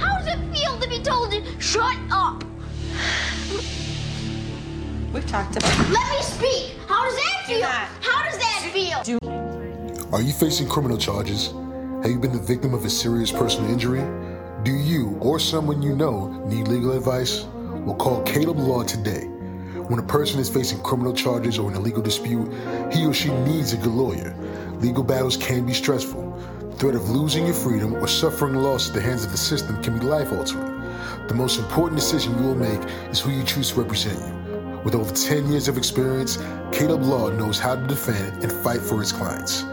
How 0.00 0.18
does 0.18 0.26
it 0.26 0.40
feel 0.52 0.76
to 0.80 0.88
be 0.88 0.98
told 0.98 1.30
to 1.30 1.44
shut 1.60 1.96
up? 2.10 2.42
We've 5.12 5.24
talked 5.28 5.56
about 5.58 5.78
Let 5.90 6.10
me 6.10 6.22
speak! 6.22 6.74
How 6.88 7.04
does 7.04 7.14
that 7.14 7.44
feel? 7.46 7.68
How 7.68 8.24
does 8.24 8.38
that 8.38 8.68
feel? 8.72 9.18
Are 10.12 10.20
you 10.20 10.32
facing 10.32 10.68
criminal 10.68 10.98
charges? 10.98 11.52
Have 12.02 12.10
you 12.10 12.18
been 12.18 12.32
the 12.32 12.42
victim 12.42 12.74
of 12.74 12.84
a 12.84 12.90
serious 12.90 13.30
personal 13.30 13.70
injury? 13.70 14.02
Do 14.64 14.72
you 14.72 15.16
or 15.20 15.38
someone 15.38 15.82
you 15.82 15.94
know 15.94 16.44
need 16.48 16.66
legal 16.66 16.96
advice? 16.96 17.44
Well, 17.84 17.94
call 17.94 18.24
Caleb 18.24 18.58
Law 18.58 18.82
today. 18.82 19.28
When 19.88 19.98
a 19.98 20.02
person 20.02 20.40
is 20.40 20.48
facing 20.48 20.80
criminal 20.80 21.12
charges 21.12 21.58
or 21.58 21.70
an 21.70 21.76
illegal 21.76 22.00
dispute, 22.00 22.50
he 22.90 23.04
or 23.04 23.12
she 23.12 23.30
needs 23.30 23.74
a 23.74 23.76
good 23.76 23.92
lawyer. 23.92 24.34
Legal 24.80 25.04
battles 25.04 25.36
can 25.36 25.66
be 25.66 25.74
stressful. 25.74 26.30
The 26.70 26.76
threat 26.76 26.94
of 26.94 27.10
losing 27.10 27.44
your 27.44 27.54
freedom 27.54 27.92
or 27.94 28.08
suffering 28.08 28.54
loss 28.54 28.88
at 28.88 28.94
the 28.94 29.02
hands 29.02 29.26
of 29.26 29.30
the 29.30 29.36
system 29.36 29.82
can 29.82 29.98
be 29.98 30.06
life 30.06 30.32
altering. 30.32 30.72
The 31.28 31.34
most 31.34 31.58
important 31.58 32.00
decision 32.00 32.34
you 32.38 32.44
will 32.44 32.54
make 32.54 32.80
is 33.10 33.20
who 33.20 33.30
you 33.30 33.44
choose 33.44 33.72
to 33.72 33.82
represent 33.82 34.18
you. 34.18 34.80
With 34.84 34.94
over 34.94 35.12
10 35.12 35.50
years 35.50 35.68
of 35.68 35.76
experience, 35.76 36.38
Caleb 36.72 37.02
Law 37.02 37.28
knows 37.28 37.58
how 37.58 37.76
to 37.76 37.86
defend 37.86 38.42
and 38.42 38.50
fight 38.50 38.80
for 38.80 39.00
his 39.00 39.12
clients. 39.12 39.64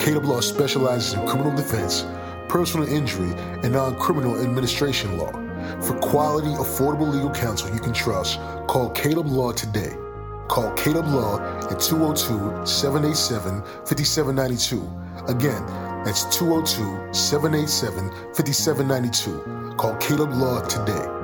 Caleb 0.00 0.24
Law 0.24 0.40
specializes 0.40 1.12
in 1.12 1.24
criminal 1.28 1.54
defense, 1.54 2.04
personal 2.48 2.88
injury, 2.88 3.32
and 3.62 3.72
non 3.72 3.96
criminal 4.00 4.40
administration 4.40 5.16
law. 5.16 5.30
For 5.82 5.98
quality, 6.00 6.48
affordable 6.48 7.12
legal 7.12 7.30
counsel 7.30 7.72
you 7.74 7.80
can 7.80 7.92
trust, 7.92 8.38
call 8.66 8.90
Caleb 8.90 9.26
Law 9.26 9.52
today. 9.52 9.94
Call 10.48 10.72
Caleb 10.72 11.06
Law 11.06 11.38
at 11.70 11.80
202 11.80 12.66
787 12.66 13.62
5792. 13.86 14.82
Again, 15.28 15.64
That's 16.04 16.24
202 16.36 17.12
787 17.12 18.10
5792. 18.34 19.74
Call 19.76 19.94
Caleb 19.96 20.32
Law 20.32 20.62
today. 20.62 21.19